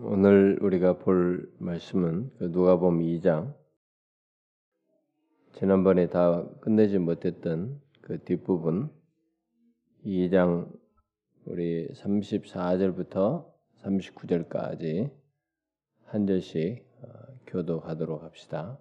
오늘 0.00 0.60
우리가 0.62 0.98
볼 0.98 1.50
말씀은 1.58 2.30
그 2.38 2.44
누가복음 2.44 3.00
2장 3.00 3.52
지난번에 5.54 6.08
다 6.08 6.46
끝내지 6.60 6.98
못했던 6.98 7.80
그 8.02 8.22
뒷부분 8.22 8.90
2장 10.06 10.70
우리 11.46 11.88
34절부터 11.88 13.46
39절까지 13.82 15.10
한 16.04 16.26
절씩 16.28 16.86
어, 17.02 17.08
교도하도록 17.48 18.22
합시다. 18.22 18.78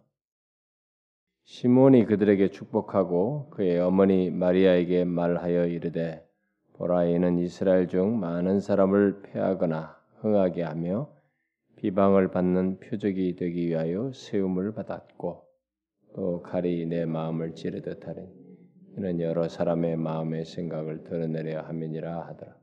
시몬이 1.45 2.05
그들에게 2.05 2.51
축복하고 2.51 3.49
그의 3.49 3.79
어머니 3.79 4.29
마리아에게 4.29 5.05
말하여 5.05 5.65
이르되 5.65 6.23
보라 6.73 7.05
이는 7.05 7.39
이스라엘 7.39 7.87
중 7.87 8.19
많은 8.19 8.59
사람을 8.59 9.23
패하거나 9.23 9.96
흥하게 10.17 10.63
하며 10.63 11.09
비방을 11.77 12.29
받는 12.29 12.79
표적이 12.79 13.35
되기 13.35 13.67
위하여 13.67 14.11
세움을 14.11 14.73
받았고 14.73 15.43
또 16.15 16.41
칼이 16.41 16.85
내 16.87 17.05
마음을 17.05 17.53
찌르듯 17.53 18.07
하니 18.07 18.27
이는 18.97 19.19
여러 19.21 19.47
사람의 19.47 19.97
마음의 19.97 20.45
생각을 20.45 21.03
드러내려 21.03 21.61
함이니라 21.61 22.27
하더라. 22.27 22.55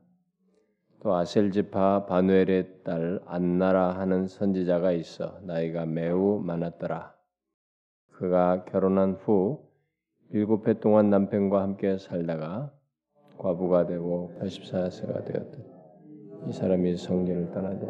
또 0.99 1.13
아셀지파 1.13 2.07
바누엘의 2.07 2.83
딸 2.83 3.21
안나라 3.25 3.91
하는 3.91 4.27
선지자가 4.27 4.91
있어 4.91 5.39
나이가 5.43 5.85
매우 5.85 6.41
많았더라. 6.43 7.15
그가 8.11 8.65
결혼한 8.65 9.13
후 9.13 9.65
일곱 10.31 10.67
해 10.67 10.79
동안 10.79 11.09
남편과 11.09 11.61
함께 11.61 11.97
살다가 11.97 12.73
과부가 13.37 13.85
되고 13.85 14.35
84세가 14.41 15.25
되었다. 15.25 15.74
이 16.47 16.53
사람이 16.53 16.97
성전을 16.97 17.51
떠나되 17.51 17.87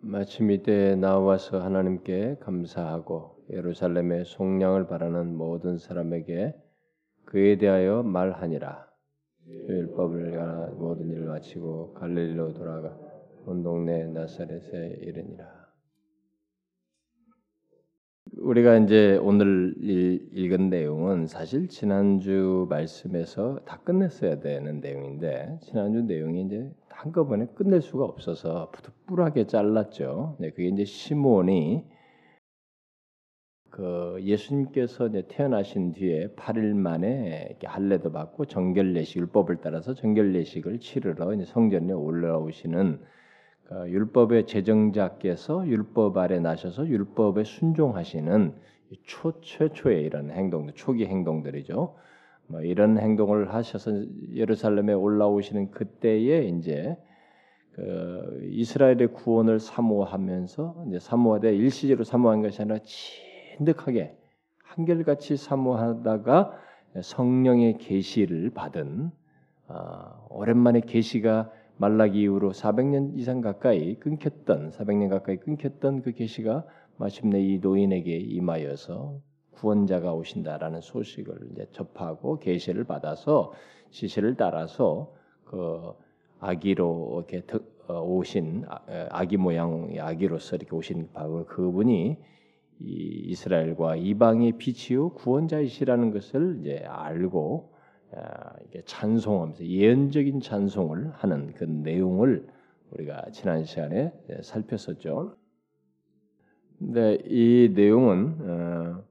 마침 0.00 0.50
이때 0.50 0.94
나와서 0.96 1.60
하나님께 1.60 2.36
감사하고 2.40 3.44
예루살렘의 3.50 4.24
속량을 4.24 4.86
바라는 4.86 5.36
모든 5.36 5.76
사람에게 5.76 6.54
그에 7.26 7.58
대하여 7.58 8.02
말하니라. 8.02 8.88
율법을 9.46 10.74
모든 10.78 11.10
일을 11.10 11.26
마치고 11.26 11.92
갈릴리로 11.92 12.54
돌아가 12.54 12.96
온 13.44 13.62
동네 13.62 14.06
나사렛에 14.06 15.00
이르니라. 15.02 15.57
우리가 18.36 18.76
이제 18.78 19.16
오늘 19.16 19.74
읽은 19.78 20.70
내용은 20.70 21.26
사실 21.26 21.68
지난주 21.68 22.66
말씀에서 22.68 23.60
다 23.64 23.80
끝냈어야 23.84 24.40
되는 24.40 24.80
내용인데 24.80 25.58
지난주 25.62 26.02
내용이 26.02 26.42
이제 26.42 26.70
한꺼번에 26.88 27.46
끝낼 27.54 27.80
수가 27.80 28.04
없어서 28.04 28.70
부득불하게 28.72 29.46
잘랐죠. 29.46 30.36
네, 30.40 30.50
그게 30.50 30.68
이제 30.68 30.84
시몬이 30.84 31.84
그 33.70 34.18
예수님께서 34.22 35.10
태어나신 35.28 35.92
뒤에 35.92 36.34
8일 36.34 36.74
만에 36.74 37.56
할례도 37.62 38.10
받고 38.12 38.46
정결례식 38.46 39.18
율법을 39.18 39.58
따라서 39.62 39.94
정결례식을 39.94 40.80
치르러 40.80 41.32
성전에 41.44 41.92
올라오시는 41.92 43.00
어, 43.00 43.17
율법의 43.70 44.46
제정자께서 44.46 45.66
율법 45.66 46.16
아래 46.16 46.40
나셔서 46.40 46.86
율법에 46.86 47.44
순종하시는 47.44 48.54
초 49.04 49.40
최초의 49.40 50.02
이런 50.02 50.30
행동들, 50.30 50.74
초기 50.74 51.06
행동들이죠. 51.06 51.94
뭐 52.46 52.62
이런 52.62 52.98
행동을 52.98 53.52
하셔서 53.52 53.92
예루살렘에 54.32 54.94
올라오시는 54.94 55.70
그때에 55.70 56.48
이제 56.48 56.96
그 57.72 58.40
이스라엘의 58.50 59.12
구원을 59.12 59.60
사모하면서 59.60 60.84
이제 60.88 60.98
사모하되 60.98 61.54
일시적으로 61.54 62.04
사모한 62.04 62.40
것이 62.40 62.62
아니라 62.62 62.78
진득하게 63.58 64.16
한결같이 64.64 65.36
사모하다가 65.36 66.58
성령의 67.02 67.78
계시를 67.78 68.50
받은 68.50 69.10
어, 69.68 70.26
오랜만에 70.30 70.80
계시가 70.80 71.50
말라기 71.78 72.22
이후로 72.22 72.52
400년 72.52 73.16
이상 73.16 73.40
가까이 73.40 73.94
끊겼던 73.96 74.70
400년 74.70 75.08
가까이 75.08 75.36
끊겼던 75.36 76.02
그 76.02 76.12
계시가 76.12 76.64
마침내 76.96 77.40
이 77.40 77.58
노인에게 77.58 78.16
임하여서 78.16 79.20
구원자가 79.52 80.12
오신다라는 80.12 80.80
소식을 80.80 81.50
이제 81.52 81.66
접하고 81.72 82.38
계시를 82.40 82.84
받아서 82.84 83.52
지시를 83.90 84.36
따라서 84.36 85.14
그 85.44 85.92
아기로 86.40 87.24
이렇게 87.28 87.46
어, 87.88 88.02
오신 88.02 88.64
아, 88.68 88.80
아기 89.10 89.36
모양의 89.36 90.00
아기로서 90.00 90.56
이렇게 90.56 90.74
오신 90.74 91.10
바로 91.12 91.46
그분이 91.46 92.16
이 92.80 93.22
이스라엘과 93.26 93.96
이방의 93.96 94.52
빛이요 94.58 95.10
구원자이시라는 95.14 96.12
것을 96.12 96.58
이제 96.60 96.84
알고 96.86 97.72
찬송하면서 98.84 99.64
예언적인 99.64 100.40
찬송을 100.40 101.10
하는 101.12 101.52
그 101.54 101.64
내용을 101.64 102.46
우리가 102.90 103.26
지난 103.32 103.64
시간에 103.64 104.12
살폈었죠. 104.42 105.36
근데 106.78 107.18
이 107.26 107.72
내용은 107.74 108.36
어, 108.40 109.04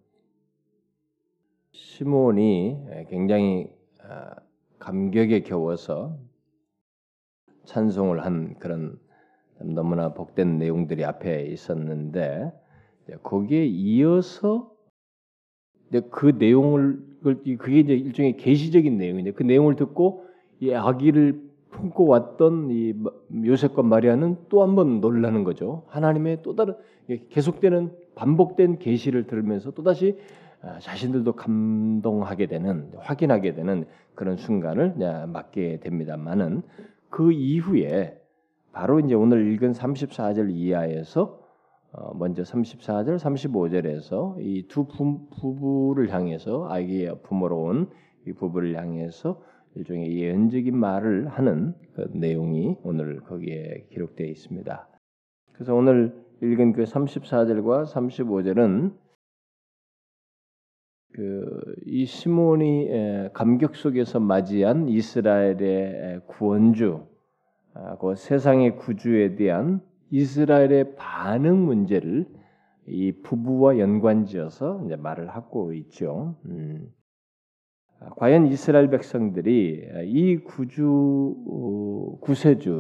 시몬이 1.72 2.78
굉장히 3.10 3.70
어, 4.04 4.32
감격에 4.80 5.42
겨워서 5.42 6.18
찬송을 7.66 8.24
한 8.24 8.58
그런 8.58 8.98
너무나 9.60 10.14
복된 10.14 10.58
내용들이 10.58 11.04
앞에 11.04 11.46
있었는데 11.48 12.54
거기에 13.24 13.66
이어서 13.66 14.72
그 16.12 16.34
내용을 16.38 17.00
그게 17.58 17.80
이제 17.80 17.94
일종의 17.94 18.38
계시적인 18.38 18.98
내용인데 18.98 19.32
그 19.32 19.44
내용을 19.44 19.76
듣고 19.76 20.26
이 20.60 20.72
아기를 20.74 21.42
품고 21.72 22.08
왔던 22.08 22.70
이 22.72 22.94
요셉과 23.46 23.84
마리아는 23.84 24.38
또 24.50 24.62
한 24.64 24.76
번 24.76 25.02
놀라는 25.02 25.44
거죠. 25.44 25.84
하나님의 25.88 26.40
또 26.44 26.56
다른 26.56 26.76
계속되는 27.30 27.92
반복된 28.16 28.80
계시를 28.80 29.28
들으면서 29.28 29.72
또 29.72 29.84
다시 29.84 30.18
아, 30.62 30.80
자신들도 30.80 31.34
감동하게 31.34 32.48
되는 32.48 32.90
확인하게 32.98 33.54
되는 33.54 33.86
그런 34.16 34.38
순간을 34.38 34.96
맞게 35.28 35.80
됩니다만은 35.82 36.64
그 37.10 37.32
이후에 37.32 38.20
바로 38.72 39.00
이제 39.00 39.14
오늘 39.14 39.52
읽은 39.54 39.74
34절 39.74 40.50
이하에서 40.52 41.24
어, 41.24 41.47
먼저 42.16 42.44
34절, 42.44 43.18
35절에서 43.18 44.38
이 44.40 44.68
두 44.68 44.88
부부를 44.88 46.14
향해서 46.14 46.68
아기의 46.70 47.22
부모로 47.24 47.62
온 47.62 48.08
이 48.28 48.34
부부를 48.34 48.78
향해서 48.78 49.42
일종의 49.76 50.20
예언적인 50.20 50.76
말을 50.76 51.30
하는 51.30 51.74
그 51.96 52.10
내용이 52.14 52.76
오늘 52.84 53.22
거기에 53.22 53.88
기록되어 53.92 54.28
있습니다. 54.28 54.88
그래서 55.54 55.74
오늘 55.74 56.14
읽은 56.42 56.74
그 56.74 56.84
34절과 56.84 57.86
35절은 57.86 58.94
그이 61.14 62.06
시몬이 62.06 62.90
감격 63.34 63.76
속에서 63.76 64.20
맞이한 64.20 64.90
이스라엘의 64.90 66.22
구원주, 66.28 67.08
아, 67.74 67.98
그 67.98 68.14
세상의 68.16 68.76
구주에 68.76 69.36
대한 69.36 69.82
이스라엘의 70.10 70.96
반응 70.96 71.66
문제를 71.66 72.26
이 72.88 73.12
부부와 73.22 73.80
연관지어서 73.80 74.84
이제 74.86 74.96
말을 74.96 75.30
하고 75.30 75.74
있죠. 75.74 76.36
음. 76.46 76.88
과연 78.18 78.48
이스라엘 78.48 78.90
백성들이 78.90 79.90
이 80.06 80.38
구주 80.38 81.36
어, 81.50 82.20
구세주에 82.22 82.74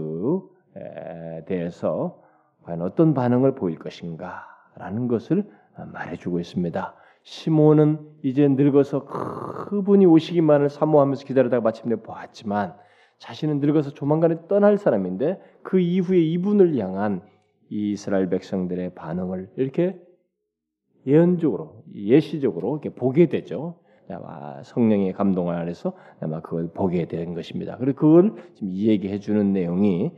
대해서 1.48 2.22
과연 2.64 2.82
어떤 2.82 3.14
반응을 3.14 3.56
보일 3.56 3.80
것인가라는 3.80 5.08
것을 5.08 5.50
말해주고 5.92 6.40
있습니다. 6.40 6.96
시몬은 7.24 8.00
이제 8.24 8.48
늙어서 8.48 9.06
그분이 9.06 10.06
오시기만을 10.06 10.70
사모하면서 10.70 11.26
기다리다가 11.26 11.62
마침내 11.62 11.98
보았지만 11.98 12.76
자신은 13.18 13.60
늙어서 13.60 13.92
조만간에 13.92 14.48
떠날 14.48 14.78
사람인데 14.78 15.42
그 15.64 15.80
이후에 15.80 16.20
이분을 16.20 16.78
향한 16.78 17.22
이스라엘 17.70 18.30
백성들의 18.30 18.94
반응을 18.96 19.50
이렇게 19.58 20.00
예언적으로 21.06 21.84
예시적으로 21.94 22.74
이렇게 22.74 22.90
보게 22.90 23.28
되죠. 23.28 23.80
아마 24.10 24.62
성령의 24.64 25.14
감동 25.14 25.50
안에서 25.50 25.94
아마 26.22 26.42
그걸 26.42 26.70
보게 26.72 27.08
된 27.08 27.34
것입니다. 27.34 27.78
그리고 27.78 28.00
그걸 28.00 28.36
지금 28.54 28.72
얘기해 28.72 29.20
주는 29.20 29.52
내용이 29.52 30.12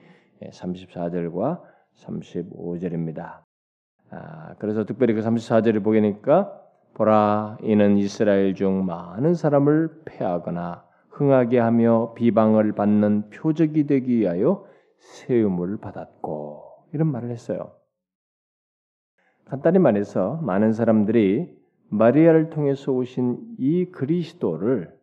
34절과 0.44 1.62
35절입니다. 1.95 3.42
아, 4.12 4.56
그래서 4.60 4.86
특별히 4.86 5.13
그 5.13 5.22
34절을 5.22 5.84
보게 5.84 6.02
되니까 6.02 6.54
보라 6.94 7.57
이는 7.62 7.98
이스라엘 7.98 8.56
중 8.56 8.86
많은 8.86 9.34
사람을 9.34 10.04
패하거나 10.06 10.88
흥하게 11.19 11.60
하며 11.60 12.13
비방을 12.13 12.71
받는 12.71 13.30
표적이 13.30 13.88
되기 13.88 14.19
위하여 14.19 14.66
세움을 15.00 15.77
받았고 15.77 16.63
이런 16.94 17.12
말을 17.12 17.30
했어요. 17.30 17.74
간단히 19.44 19.80
말해서 19.80 20.39
많은 20.44 20.71
사람들이 20.71 21.54
마리아를 21.89 22.50
통해서 22.51 22.94
오신 22.94 23.56
이 23.57 23.86
그리스도를 23.92 24.98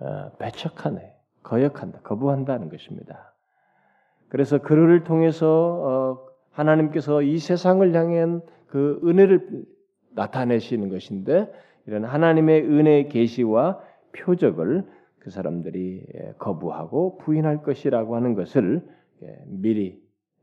어, 0.00 0.32
배척하네, 0.38 1.14
거역한다, 1.44 2.00
거부한다는 2.00 2.68
것입니다. 2.68 3.32
그래서 4.28 4.58
그를 4.58 5.04
통해서 5.04 5.46
어, 5.46 6.28
하나님께서 6.50 7.22
이 7.22 7.38
세상을 7.38 7.94
향한 7.94 8.42
그 8.66 9.00
은혜를 9.04 9.66
나타내시는 10.14 10.88
것인데 10.88 11.48
이런 11.86 12.04
하나님의 12.04 12.62
은혜의 12.62 13.08
계시와 13.08 13.80
표적을 14.16 14.84
그 15.24 15.30
사람들이 15.30 16.06
예, 16.14 16.34
거부하고 16.38 17.16
부인할 17.16 17.62
것이라고 17.62 18.14
하는 18.14 18.34
것을 18.34 18.86
예, 19.22 19.42
미리 19.46 19.98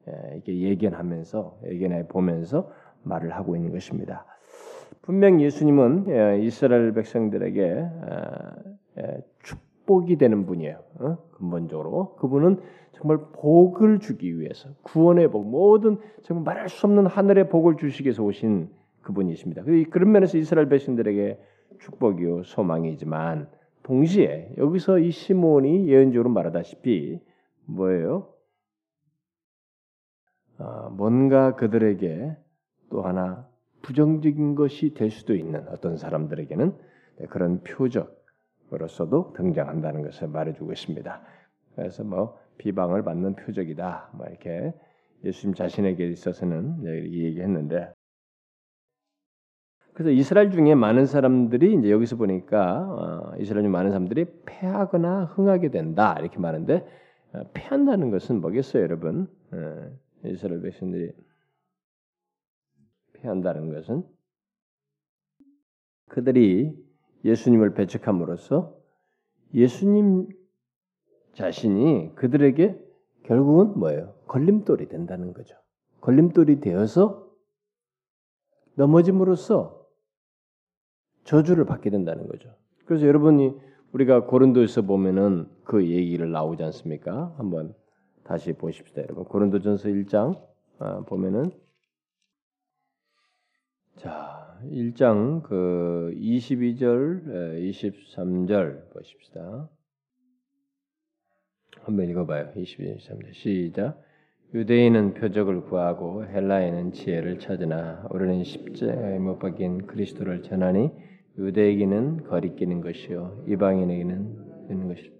예, 0.07 0.33
이렇게 0.33 0.59
예견하면서 0.59 1.59
예견해 1.67 2.07
보면서 2.07 2.71
말을 3.03 3.31
하고 3.35 3.55
있는 3.55 3.71
것입니다. 3.71 4.25
분명 5.03 5.39
예수님은 5.39 6.41
이스라엘 6.41 6.93
백성들에게 6.93 7.85
축복이 9.43 10.17
되는 10.17 10.45
분이에요. 10.45 10.79
어? 10.99 11.17
근본적으로 11.31 12.15
그분은 12.15 12.59
정말 12.91 13.17
복을 13.33 13.99
주기 13.99 14.39
위해서 14.39 14.69
구원의 14.83 15.31
복 15.31 15.49
모든 15.49 15.97
정말 16.21 16.43
말할 16.43 16.69
수 16.69 16.85
없는 16.85 17.07
하늘의 17.07 17.49
복을 17.49 17.77
주시기 17.77 18.07
위해서 18.07 18.23
오신 18.23 18.69
그분이십니다. 19.01 19.63
그런 19.89 20.11
면에서 20.11 20.37
이스라엘 20.37 20.69
백성들에게 20.69 21.39
축복이요 21.79 22.43
소망이지만 22.43 23.47
동시에 23.91 24.53
여기서 24.57 24.99
이 24.99 25.11
시몬이 25.11 25.89
예언적으로 25.89 26.29
말하다시피 26.29 27.19
뭐예요? 27.65 28.33
어, 30.59 30.89
뭔가 30.91 31.55
그들에게 31.57 32.37
또 32.89 33.01
하나 33.01 33.45
부정적인 33.81 34.55
것이 34.55 34.93
될 34.93 35.11
수도 35.11 35.35
있는 35.35 35.67
어떤 35.67 35.97
사람들에게는 35.97 36.73
그런 37.31 37.61
표적으로서도 37.63 39.33
등장한다는 39.33 40.03
것을 40.03 40.29
말해주고 40.29 40.71
있습니다. 40.71 41.21
그래서 41.75 42.05
뭐 42.05 42.39
비방을 42.59 43.03
받는 43.03 43.35
표적이다, 43.35 44.11
뭐 44.13 44.25
이렇게 44.27 44.73
예수님 45.25 45.53
자신에게 45.53 46.07
있어서는 46.07 46.85
얘기했는데 46.85 47.91
그래서 49.93 50.11
이스라엘 50.11 50.51
중에 50.51 50.73
많은 50.75 51.05
사람들이 51.05 51.75
이제 51.75 51.91
여기서 51.91 52.15
보니까 52.15 53.33
어, 53.33 53.35
이스라엘 53.39 53.63
중 53.63 53.71
많은 53.71 53.91
사람들이 53.91 54.25
패하거나 54.45 55.25
흥하게 55.25 55.69
된다 55.69 56.15
이렇게 56.19 56.39
말하는데 56.39 56.87
어, 57.33 57.43
패한다는 57.53 58.11
것은 58.11 58.41
뭐겠어요, 58.41 58.83
여러분? 58.83 59.27
어, 59.51 59.97
이스라엘 60.25 60.61
백성들이 60.61 61.11
패한다는 63.13 63.73
것은 63.73 64.03
그들이 66.07 66.75
예수님을 67.23 67.73
배척함으로써 67.73 68.75
예수님 69.53 70.27
자신이 71.33 72.15
그들에게 72.15 72.79
결국은 73.23 73.77
뭐예요? 73.79 74.15
걸림돌이 74.27 74.87
된다는 74.87 75.33
거죠. 75.33 75.55
걸림돌이 76.01 76.59
되어서 76.61 77.29
넘어짐으로써 78.75 79.80
저주를 81.23 81.65
받게 81.65 81.89
된다는 81.89 82.27
거죠. 82.27 82.49
그래서 82.85 83.07
여러분이 83.07 83.53
우리가 83.93 84.25
고린도에서 84.25 84.83
보면은 84.83 85.47
그 85.63 85.87
얘기를 85.87 86.31
나오지 86.31 86.63
않습니까? 86.63 87.33
한번 87.37 87.73
다시 88.23 88.53
보십시다, 88.53 89.01
여러분. 89.03 89.25
고린도전서 89.25 89.89
1장 89.89 90.41
아, 90.79 91.01
보면은 91.01 91.51
자, 93.97 94.59
1장 94.63 95.43
그 95.43 96.11
22절, 96.15 97.59
23절 97.71 98.89
보십시다. 98.91 99.69
한번 101.81 102.09
읽어봐요. 102.09 102.51
22절, 102.55 102.97
23절 102.97 103.33
시작. 103.33 104.01
유대인은 104.53 105.13
표적을 105.13 105.61
구하고 105.61 106.25
헬라인은 106.25 106.91
지혜를 106.91 107.39
찾으나 107.39 108.05
우리는 108.11 108.43
십자가에 108.43 109.17
못 109.17 109.39
박힌 109.39 109.87
그리스도를 109.87 110.43
전하니 110.43 110.89
유대에게는 111.37 112.23
거리끼는 112.25 112.81
것이요 112.81 113.45
이방인에게는 113.47 114.67
되는 114.67 114.87
것이요. 114.89 115.11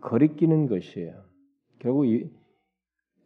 거리끼는 0.00 0.68
것이에요. 0.68 1.24
결국 1.78 2.06
이, 2.06 2.30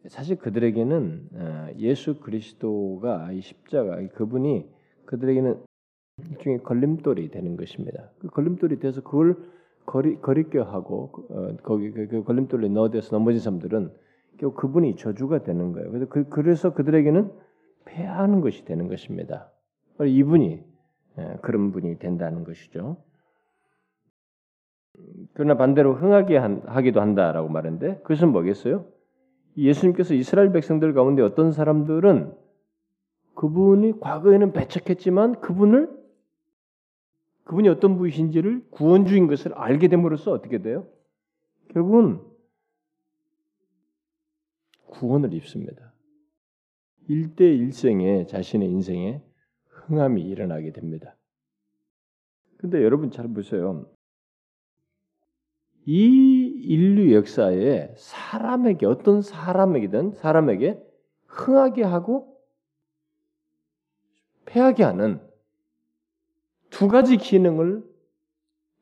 사실 0.09 0.35
그들에게는 0.37 1.29
어, 1.33 1.67
예수 1.77 2.19
그리스도가 2.19 3.31
이 3.31 3.39
십자가 3.39 4.05
그분이 4.09 4.65
그들에게는 5.05 5.63
일종의 6.31 6.63
걸림돌이 6.63 7.29
되는 7.29 7.55
것입니다. 7.55 8.11
그 8.19 8.27
걸림돌이 8.27 8.79
돼서 8.79 9.01
그걸 9.01 9.37
거리 9.85 10.19
거리껴 10.19 10.63
하고 10.63 11.11
어, 11.29 11.55
거기 11.63 11.91
그, 11.91 12.07
그 12.07 12.23
걸림돌에 12.23 12.67
넣어대서 12.67 13.15
넘어진 13.15 13.39
사람들은 13.39 13.91
결국 14.37 14.55
그분이 14.55 14.95
저주가 14.95 15.43
되는 15.43 15.71
거예요. 15.73 15.89
그래서 15.89 16.07
그, 16.09 16.29
그래서 16.29 16.73
그들에게는 16.73 17.31
패하는 17.85 18.41
것이 18.41 18.65
되는 18.65 18.87
것입니다. 18.87 19.51
이분이 19.99 20.63
예, 21.19 21.37
그런 21.41 21.71
분이 21.71 21.97
된다는 21.99 22.43
것이죠. 22.43 22.97
그러나 25.33 25.57
반대로 25.57 25.93
흥하게 25.93 26.37
하기도 26.37 27.01
한다라고 27.01 27.49
말했는데 27.49 27.99
그것은 28.01 28.31
뭐겠어요? 28.31 28.85
예수님께서 29.57 30.13
이스라엘 30.13 30.51
백성들 30.51 30.93
가운데 30.93 31.21
어떤 31.21 31.51
사람들은 31.51 32.33
그분이 33.35 33.99
과거에는 33.99 34.53
배척했지만 34.53 35.41
그분을 35.41 35.95
그분이 37.43 37.69
어떤 37.69 37.97
분이신지를 37.97 38.65
구원주인 38.71 39.27
것을 39.27 39.53
알게 39.53 39.87
됨으로써 39.87 40.31
어떻게 40.31 40.61
돼요? 40.61 40.85
결국은 41.69 42.19
구원을 44.87 45.33
입습니다. 45.33 45.93
일대 47.07 47.45
일생에 47.45 48.25
자신의 48.25 48.69
인생에 48.69 49.21
흥함이 49.67 50.21
일어나게 50.21 50.71
됩니다. 50.71 51.15
근데 52.57 52.83
여러분 52.83 53.11
잘 53.11 53.27
보세요. 53.27 53.89
이 55.85 56.47
인류 56.65 57.15
역사에 57.15 57.93
사람에게 57.95 58.85
어떤 58.85 59.21
사람에게든 59.21 60.11
사람에게 60.11 60.83
흥하게 61.27 61.83
하고 61.83 62.37
패하게 64.45 64.83
하는 64.83 65.21
두 66.69 66.89
가지 66.89 67.15
기능을 67.15 67.85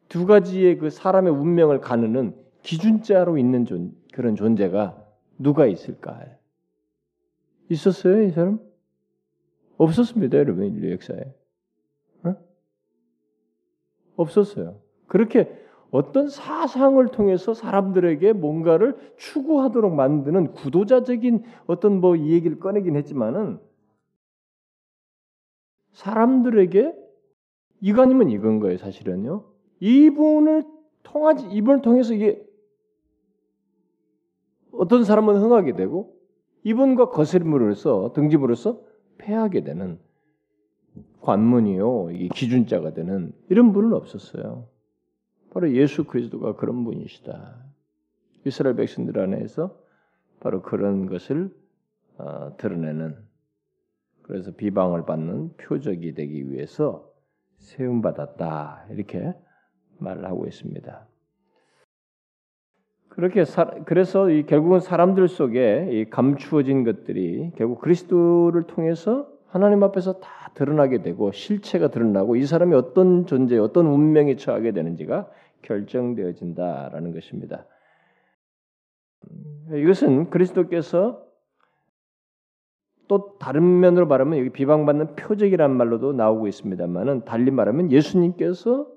두 0.10 0.26
가지의 0.26 0.78
그 0.78 0.90
사람의 0.90 1.32
운명을 1.34 1.80
가누는 1.80 2.36
기준자로 2.64 3.38
있는 3.38 3.66
존, 3.66 3.94
그런 4.14 4.36
존재가 4.36 5.05
누가 5.38 5.66
있을까? 5.68 6.24
있었어요, 7.70 8.24
이 8.24 8.32
사람? 8.32 8.60
없었습니다, 9.78 10.38
여러분 10.38 10.66
인류 10.66 10.92
역사에. 10.94 11.34
어? 12.24 12.36
없었어요. 14.16 14.80
그렇게 15.08 15.52
어떤 15.92 16.28
사상을 16.30 17.06
통해서 17.10 17.54
사람들에게 17.54 18.34
뭔가를 18.34 18.98
추구하도록 19.18 19.94
만드는 19.94 20.54
구도자적인 20.54 21.44
어떤 21.68 22.00
뭐 22.02 22.16
이 22.16 22.32
얘기를 22.32 22.60
꺼내긴 22.60 22.96
했지만은 22.96 23.60
사람들에게 25.94 26.94
이거 27.82 28.02
아니면 28.02 28.30
이건 28.30 28.60
거예요, 28.60 28.78
사실은요. 28.78 29.46
이분을 29.80 30.64
통하지 31.04 31.48
이분을 31.48 31.82
통해서 31.82 32.14
이게 32.14 32.45
어떤 34.78 35.04
사람은 35.04 35.38
흥하게 35.38 35.76
되고 35.76 36.16
이분과 36.64 37.10
거스름으로써 37.10 38.14
등짐으로써 38.14 38.82
패하게 39.18 39.64
되는 39.64 40.00
관문이요. 41.22 42.08
기준자가 42.34 42.94
되는 42.94 43.34
이런 43.50 43.74
분은 43.74 43.94
없었어요. 43.94 44.68
바로 45.52 45.72
예수 45.74 46.04
그리스도가 46.04 46.56
그런 46.56 46.84
분이시다. 46.84 47.66
이스라엘 48.46 48.76
백성들 48.76 49.20
안에서 49.20 49.78
바로 50.40 50.62
그런 50.62 51.08
것을 51.08 51.50
어, 52.18 52.56
드러내는 52.58 53.18
그래서 54.22 54.52
비방을 54.52 55.06
받는 55.06 55.56
표적이 55.58 56.14
되기 56.14 56.52
위해서 56.52 57.12
세움 57.58 58.02
받았다 58.02 58.86
이렇게 58.90 59.34
말을 60.00 60.26
하고 60.26 60.46
있습니다. 60.46 61.08
그렇게 63.16 63.46
사, 63.46 63.66
그래서 63.86 64.30
이 64.30 64.46
결국은 64.46 64.82
사람들 64.82 65.28
속에 65.30 65.88
이 65.92 66.10
감추어진 66.10 66.84
것들이 66.84 67.52
결국 67.56 67.80
그리스도를 67.80 68.64
통해서 68.64 69.30
하나님 69.48 69.84
앞에서 69.84 70.20
다 70.20 70.52
드러나게 70.54 71.02
되고 71.02 71.32
실체가 71.32 71.88
드러나고 71.88 72.36
이 72.36 72.46
사람이 72.46 72.76
어떤 72.76 73.26
존재, 73.26 73.58
어떤 73.58 73.88
운명에 73.88 74.36
처하게 74.36 74.74
되는지가 74.74 75.30
결정되어진다라는 75.62 77.14
것입니다. 77.14 77.66
이것은 79.74 80.30
그리스도께서 80.30 81.24
또 83.08 83.38
다른 83.40 83.80
면으로 83.80 84.08
말하면 84.08 84.40
여기 84.40 84.50
비방받는 84.50 85.16
표적이란 85.16 85.72
말로도 85.72 86.12
나오고 86.14 86.48
있습니다만은 86.48 87.24
달리 87.24 87.50
말하면 87.52 87.92
예수님께서 87.92 88.88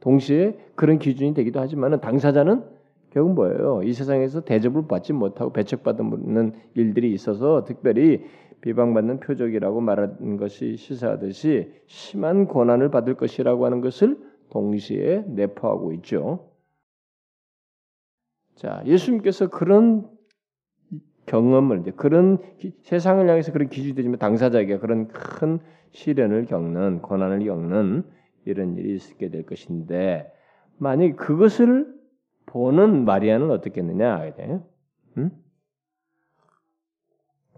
동시에 0.00 0.58
그런 0.74 0.98
기준이 0.98 1.32
되기도 1.34 1.60
하지만은 1.60 2.00
당사자는 2.00 2.64
결국 3.12 3.34
뭐예요? 3.34 3.82
이 3.82 3.92
세상에서 3.92 4.40
대접을 4.40 4.86
받지 4.88 5.12
못하고 5.12 5.52
배척받는 5.52 6.54
일들이 6.74 7.12
있어서 7.12 7.64
특별히 7.64 8.24
비방받는 8.62 9.20
표적이라고 9.20 9.80
말하는 9.80 10.36
것이 10.38 10.76
시사하듯이 10.76 11.72
심한 11.86 12.46
고난을 12.46 12.90
받을 12.90 13.14
것이라고 13.14 13.66
하는 13.66 13.80
것을 13.80 14.18
동시에 14.50 15.24
내포하고 15.26 15.92
있죠. 15.94 16.48
자, 18.54 18.82
예수님께서 18.86 19.48
그런 19.48 20.08
경험을 21.26 21.82
그런 21.96 22.38
세상을 22.82 23.28
향해서 23.28 23.52
그런 23.52 23.68
기준이 23.68 23.94
되지만 23.94 24.18
당사자에게 24.18 24.78
그런 24.78 25.08
큰 25.08 25.58
시련을 25.90 26.46
겪는 26.46 27.02
고난을 27.02 27.44
겪는 27.44 28.04
이런 28.44 28.76
일이 28.76 28.94
있게 28.94 29.28
될 29.28 29.44
것인데 29.44 30.32
만약 30.78 31.16
그것을 31.16 32.01
보는 32.46 33.04
마리아는 33.04 33.50
어떻겠느냐? 33.50 34.32
응? 35.18 35.30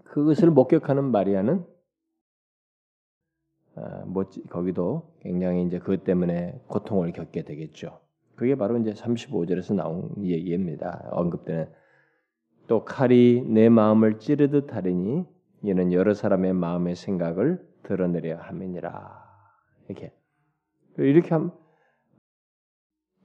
그것을 0.04 0.50
목격하는 0.50 1.04
마리아는 1.10 1.64
아, 3.76 4.04
뭐 4.06 4.24
거기도 4.50 5.14
굉장히 5.20 5.64
이제 5.64 5.78
그것 5.78 6.04
때문에 6.04 6.60
고통을 6.68 7.12
겪게 7.12 7.42
되겠죠. 7.42 8.00
그게 8.36 8.54
바로 8.56 8.78
이제 8.78 8.92
35절에서 8.92 9.74
나온 9.74 10.12
얘기입니다. 10.24 11.08
언급되는 11.10 11.72
또 12.66 12.84
칼이 12.84 13.42
내 13.46 13.68
마음을 13.68 14.18
찌르듯 14.18 14.74
하리니 14.74 15.24
이는 15.62 15.92
여러 15.92 16.14
사람의 16.14 16.52
마음의 16.54 16.94
생각을 16.94 17.66
드러내려 17.82 18.36
함이니라. 18.36 19.24
이렇게 19.88 20.12
이렇게 20.96 21.28
함 21.30 21.52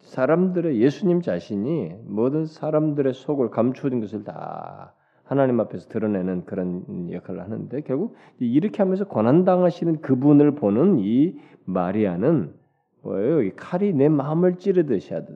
사람들의 0.10 0.82
예수님 0.82 1.22
자신이 1.22 1.94
모든 2.06 2.46
사람들의 2.46 3.14
속을 3.14 3.52
감추어진 3.52 4.00
것을 4.02 4.24
다 4.24 4.96
하나님 5.24 5.60
앞에서 5.60 5.88
드러내는 5.88 6.46
그런 6.46 7.12
역할을 7.12 7.42
하는데 7.42 7.82
결국 7.82 8.16
이렇게 8.40 8.82
하면서 8.82 9.06
고난 9.06 9.46
당하시는 9.46 10.02
그분을 10.02 10.56
보는 10.56 10.98
이 11.00 11.38
마리아는 11.66 12.56
뭐예요? 13.04 13.44
이 13.44 13.56
칼이 13.56 13.94
내 13.94 14.10
마음을 14.10 14.58
찌르듯이 14.58 15.14
하다. 15.14 15.30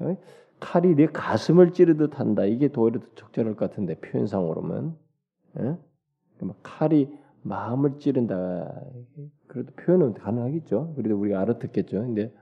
어? 0.00 0.16
칼이 0.58 0.96
내 0.96 1.06
가슴을 1.06 1.72
찌르듯 1.72 2.18
한다. 2.18 2.44
이게 2.44 2.72
더 2.72 2.90
적절할 3.14 3.54
것 3.54 3.70
같은데 3.70 3.94
표현상으로는 4.00 4.94
예? 5.60 5.76
칼이 6.64 7.08
마음을 7.42 8.00
찌른다. 8.00 8.82
그래도 9.46 9.72
표현은 9.76 10.14
가능하겠죠. 10.14 10.94
그래도 10.96 11.16
우리가 11.16 11.40
알아듣겠죠. 11.40 12.00
근데 12.00 12.32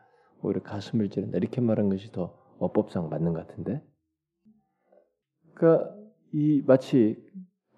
오히려 0.42 0.62
가슴을 0.62 1.11
찌른다 1.11 1.38
이렇게 1.38 1.61
말한 1.61 1.88
것이 1.88 2.12
더 2.12 2.37
어법상 2.59 3.09
맞는 3.09 3.33
것 3.33 3.47
같은데. 3.47 3.83
그러니까 5.54 5.95
이 6.33 6.62
마치 6.66 7.16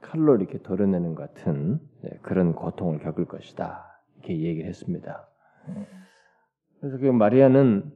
칼로 0.01 0.37
이렇게 0.37 0.63
덜어내는 0.63 1.15
것 1.15 1.35
같은 1.35 1.81
네, 2.03 2.11
그런 2.23 2.55
고통을 2.55 2.99
겪을 3.01 3.27
것이다 3.27 3.85
이렇게 4.17 4.41
얘기를 4.41 4.69
했습니다. 4.69 5.29
그래서 6.81 6.99
그 6.99 7.07
마리아는 7.07 7.93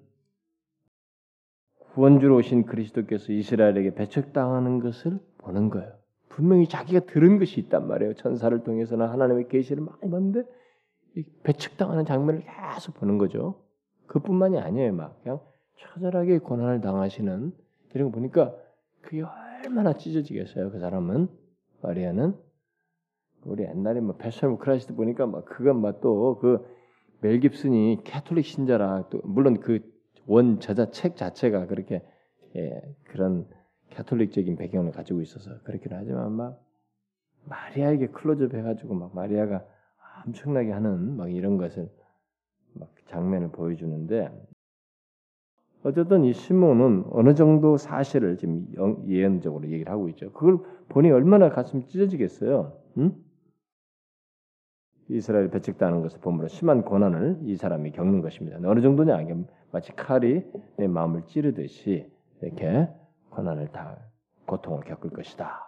구원주로 1.94 2.36
오신 2.36 2.66
그리스도께서 2.66 3.32
이스라엘에게 3.32 3.94
배척당하는 3.94 4.80
것을 4.80 5.18
보는 5.38 5.70
거예요. 5.70 5.92
분명히 6.28 6.68
자기가 6.68 7.06
들은 7.06 7.38
것이 7.38 7.60
있단 7.60 7.86
말이에요. 7.86 8.14
천사를 8.14 8.62
통해서는 8.64 9.06
하나님의 9.06 9.48
계시를 9.48 9.82
많이 9.84 10.10
봤는데 10.10 10.42
배척당하는 11.44 12.04
장면을 12.04 12.42
계속 12.42 12.94
보는 12.96 13.18
거죠. 13.18 13.63
그뿐만이 14.06 14.58
아니에요. 14.58 14.92
막 14.92 15.22
그냥 15.22 15.40
처절하게 15.78 16.38
고난을 16.38 16.80
당하시는 16.80 17.52
이런 17.94 18.10
거 18.10 18.14
보니까 18.14 18.54
그게 19.00 19.22
얼마나 19.22 19.92
찢어지겠어요. 19.94 20.70
그 20.70 20.78
사람은 20.78 21.28
마리아는 21.82 22.34
우리 23.44 23.64
옛날에 23.64 24.00
뭐 24.00 24.16
Passion 24.16 24.58
Christ 24.58 24.94
보니까 24.94 25.26
막 25.26 25.44
그건 25.44 25.80
막 25.80 26.09
또 26.09 26.38
그 26.38 26.66
멜 27.20 27.38
깁슨이 27.40 28.00
캐톨릭 28.04 28.46
신자라 28.46 29.08
또 29.10 29.20
물론 29.24 29.60
그 29.60 29.94
원 30.26 30.60
저자 30.60 30.90
책 30.90 31.16
자체가 31.16 31.66
그렇게 31.66 32.02
예, 32.56 32.82
그런 33.04 33.46
Catholic적인 33.90 34.56
배경을 34.56 34.92
가지고 34.92 35.20
있어서 35.20 35.58
그렇긴 35.64 35.92
하지만 35.92 36.32
막 36.32 36.62
마리아에게 37.44 38.08
클로즈업 38.08 38.54
해가지고 38.54 38.94
막 38.94 39.14
마리아가 39.14 39.64
엄청나게 40.26 40.72
하는 40.72 41.16
막 41.16 41.30
이런 41.30 41.58
것을 41.58 41.84
막 41.84 42.03
장면을 43.06 43.50
보여주는데 43.50 44.30
어쨌든 45.82 46.24
이 46.24 46.32
시몬은 46.32 47.04
어느 47.10 47.34
정도 47.34 47.76
사실을 47.76 48.38
지금 48.38 48.66
예언적으로 49.06 49.68
얘기를 49.68 49.92
하고 49.92 50.08
있죠. 50.08 50.32
그걸 50.32 50.58
보니 50.88 51.10
얼마나 51.10 51.50
가슴이 51.50 51.86
찢어지겠어요. 51.86 52.72
응? 52.98 53.14
이스라엘 55.10 55.50
배척당하는 55.50 56.00
것을 56.00 56.20
보므로 56.20 56.48
심한 56.48 56.82
고난을 56.82 57.40
이 57.42 57.56
사람이 57.56 57.92
겪는 57.92 58.22
것입니다. 58.22 58.58
어느 58.64 58.80
정도냐? 58.80 59.18
마치 59.70 59.92
칼이 59.92 60.42
내 60.78 60.86
마음을 60.86 61.26
찌르듯이 61.26 62.10
이렇게 62.40 62.88
고난을 63.28 63.68
다 63.68 63.98
고통을 64.46 64.84
겪을 64.84 65.10
것이다. 65.10 65.60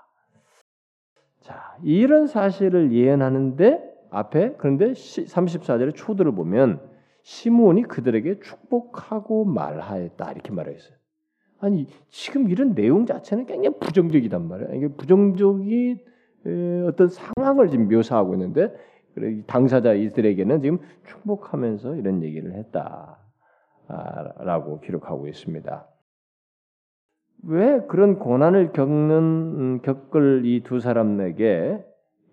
자, 1.40 1.76
이런 1.82 2.26
사실을 2.26 2.92
예언하는데 2.92 3.96
앞에 4.10 4.54
그런데 4.56 4.92
34절의 4.92 5.94
초들을 5.94 6.32
보면 6.32 6.95
시므온이 7.26 7.82
그들에게 7.82 8.38
축복하고 8.38 9.44
말하였다 9.46 10.30
이렇게 10.30 10.52
말했어요. 10.52 10.96
아니 11.58 11.88
지금 12.08 12.48
이런 12.48 12.76
내용 12.76 13.04
자체는 13.04 13.46
굉장히 13.46 13.76
부정적이단 13.80 14.46
말이에요. 14.46 14.74
이게 14.74 14.86
부정적인 14.94 15.98
어떤 16.86 17.08
상황을 17.08 17.68
지금 17.70 17.88
묘사하고 17.88 18.34
있는데 18.34 18.72
당사자 19.48 19.92
이들에게는 19.94 20.62
지금 20.62 20.78
축복하면서 21.04 21.96
이런 21.96 22.22
얘기를 22.22 22.54
했다라고 23.88 24.78
기록하고 24.82 25.26
있습니다. 25.26 25.88
왜 27.42 27.80
그런 27.88 28.20
고난을 28.20 28.70
겪는 28.72 29.16
음, 29.18 29.80
겪을 29.82 30.42
이 30.44 30.62
두 30.62 30.78
사람에게 30.78 31.84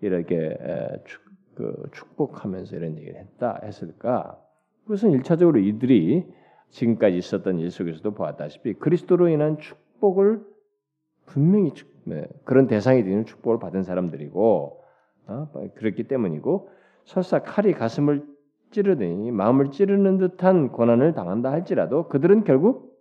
이렇게 0.02 0.56
축, 1.04 1.20
그 1.56 1.82
축복하면서 1.90 2.76
이런 2.76 2.96
얘기를 2.96 3.18
했다 3.18 3.58
했을까? 3.64 4.43
그것은 4.84 5.10
일차적으로 5.12 5.58
이들이 5.58 6.26
지금까지 6.70 7.16
있었던 7.16 7.58
일 7.58 7.70
속에서도 7.70 8.14
보았다시피 8.14 8.74
그리스도로 8.74 9.28
인한 9.28 9.58
축복을 9.58 10.44
분명히 11.26 11.72
축, 11.72 11.90
네, 12.04 12.26
그런 12.44 12.66
대상이 12.66 13.02
되는 13.04 13.24
축복을 13.24 13.58
받은 13.58 13.82
사람들이고 13.82 14.82
어? 15.26 15.48
그렇기 15.74 16.04
때문이고 16.04 16.68
설사 17.04 17.42
칼이 17.42 17.72
가슴을 17.72 18.26
찌르더니 18.70 19.30
마음을 19.30 19.70
찌르는 19.70 20.18
듯한 20.18 20.72
고난을 20.72 21.14
당한다 21.14 21.50
할지라도 21.50 22.08
그들은 22.08 22.44
결국 22.44 22.94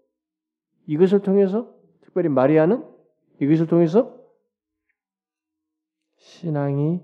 이것을 0.85 1.21
통해서 1.21 1.73
특별히 2.01 2.29
마리아는 2.29 2.85
이것을 3.41 3.67
통해서 3.67 4.15
신앙이 6.17 7.01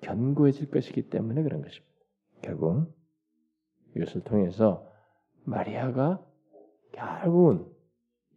견고해질 0.00 0.70
것이기 0.70 1.08
때문에 1.08 1.42
그런 1.42 1.62
것입니다. 1.62 1.92
결국 2.42 2.92
이것을 3.96 4.22
통해서 4.22 4.86
마리아가 5.44 6.20
결국은 6.92 7.66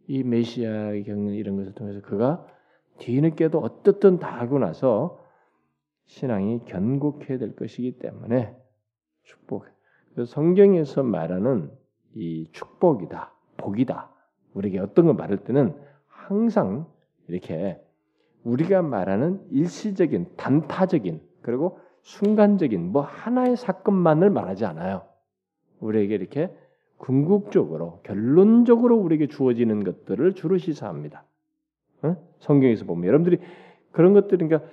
이 0.06 0.22
메시아의 0.22 1.04
겪는 1.04 1.34
이런 1.34 1.56
것을 1.56 1.72
통해서 1.74 2.00
그가 2.00 2.46
뒤늦게도 2.98 3.58
어떻든 3.58 4.18
다 4.18 4.40
하고 4.40 4.58
나서 4.58 5.20
신앙이 6.06 6.64
견고해야 6.64 7.38
될 7.38 7.56
것이기 7.56 7.98
때문에 7.98 8.56
축복. 9.24 9.66
성경에서 10.24 11.02
말하는 11.02 11.70
이 12.14 12.48
축복이다, 12.52 13.32
복이다. 13.58 14.10
우리에게 14.54 14.78
어떤 14.78 15.06
걸 15.06 15.14
말할 15.14 15.44
때는 15.44 15.76
항상 16.06 16.86
이렇게 17.28 17.82
우리가 18.44 18.80
말하는 18.82 19.44
일시적인, 19.50 20.36
단타적인, 20.36 21.20
그리고 21.42 21.80
순간적인 22.02 22.92
뭐 22.92 23.02
하나의 23.02 23.56
사건만을 23.56 24.30
말하지 24.30 24.64
않아요. 24.64 25.02
우리에게 25.86 26.14
이렇게 26.14 26.50
궁극적으로 26.98 28.00
결론적으로 28.02 28.96
우리에게 28.96 29.26
주어지는 29.26 29.84
것들을 29.84 30.34
주로 30.34 30.56
시사합니다. 30.58 31.24
어? 32.02 32.16
성경에서 32.40 32.84
보면 32.84 33.06
여러분들이 33.06 33.38
그런 33.92 34.12
것들 34.12 34.38
그러니까 34.38 34.68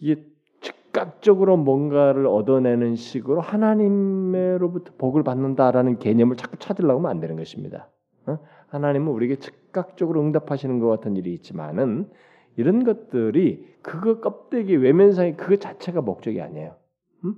이게 0.00 0.24
즉각적으로 0.60 1.56
뭔가를 1.56 2.26
얻어내는 2.26 2.94
식으로 2.94 3.40
하나님으로부터 3.40 4.92
복을 4.98 5.22
받는다라는 5.22 5.98
개념을 5.98 6.36
자꾸 6.36 6.56
찾으려고 6.58 7.00
하면 7.00 7.10
안 7.10 7.20
되는 7.20 7.36
것입니다. 7.36 7.90
어? 8.26 8.38
하나님은 8.68 9.08
우리에게 9.12 9.36
즉각적으로 9.36 10.20
응답하시는 10.20 10.78
것 10.78 10.88
같은 10.88 11.16
일이 11.16 11.32
있지만은 11.34 12.08
이런 12.56 12.84
것들이 12.84 13.66
그거 13.82 14.20
껍데기 14.20 14.76
외면상의 14.76 15.36
그 15.36 15.58
자체가 15.58 16.02
목적이 16.02 16.42
아니에요. 16.42 16.76
음? 17.24 17.34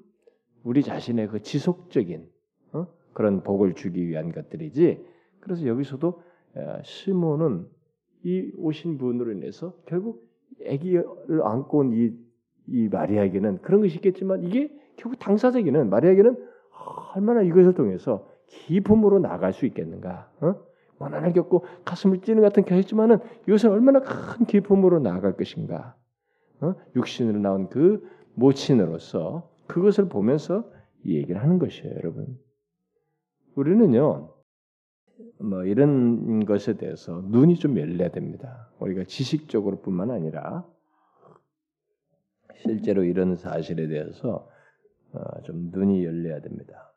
우리 0.65 0.83
자신의 0.83 1.29
그 1.29 1.43
지속적인 1.43 2.21
어? 2.23 2.42
그런 3.13 3.43
복을 3.43 3.75
주기 3.75 4.07
위한 4.07 4.33
것들이지. 4.33 5.05
그래서 5.41 5.67
여기서도 5.67 6.23
시몬은 6.85 7.67
이 8.25 8.53
오신 8.57 8.99
분으로 8.99 9.33
인해서 9.33 9.75
결국 9.87 10.29
아기를 10.67 11.05
안고 11.43 11.79
온 11.79 11.93
이 11.93 12.33
이 12.67 12.89
마리아에게는 12.89 13.59
그런 13.63 13.81
것이 13.81 13.97
있겠지만 13.97 14.43
이게 14.45 14.71
결국 14.97 15.19
당사자에게는 15.19 15.91
마리아에게는 15.91 16.37
얼마나 17.15 17.43
이것을 17.43 17.75
통해서 17.75 18.29
기쁨으로 18.47 19.19
나갈 19.19 19.53
수 19.53 19.67
있겠는가? 19.67 20.31
어? 20.41 20.55
원한을 20.99 21.33
겪고 21.33 21.65
가슴을 21.85 22.21
찌는 22.21 22.43
같은 22.43 22.65
경우지만은 22.65 23.19
이것은 23.49 23.71
얼마나 23.71 24.01
큰 24.01 24.47
기쁨으로 24.47 25.01
나아갈 25.01 25.37
것인가? 25.37 25.97
어? 26.61 26.75
육신으로 26.95 27.39
나온 27.41 27.69
그 27.69 28.09
모친으로서 28.35 29.51
그것을 29.67 30.09
보면서 30.09 30.71
이 31.05 31.17
얘기를 31.17 31.43
하는 31.43 31.59
것이에요, 31.59 31.95
여러분. 31.97 32.39
우리는요, 33.55 34.35
뭐 35.41 35.65
이런 35.65 36.45
것에 36.45 36.77
대해서 36.77 37.21
눈이 37.27 37.57
좀 37.57 37.79
열려야 37.79 38.11
됩니다. 38.11 38.71
우리가 38.81 39.05
지식적으로뿐만 39.05 40.11
아니라 40.11 40.67
실제로 42.57 43.05
이런 43.05 43.37
사실에 43.37 43.89
대해서 43.89 44.49
어, 45.13 45.43
좀 45.43 45.71
눈이 45.73 46.05
열려야 46.05 46.41
됩니다. 46.41 46.93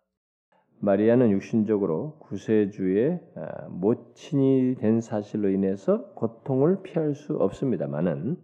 마리아는 0.80 1.32
육신적으로 1.32 2.18
구세주의 2.20 3.20
아, 3.36 3.68
모친이 3.70 4.76
된 4.76 5.02
사실로 5.02 5.50
인해서 5.50 6.12
고통을 6.14 6.84
피할 6.84 7.16
수 7.16 7.36
없습니다만은 7.36 8.38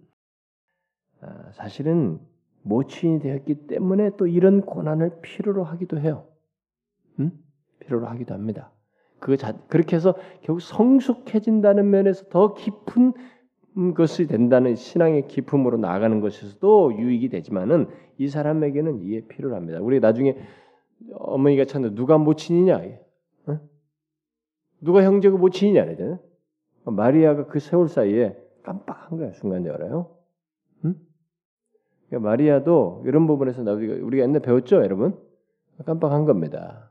아, 1.21 1.51
사실은 1.51 2.19
모친이 2.63 3.19
되었기 3.19 3.67
때문에 3.67 4.15
또 4.17 4.27
이런 4.27 4.61
고난을 4.61 5.21
필요로 5.21 5.63
하기도 5.63 5.99
해요. 5.99 6.27
음? 7.19 7.31
필요로 7.81 8.07
하기도 8.07 8.33
합니다. 8.33 8.71
그 9.19 9.37
자, 9.37 9.53
그렇게 9.67 9.95
해서 9.95 10.15
결국 10.41 10.61
성숙해진다는 10.61 11.89
면에서 11.89 12.25
더 12.29 12.53
깊은 12.53 13.13
것이 13.95 14.27
된다는 14.27 14.75
신앙의 14.75 15.27
기품으로 15.27 15.77
나아가는 15.77 16.19
것에서도 16.19 16.97
유익이 16.97 17.29
되지만은 17.29 17.87
이 18.17 18.27
사람에게는 18.27 19.01
이해 19.01 19.21
필요합니다. 19.27 19.79
우리 19.79 19.99
나중에 19.99 20.37
어머니가 21.13 21.65
찾는 21.65 21.95
누가 21.95 22.17
모친이냐? 22.17 22.81
어? 23.47 23.59
누가 24.81 25.03
형제고 25.03 25.37
모친이냐? 25.37 25.85
마리아가 26.85 27.45
그 27.45 27.59
세월 27.59 27.87
사이에 27.87 28.35
깜빡한 28.63 29.17
거야 29.17 29.31
순간적으로요. 29.33 30.15
응? 30.85 30.95
그러니까 32.09 32.29
마리아도 32.29 33.03
이런 33.05 33.27
부분에서 33.27 33.61
우리가 33.61 34.23
옛날 34.23 34.41
배웠죠, 34.41 34.77
여러분? 34.77 35.17
깜빡한 35.85 36.25
겁니다. 36.25 36.90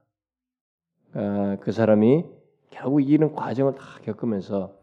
아, 1.14 1.56
그 1.60 1.72
사람이 1.72 2.24
결국 2.70 3.00
이런 3.00 3.32
과정을 3.32 3.74
다 3.74 3.82
겪으면서 4.02 4.76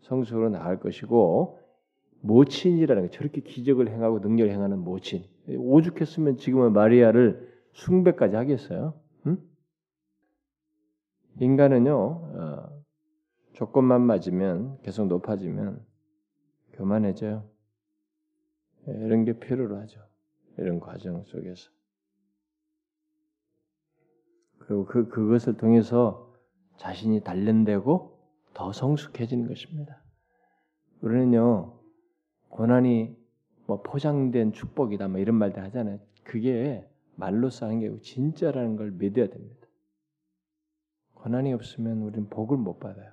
성숙으로 0.00 0.48
나갈 0.50 0.80
것이고 0.80 1.60
모친이라는 2.20 3.02
게 3.04 3.10
저렇게 3.10 3.40
기적을 3.42 3.90
행하고 3.90 4.20
능력을 4.20 4.50
행하는 4.50 4.78
모친 4.78 5.24
오죽했으면 5.46 6.38
지금은 6.38 6.72
마리아를 6.72 7.52
숭배까지 7.72 8.36
하겠어요? 8.36 8.94
응? 9.26 9.38
인간은요 11.40 11.96
어, 11.96 12.82
조건만 13.52 14.02
맞으면 14.02 14.78
계속 14.82 15.06
높아지면 15.06 15.84
교만해져요. 16.72 17.48
예, 18.88 18.92
이런 18.92 19.24
게 19.24 19.38
필요로 19.38 19.76
하죠. 19.78 20.00
이런 20.58 20.80
과정 20.80 21.22
속에서 21.24 21.70
그리고 24.66 24.86
그 24.86 25.08
그것을 25.08 25.56
통해서 25.56 26.32
자신이 26.76 27.22
단련되고 27.22 28.18
더 28.54 28.72
성숙해지는 28.72 29.48
것입니다. 29.48 30.02
우리는요 31.00 31.78
고난이 32.48 33.16
뭐 33.66 33.82
포장된 33.82 34.52
축복이다 34.52 35.08
뭐 35.08 35.20
이런 35.20 35.36
말들 35.36 35.62
하잖아요. 35.64 35.98
그게 36.24 36.88
말로써 37.16 37.66
하는 37.66 37.80
게 37.80 38.00
진짜라는 38.00 38.76
걸 38.76 38.90
믿어야 38.92 39.28
됩니다. 39.28 39.66
고난이 41.14 41.52
없으면 41.52 42.02
우리는 42.02 42.28
복을 42.28 42.56
못 42.56 42.78
받아요. 42.78 43.12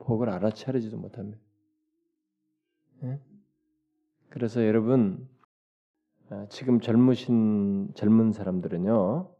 복을 0.00 0.30
알아차리지도 0.30 0.96
못합니다. 0.96 1.38
네? 3.00 3.20
그래서 4.28 4.64
여러분 4.66 5.28
아, 6.30 6.46
지금 6.48 6.80
젊으신 6.80 7.92
젊은 7.94 8.32
사람들은요 8.32 9.39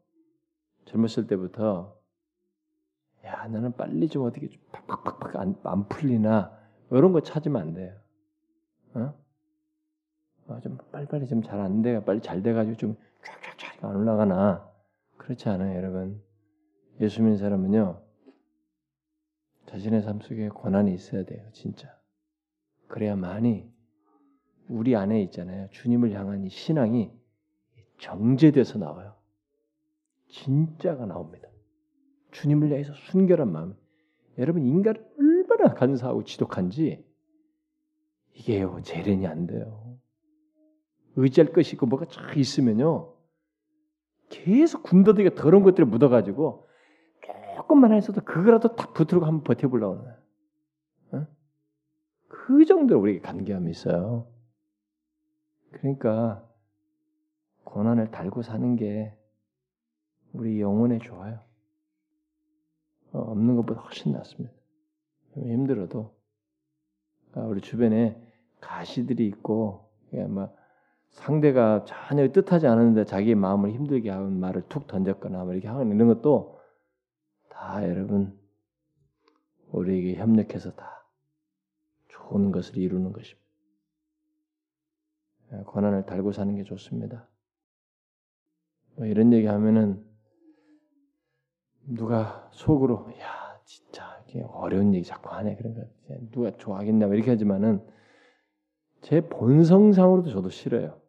젊었을 0.91 1.27
때부터 1.27 1.97
야 3.25 3.47
나는 3.47 3.73
빨리 3.73 4.09
좀 4.09 4.25
어떻게 4.25 4.49
좀 4.49 4.61
팍팍팍팍 4.73 5.37
안, 5.37 5.57
안 5.65 5.89
풀리나 5.89 6.59
이런 6.91 7.13
거 7.13 7.21
찾으면 7.21 7.61
안 7.63 7.75
돼요. 7.75 7.97
어? 8.95 9.15
어, 10.49 10.61
좀 10.61 10.79
빨리빨리 10.91 11.29
좀 11.29 11.43
잘 11.43 11.61
안 11.61 11.83
돼요. 11.83 12.03
빨리 12.05 12.21
잘 12.21 12.43
돼가지고 12.43 12.77
좀 12.77 12.97
쫙쫙쫙 13.57 13.85
안 13.85 13.97
올라가나 13.97 14.69
그렇지 15.17 15.49
않아요, 15.49 15.77
여러분. 15.77 16.21
예수 17.01 17.23
믿는 17.23 17.39
사람은요 17.39 18.03
자신의 19.67 20.03
삶 20.03 20.21
속에 20.21 20.49
고난이 20.49 20.93
있어야 20.95 21.25
돼요, 21.25 21.47
진짜. 21.53 21.97
그래야만이 22.89 23.71
우리 24.69 24.97
안에 24.97 25.23
있잖아요. 25.25 25.69
주님을 25.71 26.13
향한 26.13 26.43
이 26.45 26.49
신앙이 26.49 27.13
정제돼서 27.99 28.79
나와요. 28.79 29.15
진짜가 30.31 31.07
나옵니다. 31.07 31.49
주님을 32.33 32.69
위해서 32.69 32.93
순결한 32.95 33.51
마음. 33.51 33.77
여러분 34.39 34.65
인간은 34.65 35.05
얼마나 35.19 35.75
간사하고 35.75 36.25
지독한지 36.25 37.05
이게요 38.35 38.81
재련이 38.83 39.27
안 39.27 39.47
돼요. 39.47 39.99
의지할 41.17 41.53
것이 41.53 41.75
있고 41.75 41.87
뭐가 41.87 42.07
쫙 42.07 42.37
있으면요 42.37 43.15
계속 44.29 44.85
군더더기가 44.85 45.35
더러운 45.35 45.65
것들이 45.65 45.87
묻어가지고 45.87 46.69
조금만 47.57 47.93
해서도 47.93 48.23
그거라도 48.23 48.75
딱 48.75 48.95
붙들고 48.95 49.27
한번 49.27 49.45
버텨보려고 49.45 49.99
하는 49.99 50.17
어? 51.13 51.27
그 52.29 52.65
정도로 52.65 53.01
우리에게 53.01 53.21
간계함이 53.21 53.71
있어요. 53.71 54.27
그러니까 55.73 56.49
고난을 57.65 58.11
달고 58.11 58.43
사는 58.43 58.77
게 58.77 59.15
우리 60.33 60.61
영혼에 60.61 60.99
좋아요. 60.99 61.41
어, 63.13 63.19
없는 63.19 63.57
것보다 63.57 63.81
훨씬 63.81 64.13
낫습니다. 64.13 64.55
힘들어도 65.35 66.15
아, 67.33 67.41
우리 67.43 67.61
주변에 67.61 68.21
가시들이 68.61 69.27
있고 69.27 69.91
막 70.29 70.57
상대가 71.11 71.85
전혀 71.85 72.31
뜻하지 72.31 72.67
않았는데 72.67 73.05
자기의 73.05 73.35
마음을 73.35 73.73
힘들게 73.73 74.11
하는 74.11 74.39
말을 74.39 74.63
툭 74.69 74.87
던졌거나 74.87 75.45
뭐 75.45 75.53
이렇게 75.53 75.69
하는 75.69 75.95
이런 75.95 76.09
것도 76.09 76.61
다 77.49 77.89
여러분 77.89 78.39
우리에게 79.71 80.17
협력해서 80.17 80.73
다 80.73 81.05
좋은 82.09 82.53
것을 82.53 82.79
이루는 82.79 83.13
것입니다. 83.13 83.41
예, 85.53 85.57
고난을 85.65 86.07
달고 86.07 86.33
사는 86.33 86.55
게 86.57 86.65
좋습니다. 86.65 87.29
뭐 88.97 89.07
이런 89.07 89.33
얘기 89.33 89.47
하면은 89.47 90.05
누가 91.91 92.49
속으로 92.53 93.11
야 93.21 93.61
진짜 93.65 94.23
이게 94.27 94.43
어려운 94.43 94.95
얘기 94.95 95.05
자꾸 95.05 95.31
하네 95.31 95.57
그러니까 95.57 95.85
누가 96.31 96.51
좋아하겠냐 96.53 97.07
뭐 97.07 97.15
이렇게 97.15 97.31
하지만은 97.31 97.85
제 99.03 99.21
본성상으로도 99.23 100.31
저도 100.31 100.51
싫어요. 100.51 101.01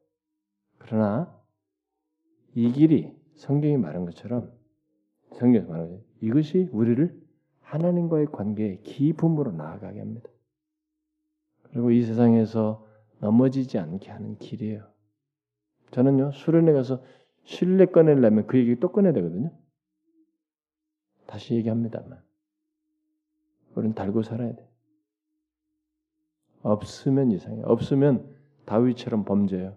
그러나 0.78 1.36
이 2.56 2.72
길이 2.72 3.16
성경이 3.36 3.78
말한 3.78 4.06
것처럼 4.06 4.52
성경에서 5.34 5.70
말하는 5.70 5.92
것 5.92 6.04
이것이 6.22 6.70
우리를 6.72 7.22
하나님과의 7.62 8.28
관계에 8.28 8.78
기쁨으로 8.84 9.52
나아가게 9.52 10.00
합니다. 10.00 10.30
그리고 11.64 11.92
이 11.92 12.04
세상에서 12.04 12.86
넘어지지 13.20 13.78
않게 13.78 14.10
하는 14.10 14.38
길이에요. 14.38 14.88
저는요 15.92 16.32
수련회 16.32 16.74
가서 16.74 17.04
신뢰 17.44 17.86
꺼내려면 17.86 18.48
그 18.48 18.58
얘기 18.58 18.80
또 18.80 18.92
꺼내야 18.92 19.14
되거든요. 19.14 19.52
다시 21.32 21.56
얘기합니다만 21.56 22.20
우리는 23.76 23.96
달고 23.96 24.22
살아야 24.22 24.54
돼. 24.54 24.68
없으면 26.62 27.32
이상해. 27.32 27.62
없으면 27.64 28.36
다윗처럼 28.66 29.24
범죄해요. 29.24 29.76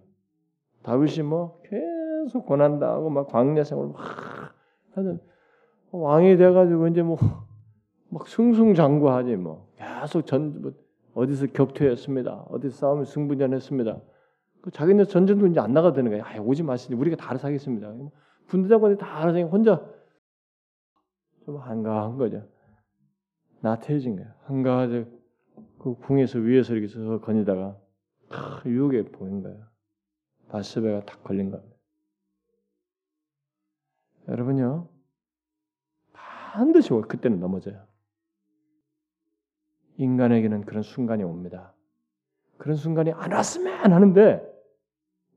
다윗이 0.83 1.23
뭐 1.23 1.63
계속 1.63 2.45
고난 2.45 2.81
당하고 2.81 3.09
막 3.09 3.29
광야 3.29 3.63
생활 3.63 3.89
막 3.89 3.97
하는 4.95 5.21
왕이 5.93 6.37
돼가지고 6.37 6.89
이제 6.89 7.03
뭐 7.03 7.19
막 8.15 8.29
승승장구하지 8.29 9.37
뭐 9.37 9.69
계속 9.77 10.25
전 10.27 10.61
뭐 10.63 10.73
어디서 11.15 11.47
격퇴했습니다. 11.53 12.47
어디서 12.49 12.77
싸움을 12.77 13.07
승부전했습니다. 13.07 14.01
그 14.63 14.71
자기네 14.73 15.05
전쟁도 15.05 15.47
이제 15.47 15.61
안 15.61 15.73
나가되는 15.73 16.11
거야. 16.11 16.25
아, 16.25 16.41
오지 16.41 16.65
마시니 16.65 16.99
우리가 16.99 17.17
다 17.17 17.31
알아서 17.31 17.47
하겠습니다. 17.49 17.93
군대장관이 18.49 18.99
다 18.99 19.21
알아서 19.23 19.39
혼자 19.43 19.81
좀 21.45 21.59
한가한 21.59 22.17
거죠. 22.17 22.49
나태해진 23.61 24.17
거야. 24.17 24.35
한가하게 24.45 25.07
그 25.79 25.95
궁에서 25.97 26.39
위에서 26.39 26.75
이렇게 26.75 26.89
서 26.89 27.21
거니다가 27.21 27.79
유혹에 28.67 29.05
보인 29.05 29.43
거야. 29.43 29.71
바스베가 30.49 31.05
탁 31.05 31.23
걸린 31.25 31.51
겁니다. 31.51 31.77
여러분요, 34.29 34.89
반드시 36.13 36.91
그때는 37.09 37.41
넘어져요. 37.41 37.87
인간에게는 39.97 40.65
그런 40.65 40.83
순간이 40.83 41.23
옵니다. 41.23 41.75
그런 42.57 42.77
순간이 42.77 43.13
안 43.13 43.33
왔으면 43.33 43.93
하는데 43.93 44.43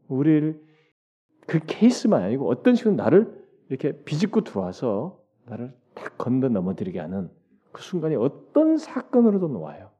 우리를 0.08 0.66
그 1.48 1.60
케이스만 1.60 2.24
아니고 2.24 2.50
어떤 2.50 2.76
식으로 2.76 2.96
나를 2.96 3.46
이렇게 3.70 4.04
비집고 4.04 4.42
들어와서 4.42 5.22
나를 5.46 5.70
탁 5.70 5.87
건너 6.18 6.50
넘어뜨리게 6.50 7.00
하는 7.00 7.30
그 7.72 7.82
순간이 7.82 8.16
어떤 8.16 8.78
사건으로도 8.78 9.48
놓아요. 9.50 9.92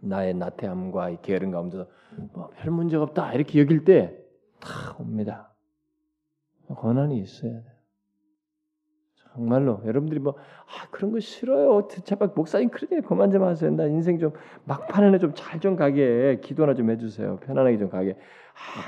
나의 0.00 0.34
나태함과 0.34 1.20
게으름 1.22 1.50
가운데서 1.50 1.86
뭐 2.32 2.50
별 2.56 2.72
문제가 2.72 3.02
없다 3.02 3.32
이렇게 3.34 3.60
여길 3.60 3.84
때 3.84 4.28
다 4.60 4.96
옵니다. 4.98 5.54
권한이 6.68 7.18
있어야 7.20 7.52
돼요. 7.52 7.78
정말로 9.32 9.80
여러분들이 9.84 10.20
뭐 10.20 10.34
아, 10.34 10.88
그런 10.90 11.12
거 11.12 11.20
싫어요. 11.20 11.86
제발 12.04 12.32
목사님 12.34 12.70
그러니 12.70 13.02
그만 13.06 13.30
좀 13.30 13.44
하세요. 13.44 13.70
나 13.70 13.84
인생 13.86 14.18
좀 14.18 14.32
막판에는 14.64 15.18
좀 15.20 15.32
잘좀 15.34 15.60
좀 15.60 15.76
가게 15.76 16.40
기도나 16.42 16.74
좀 16.74 16.90
해주세요. 16.90 17.36
편안하게 17.40 17.78
좀 17.78 17.88
가게. 17.88 18.16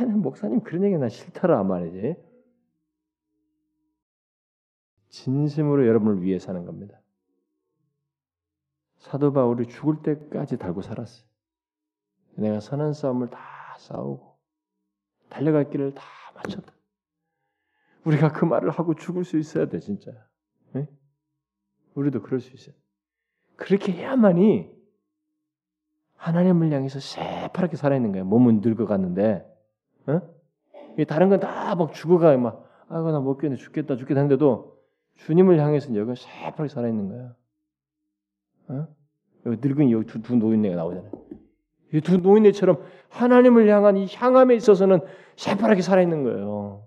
아, 0.01 0.05
목사님 0.05 0.61
그런 0.61 0.85
얘기 0.85 0.97
나 0.99 1.09
싫더라 1.09 1.63
말이지. 1.63 2.17
진심으로 5.11 5.87
여러분을 5.87 6.23
위해 6.23 6.39
사는 6.39 6.65
겁니다. 6.65 7.01
사도 8.99 9.33
바울이 9.33 9.67
죽을 9.67 10.03
때까지 10.03 10.57
달고 10.59 10.83
살았어요. 10.83 11.27
내가 12.37 12.61
선한 12.61 12.93
싸움을 12.93 13.29
다 13.29 13.39
싸우고 13.79 14.39
달려갈 15.29 15.69
길을 15.71 15.95
다 15.95 16.03
마쳤다. 16.35 16.73
우리가 18.05 18.33
그 18.33 18.45
말을 18.45 18.71
하고 18.71 18.95
죽을 18.95 19.25
수 19.25 19.37
있어야 19.39 19.67
돼 19.67 19.79
진짜. 19.79 20.11
네? 20.73 20.89
우리도 21.95 22.23
그럴 22.23 22.41
수 22.41 22.55
있어요. 22.55 22.75
그렇게 23.57 23.93
해야만이 23.93 24.71
하나님을 26.17 26.71
향해서 26.73 27.01
새파랗게 27.01 27.77
살아있는 27.77 28.13
거예요. 28.13 28.25
몸은 28.27 28.61
늙어갔는데, 28.61 29.47
어? 30.07 30.21
다른 31.09 31.29
건 31.31 31.41
다 31.41 31.75
막 31.75 31.93
죽어가 31.95 32.37
막 32.37 32.69
아이고 32.89 33.11
나못 33.11 33.39
견뎌 33.39 33.57
죽겠다 33.57 33.97
죽겠다 33.97 34.21
하는데도 34.21 34.80
주님을 35.17 35.61
향해서 35.61 35.95
여기 35.97 36.15
새파랗게 36.17 36.69
살아있는 36.69 37.09
거야. 37.09 37.37
어? 38.69 38.89
여기 39.47 39.57
늙은 39.67 39.91
여기 39.91 40.07
두, 40.07 40.23
두 40.23 40.37
노인네가 40.37 40.77
나오잖아요. 40.77 41.11
이 41.93 42.01
두 42.01 42.19
노인네처럼 42.19 42.85
하나님을 43.09 43.69
향한 43.69 43.97
이 43.97 44.07
향함에 44.13 44.55
있어서는 44.55 45.01
새파랗게 45.37 45.83
살아있는 45.83 46.23
거예요. 46.23 46.87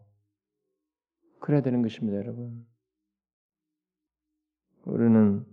그래야 1.40 1.62
되는 1.62 1.82
것입니다, 1.82 2.18
여러분. 2.18 2.66
우리는 4.86 5.46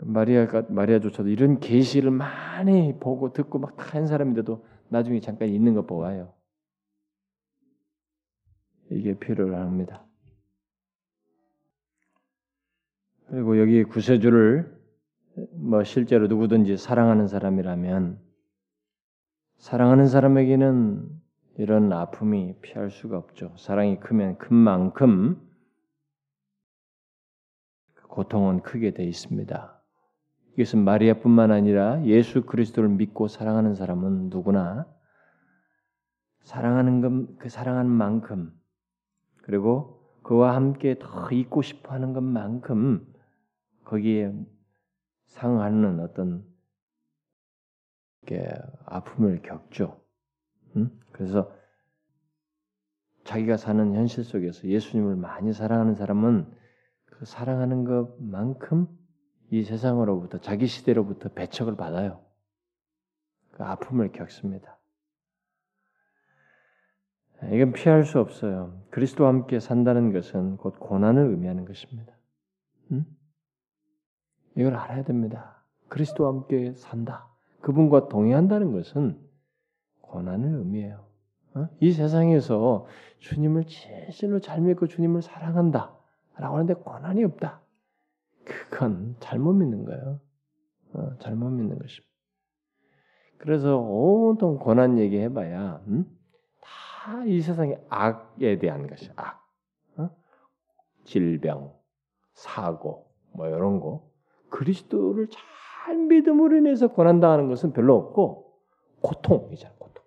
마리아가 0.00 0.62
마리아조차도 0.70 1.28
이런 1.28 1.60
계시를 1.60 2.10
많이 2.10 2.98
보고 2.98 3.32
듣고 3.32 3.58
막 3.58 3.74
한 3.94 4.06
사람인데도 4.06 4.64
나중에 4.88 5.20
잠깐 5.20 5.48
있는 5.48 5.74
거 5.74 5.84
보아요. 5.86 6.32
이게 8.90 9.18
필요합니다. 9.18 10.07
그리고 13.30 13.60
여기 13.60 13.84
구세주를 13.84 14.78
뭐 15.52 15.84
실제로 15.84 16.26
누구든지 16.26 16.76
사랑하는 16.76 17.28
사람이라면 17.28 18.18
사랑하는 19.58 20.06
사람에게는 20.06 21.08
이런 21.58 21.92
아픔이 21.92 22.54
피할 22.62 22.90
수가 22.90 23.18
없죠. 23.18 23.54
사랑이 23.58 24.00
크면 24.00 24.38
큰 24.38 24.56
만큼 24.56 25.40
고통은 28.08 28.62
크게 28.62 28.94
돼 28.94 29.04
있습니다. 29.04 29.78
이것은 30.54 30.82
마리아뿐만 30.82 31.52
아니라 31.52 32.02
예수 32.04 32.46
그리스도를 32.46 32.88
믿고 32.88 33.28
사랑하는 33.28 33.74
사람은 33.74 34.30
누구나 34.30 34.86
사랑하는 36.42 37.00
것, 37.00 37.38
그 37.38 37.48
사랑하는 37.48 37.90
만큼 37.90 38.52
그리고 39.42 40.00
그와 40.22 40.54
함께 40.56 40.98
더 40.98 41.30
있고 41.30 41.62
싶어 41.62 41.92
하는 41.92 42.12
것만큼 42.12 43.17
거기에 43.88 44.32
상하는 45.24 46.00
어떤 46.00 46.46
아픔을 48.84 49.40
겪죠. 49.40 49.98
응? 50.76 50.90
그래서 51.12 51.50
자기가 53.24 53.56
사는 53.56 53.94
현실 53.94 54.24
속에서 54.24 54.68
예수님을 54.68 55.16
많이 55.16 55.54
사랑하는 55.54 55.94
사람은 55.94 56.54
그 57.06 57.24
사랑하는 57.24 57.84
것만큼 57.84 58.86
이 59.50 59.64
세상으로부터 59.64 60.38
자기 60.38 60.66
시대로부터 60.66 61.30
배척을 61.30 61.76
받아요. 61.76 62.22
그 63.52 63.64
아픔을 63.64 64.12
겪습니다. 64.12 64.78
이건 67.44 67.72
피할 67.72 68.04
수 68.04 68.20
없어요. 68.20 68.82
그리스도와 68.90 69.30
함께 69.30 69.60
산다는 69.60 70.12
것은 70.12 70.58
곧 70.58 70.78
고난을 70.78 71.30
의미하는 71.30 71.64
것입니다. 71.64 72.12
응? 72.92 73.06
이걸 74.58 74.74
알아야 74.74 75.04
됩니다. 75.04 75.62
그리스도와 75.86 76.30
함께 76.30 76.72
산다. 76.72 77.28
그분과 77.60 78.08
동의한다는 78.08 78.72
것은 78.72 79.16
고난을 80.00 80.58
의미해요. 80.58 81.06
어? 81.54 81.68
이 81.78 81.92
세상에서 81.92 82.86
주님을 83.20 83.66
진실로 83.66 84.40
잘 84.40 84.60
믿고 84.60 84.88
주님을 84.88 85.22
사랑한다. 85.22 85.96
라고 86.34 86.56
하는데 86.56 86.74
권한이 86.74 87.22
없다. 87.22 87.60
그건 88.44 89.14
잘못 89.20 89.52
믿는 89.52 89.84
거예요. 89.84 90.20
어, 90.94 91.16
잘못 91.20 91.50
믿는 91.50 91.78
것입니다. 91.78 92.08
그래서 93.38 93.78
온통 93.78 94.58
권한 94.58 94.98
얘기 94.98 95.20
해봐야 95.20 95.80
음? 95.86 96.04
다이 96.60 97.40
세상의 97.40 97.84
악에 97.88 98.58
대한 98.58 98.88
것이 98.88 99.08
악, 99.14 99.48
어? 99.98 100.10
질병, 101.04 101.72
사고, 102.32 103.06
뭐 103.32 103.46
이런 103.46 103.78
거 103.78 104.07
그리스도를 104.50 105.28
잘 105.28 105.96
믿음으로 105.96 106.56
인해서 106.56 106.88
권한당하는 106.88 107.48
것은 107.48 107.72
별로 107.72 107.96
없고 107.96 108.52
고통이잖아, 109.00 109.74
고통. 109.78 110.04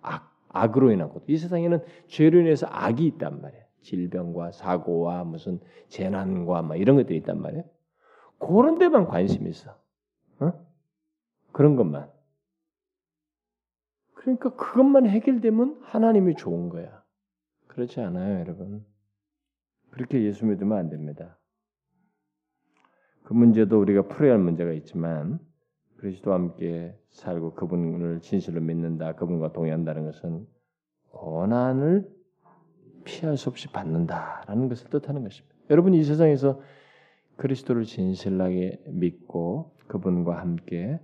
악, 0.00 0.34
악으로 0.48 0.90
인한 0.92 1.08
고통. 1.08 1.26
이 1.28 1.36
세상에는 1.36 1.80
죄로 2.08 2.40
인해서 2.40 2.66
악이 2.70 3.06
있단 3.06 3.40
말이야. 3.40 3.62
질병과 3.82 4.52
사고와 4.52 5.24
무슨 5.24 5.60
재난과 5.88 6.62
뭐 6.62 6.76
이런 6.76 6.96
것들이 6.96 7.18
있단 7.18 7.40
말이에요. 7.40 7.64
그런 8.38 8.78
데만 8.78 9.06
관심이 9.06 9.48
있어. 9.50 9.76
어? 10.40 10.52
그런 11.52 11.76
것만. 11.76 12.10
그러니까 14.14 14.54
그것만 14.54 15.08
해결되면 15.08 15.80
하나님이 15.82 16.36
좋은 16.36 16.68
거야. 16.68 17.02
그렇지 17.66 18.00
않아요, 18.00 18.40
여러분. 18.40 18.84
그렇게 19.90 20.22
예수 20.22 20.46
믿으면 20.46 20.78
안 20.78 20.90
됩니다. 20.90 21.38
그 23.22 23.32
문제도 23.32 23.80
우리가 23.80 24.02
풀어야 24.02 24.32
할 24.32 24.38
문제가 24.38 24.72
있지만 24.72 25.38
그리스도와 25.96 26.36
함께 26.36 26.96
살고 27.10 27.54
그분을 27.54 28.20
진실로 28.20 28.60
믿는다, 28.60 29.14
그분과 29.14 29.52
동의한다는 29.52 30.04
것은 30.06 30.46
고난을 31.10 32.10
피할 33.04 33.36
수 33.36 33.48
없이 33.48 33.68
받는다라는 33.68 34.68
것을 34.68 34.90
뜻하는 34.90 35.22
것입니다. 35.22 35.54
여러분 35.70 35.94
이 35.94 36.02
세상에서 36.02 36.60
그리스도를 37.36 37.84
진실하게 37.84 38.82
믿고 38.86 39.76
그분과 39.86 40.38
함께 40.40 41.00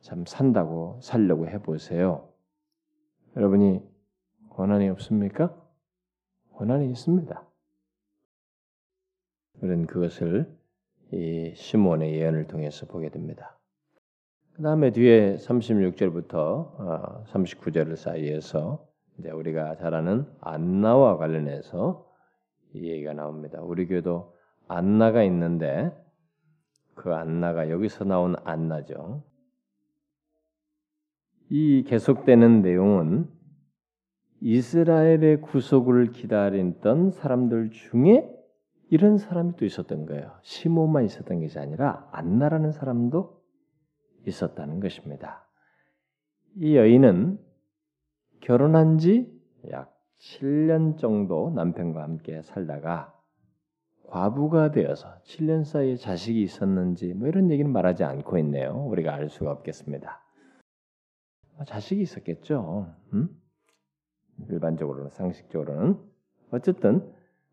참 0.00 0.24
산다고 0.26 0.98
살려고 1.00 1.48
해보세요. 1.48 2.28
여러분이 3.36 3.80
고난이 4.50 4.88
없습니까? 4.90 5.56
고난이 6.52 6.90
있습니다. 6.90 7.46
우리는 9.60 9.86
그것을 9.86 10.61
이 11.12 11.52
시몬의 11.54 12.14
예언을 12.14 12.46
통해서 12.46 12.86
보게 12.86 13.10
됩니다. 13.10 13.58
그 14.54 14.62
다음에 14.62 14.90
뒤에 14.92 15.36
36절부터 15.36 17.26
39절 17.26 17.92
어, 17.92 17.96
사이에서 17.96 18.86
이제 19.18 19.30
우리가 19.30 19.76
잘 19.76 19.94
아는 19.94 20.26
안나와 20.40 21.18
관련해서 21.18 22.06
이 22.74 22.90
얘기가 22.90 23.12
나옵니다. 23.12 23.60
우리 23.60 23.86
교도 23.86 24.34
안나가 24.68 25.22
있는데 25.24 25.92
그 26.94 27.14
안나가 27.14 27.70
여기서 27.70 28.04
나온 28.04 28.36
안나죠. 28.44 29.22
이 31.50 31.84
계속되는 31.86 32.62
내용은 32.62 33.28
이스라엘의 34.40 35.42
구속을 35.42 36.12
기다리던 36.12 37.10
사람들 37.10 37.70
중에 37.70 38.31
이런 38.92 39.16
사람이 39.16 39.56
또 39.56 39.64
있었던 39.64 40.06
거예요. 40.06 40.38
시몬만 40.42 41.04
있었던 41.06 41.40
것이 41.40 41.58
아니라 41.58 42.08
안나라는 42.12 42.72
사람도 42.72 43.42
있었다는 44.26 44.80
것입니다. 44.80 45.48
이 46.56 46.76
여인은 46.76 47.38
결혼한 48.40 48.98
지 48.98 49.42
약 49.70 49.96
7년 50.18 50.98
정도 50.98 51.50
남편과 51.50 52.02
함께 52.02 52.42
살다가 52.42 53.16
과부가 54.08 54.72
되어서 54.72 55.18
7년 55.22 55.64
사이에 55.64 55.96
자식이 55.96 56.42
있었는지 56.42 57.14
뭐 57.14 57.28
이런 57.28 57.50
얘기는 57.50 57.70
말하지 57.70 58.04
않고 58.04 58.38
있네요. 58.38 58.84
우리가 58.88 59.14
알 59.14 59.28
수가 59.28 59.50
없겠습니다. 59.52 60.20
뭐 61.56 61.64
자식이 61.64 62.02
있었겠죠. 62.02 62.92
음? 63.14 63.28
일반적으로는 64.50 65.10
상식적으로는 65.10 65.98
어쨌든 66.50 67.10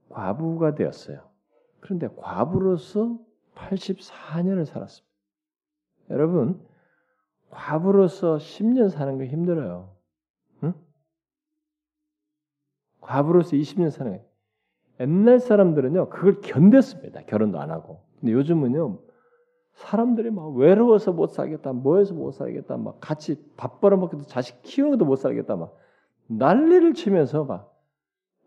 과부가 0.09 0.75
되었어요. 0.75 1.28
그런데 1.79 2.07
과부로서 2.15 3.17
84년을 3.55 4.65
살았습니다. 4.65 5.09
여러분 6.09 6.59
과부로서 7.49 8.37
10년 8.37 8.89
사는 8.89 9.17
거 9.17 9.25
힘들어요. 9.25 9.95
응? 10.63 10.73
과부로서 13.01 13.51
20년 13.51 13.89
사는 13.89 14.17
거. 14.17 14.23
옛날 14.99 15.39
사람들은요 15.39 16.09
그걸 16.09 16.41
견뎠습니다. 16.41 17.25
결혼도 17.25 17.59
안 17.59 17.71
하고. 17.71 18.03
근데 18.19 18.33
요즘은요 18.33 18.99
사람들이 19.73 20.29
막 20.29 20.53
외로워서 20.55 21.13
못 21.13 21.27
살겠다, 21.27 21.71
뭐해서 21.71 22.13
못 22.13 22.31
살겠다, 22.31 22.75
막 22.75 22.99
같이 22.99 23.41
밥 23.55 23.79
벌어먹기도 23.79 24.23
자식 24.23 24.61
키우는 24.61 24.91
것도 24.91 25.05
못 25.05 25.15
살겠다, 25.15 25.55
막 25.55 25.77
난리를 26.27 26.93
치면서 26.93 27.45
막 27.45 27.81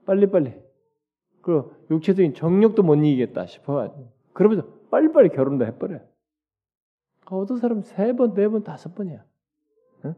빨리빨리 0.05 0.55
그 1.43 1.85
육체적인 1.91 2.35
정력도 2.35 2.83
못 2.83 2.95
이기겠다 2.95 3.47
싶어가지고 3.47 4.11
그러면서 4.33 4.67
빨리빨리 4.91 5.31
결혼도 5.31 5.67
해버려요. 5.67 6.01
아, 7.27 7.37
어떤 7.37 7.59
사람 7.59 7.83
세 7.83 8.13
번, 8.15 8.35
네 8.35 8.49
번, 8.49 8.63
다섯 8.63 8.95
번이야. 8.95 9.25
응? 10.05 10.15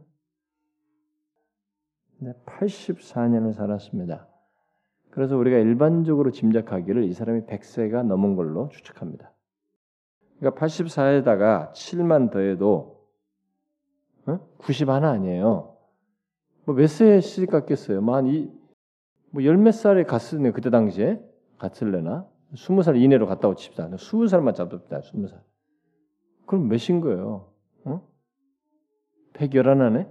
네, 2.19 2.33
84년을 2.47 3.53
살았습니다. 3.53 4.29
그래서 5.11 5.37
우리가 5.37 5.59
일반적으로 5.59 6.31
짐작하기를 6.31 7.05
이 7.05 7.13
사람이 7.13 7.43
100세가 7.43 8.05
넘은 8.05 8.37
걸로 8.37 8.69
추측합니다. 8.69 9.33
그러니까 10.39 10.61
84에다가 10.67 11.73
7만 11.73 12.31
더해도 12.31 13.07
어? 14.27 14.41
90 14.59 14.89
하나 14.89 15.11
아니에요. 15.11 15.77
뭐 16.65 16.75
몇 16.75 16.89
세에 16.89 17.21
시집 17.21 17.51
갔겠어요? 17.51 18.01
만이 18.01 18.51
뭐 19.35 19.43
열 19.43 19.57
몇 19.57 19.73
살에 19.73 20.05
갔으네 20.05 20.53
그때 20.53 20.71
당시에 20.71 21.21
갔을래나? 21.59 22.25
20살 22.53 23.01
이내로 23.03 23.27
갔다고 23.27 23.57
칩시다. 23.57 23.89
20살만 23.89 24.55
잡읍시다. 24.55 25.01
20살. 25.01 25.41
그럼 26.47 26.69
몇인 26.69 27.01
거예요? 27.01 27.53
어? 27.85 28.07
111하네? 29.33 30.09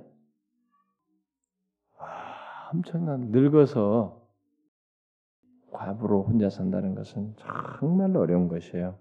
아, 2.00 2.70
엄청난 2.74 3.32
늙어서 3.32 4.22
과부로 5.72 6.24
혼자 6.24 6.50
산다는 6.50 6.94
것은 6.94 7.34
정말 7.80 8.18
어려운 8.18 8.50
것이에요. 8.50 8.98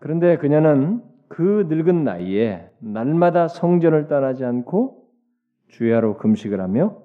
그런데 0.00 0.36
그녀는 0.36 1.02
그 1.28 1.64
늙은 1.70 2.04
나이에 2.04 2.70
날마다 2.80 3.48
성전을 3.48 4.06
떠나지 4.06 4.44
않고 4.44 5.08
주야로 5.68 6.18
금식을 6.18 6.60
하며 6.60 7.03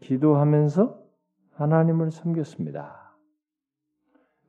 기도하면서 0.00 0.98
하나님을 1.52 2.10
섬겼습니다. 2.10 3.16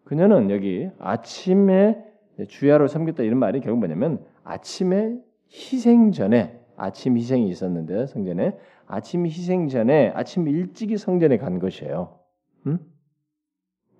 그녀는 0.03 0.49
여기 0.49 0.89
아침에 0.99 2.03
주야로 2.47 2.87
섬겼다 2.87 3.23
이런 3.23 3.39
말이 3.39 3.59
결국 3.59 3.79
뭐냐면 3.79 4.25
아침에 4.43 5.17
희생 5.49 6.11
전에 6.11 6.59
아침 6.75 7.17
희생이 7.17 7.49
있었는데 7.49 8.07
성전에 8.07 8.57
아침 8.87 9.25
희생 9.25 9.67
전에 9.67 10.11
아침 10.15 10.47
일찍이 10.47 10.97
성전에 10.97 11.37
간 11.37 11.59
것이에요. 11.59 12.19
음? 12.67 12.79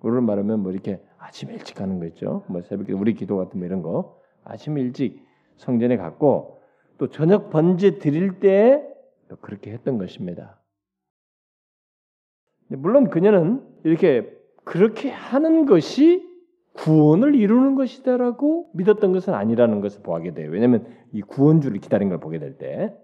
그런 0.00 0.24
말하면 0.24 0.60
뭐 0.60 0.72
이렇게 0.72 1.00
아침 1.18 1.50
일찍 1.50 1.76
가는 1.76 1.98
거 1.98 2.06
있죠. 2.06 2.44
뭐 2.48 2.62
새벽에 2.62 2.92
우리 2.92 3.14
기도 3.14 3.36
같은 3.36 3.58
뭐 3.58 3.66
이런 3.66 3.82
거 3.82 4.18
아침 4.42 4.76
일찍 4.78 5.24
성전에 5.56 5.96
갔고 5.96 6.60
또 6.98 7.08
저녁 7.08 7.50
번제 7.50 7.98
드릴 7.98 8.40
때 8.40 8.82
그렇게 9.40 9.70
했던 9.70 9.98
것입니다. 9.98 10.61
물론 12.76 13.10
그녀는 13.10 13.62
이렇게 13.84 14.30
그렇게 14.64 15.10
하는 15.10 15.66
것이 15.66 16.30
구원을 16.74 17.34
이루는 17.34 17.74
것이다라고 17.74 18.70
믿었던 18.74 19.12
것은 19.12 19.34
아니라는 19.34 19.80
것을 19.80 20.02
보게 20.02 20.32
돼요. 20.32 20.50
왜냐하면 20.50 20.86
이 21.12 21.20
구원주를 21.20 21.80
기다린 21.80 22.08
걸 22.08 22.18
보게 22.18 22.38
될 22.38 22.56
때, 22.56 22.96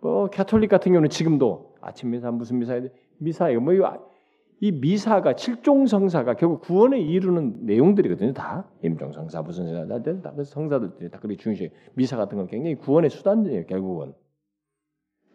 뭐 0.00 0.28
캐톨릭 0.28 0.70
같은 0.70 0.92
경우는 0.92 1.10
지금도 1.10 1.74
아침 1.80 2.10
미사 2.10 2.30
무슨 2.30 2.58
미사 2.58 2.80
미사 3.18 3.50
이거 3.50 3.60
뭐 3.60 4.50
이 4.50 4.72
미사가 4.80 5.36
칠종 5.36 5.86
성사가 5.86 6.34
결국 6.34 6.62
구원에 6.62 6.98
이루는 7.00 7.66
내용들이거든요. 7.66 8.32
다 8.32 8.68
임종 8.82 9.12
성사 9.12 9.42
무슨 9.42 9.68
성사 9.68 10.02
다, 10.02 10.22
다 10.22 10.42
성사들이 10.42 11.10
다 11.10 11.18
그렇게 11.18 11.36
중요시 11.36 11.70
미사 11.94 12.16
같은 12.16 12.38
건 12.38 12.46
굉장히 12.46 12.76
구원의 12.76 13.10
수단이에요. 13.10 13.66
결국은 13.66 14.14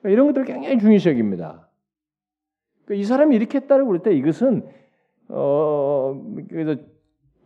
그러니까 0.02 0.10
이런 0.10 0.28
것들 0.28 0.46
굉장히 0.46 0.80
중요시 0.80 1.10
여깁니다. 1.10 1.67
그러니까 2.88 2.96
이 3.02 3.04
사람이 3.04 3.36
이렇게 3.36 3.60
했다고 3.60 3.86
그럴 3.86 4.02
때 4.02 4.16
이것은 4.16 4.66
어 5.30 6.24
그래서 6.50 6.82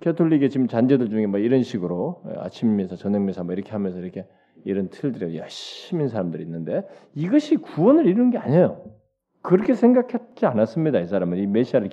Catholic의 0.02 0.50
지금 0.52 0.68
잔재들 0.68 1.10
중에 1.10 1.26
뭐 1.28 1.40
이런 1.40 1.64
식으로 1.64 2.24
아침 2.38 2.76
미사, 2.76 2.96
저녁 2.96 3.22
미사 3.24 3.44
뭐 3.44 3.54
이렇게 3.54 3.72
하면서 3.72 4.00
이렇게 4.00 4.28
이런 4.66 4.90
틀들이 4.90 5.38
열심히 5.38 6.08
사람들이 6.08 6.44
있는데 6.44 6.88
이것이 7.16 7.58
구원을 7.58 8.06
이루는 8.06 8.32
게 8.32 8.38
아니에요. 8.38 8.84
그렇게 9.42 9.74
생각했지 9.74 10.46
않았습니다. 10.46 11.00
이 11.00 11.08
사람은 11.08 11.40
이 11.40 11.48
메시아를 11.48 11.90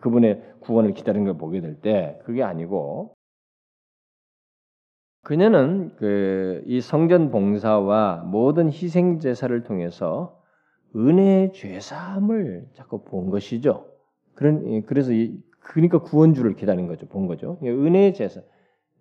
그분의 0.00 0.42
구원을 0.60 0.94
기다리는 0.94 1.24
걸 1.24 1.38
보게 1.38 1.60
될 1.60 1.80
때 1.80 2.18
그게 2.24 2.42
아니고 2.42 3.14
그녀는 5.22 5.94
그 5.96 6.62
이 6.66 6.80
성전 6.80 7.30
봉사와 7.30 8.24
모든 8.26 8.68
희생 8.70 9.20
제사를 9.20 9.62
통해서 9.62 10.41
은혜의 10.94 11.52
죄사함을 11.52 12.68
자꾸 12.74 13.04
본 13.04 13.30
것이죠. 13.30 13.90
그런 14.34 14.82
그래서 14.82 15.12
이 15.12 15.38
그러니까 15.60 15.98
구원주를 15.98 16.54
기다린 16.54 16.86
거죠. 16.86 17.06
본 17.06 17.26
거죠. 17.26 17.58
은혜의 17.62 18.14
제사. 18.14 18.42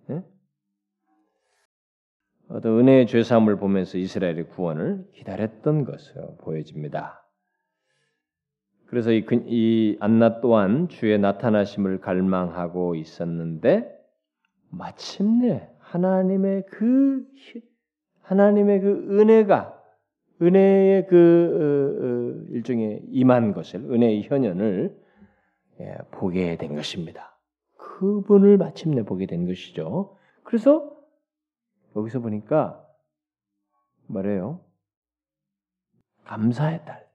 예? 0.10 0.24
어떤 2.50 2.80
은혜의 2.80 3.08
죄사함을 3.08 3.58
보면서 3.58 3.98
이스라엘의 3.98 4.50
구원을 4.50 5.08
기다렸던 5.14 5.86
것으로 5.86 6.38
보여집니다. 6.38 7.26
그래서 8.86 9.12
이, 9.12 9.26
이 9.46 9.98
안나 10.02 10.42
또한 10.42 10.90
주의 10.90 11.18
나타나심을 11.18 12.02
갈망하고 12.02 12.96
있었는데 12.96 13.90
마침내 14.70 15.70
하나님의 15.80 16.66
그 16.68 17.26
하나님의 18.24 18.82
그 18.82 19.20
은혜가 19.20 19.81
은혜의 20.42 21.08
그 21.08 21.18
어, 21.54 22.06
어, 22.06 22.54
일종의 22.56 23.04
임한 23.10 23.54
것을 23.54 23.82
은혜의 23.92 24.24
현현을 24.24 25.00
예, 25.82 25.98
보게 26.12 26.58
된 26.58 26.76
것입니다. 26.76 27.38
그분을 27.78 28.58
마침내 28.58 29.04
보게 29.04 29.26
된 29.26 29.46
것이죠. 29.46 30.18
그래서 30.44 30.92
여기서 31.96 32.20
보니까 32.20 32.86
뭐래요? 34.08 34.62
감사의 36.26 36.86
딸. 36.86 37.08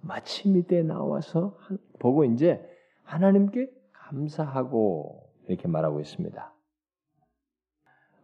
마침 0.00 0.56
이 0.56 0.62
때 0.62 0.82
나와서 0.82 1.56
보고 2.00 2.24
이제 2.24 2.60
하나님께 3.04 3.70
감사하고 3.92 5.30
이렇게 5.48 5.68
말하고 5.68 6.00
있습니다. 6.00 6.51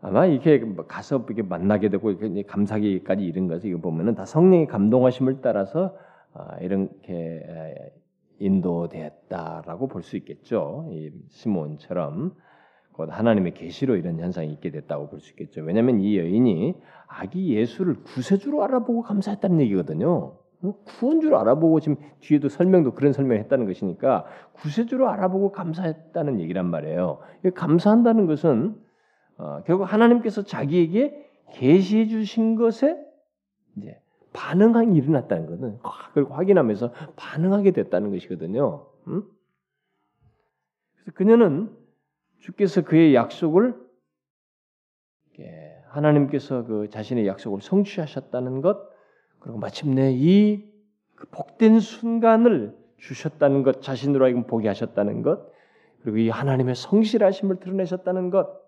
아마 0.00 0.26
이렇게 0.26 0.64
가서 0.86 1.24
이렇게 1.26 1.42
만나게 1.42 1.88
되고 1.88 2.10
이렇게 2.10 2.42
감사기까지 2.42 3.24
이른 3.24 3.48
것을 3.48 3.70
이거 3.70 3.80
보면은 3.80 4.14
다 4.14 4.24
성령의 4.24 4.66
감동하심을 4.66 5.40
따라서 5.40 5.96
아, 6.34 6.56
이렇게 6.60 7.92
인도되었다라고 8.38 9.88
볼 9.88 10.02
수 10.02 10.16
있겠죠. 10.16 10.88
이 10.92 11.10
시몬처럼 11.28 12.34
곧 12.92 13.08
하나님의 13.10 13.54
계시로 13.54 13.96
이런 13.96 14.18
현상이 14.20 14.52
있게 14.52 14.70
됐다고 14.70 15.08
볼 15.08 15.20
수 15.20 15.30
있겠죠. 15.30 15.62
왜냐하면 15.62 16.00
이 16.00 16.16
여인이 16.18 16.74
아기 17.08 17.54
예수를 17.56 18.02
구세주로 18.04 18.62
알아보고 18.64 19.02
감사했다는 19.02 19.60
얘기거든요. 19.62 20.34
구원주로 20.84 21.38
알아보고 21.38 21.80
지금 21.80 21.96
뒤에도 22.20 22.48
설명도 22.48 22.92
그런 22.94 23.12
설명을 23.12 23.38
했다는 23.44 23.66
것이니까 23.66 24.24
구세주로 24.54 25.08
알아보고 25.08 25.52
감사했다는 25.52 26.40
얘기란 26.40 26.66
말이에요. 26.66 27.18
감사한다는 27.54 28.26
것은 28.26 28.76
어, 29.38 29.62
결국 29.66 29.84
하나님께서 29.84 30.42
자기에게 30.42 31.26
계시해 31.52 32.08
주신 32.08 32.56
것에 32.56 32.96
이제 33.76 34.00
반응이 34.32 34.96
일어났다는 34.96 35.46
것은 35.46 35.78
그걸 36.14 36.30
확인하면서 36.30 36.92
반응하게 37.16 37.70
됐다는 37.70 38.10
것이거든요. 38.10 38.86
음? 39.06 39.24
그래서 40.94 41.12
그녀는 41.14 41.74
주께서 42.40 42.82
그의 42.82 43.14
약속을 43.14 43.88
하나님께서 45.88 46.64
그 46.64 46.88
자신의 46.90 47.26
약속을 47.26 47.60
성취하셨다는 47.60 48.60
것, 48.60 48.78
그리고 49.38 49.58
마침내 49.58 50.12
이그 50.12 51.28
복된 51.30 51.80
순간을 51.80 52.76
주셨다는 52.98 53.62
것, 53.62 53.82
자신으로 53.82 54.24
하여금 54.24 54.46
보게 54.46 54.68
하셨다는 54.68 55.22
것, 55.22 55.50
그리고 56.02 56.18
이 56.18 56.28
하나님의 56.28 56.74
성실하심을 56.74 57.60
드러내셨다는 57.60 58.30
것, 58.30 58.67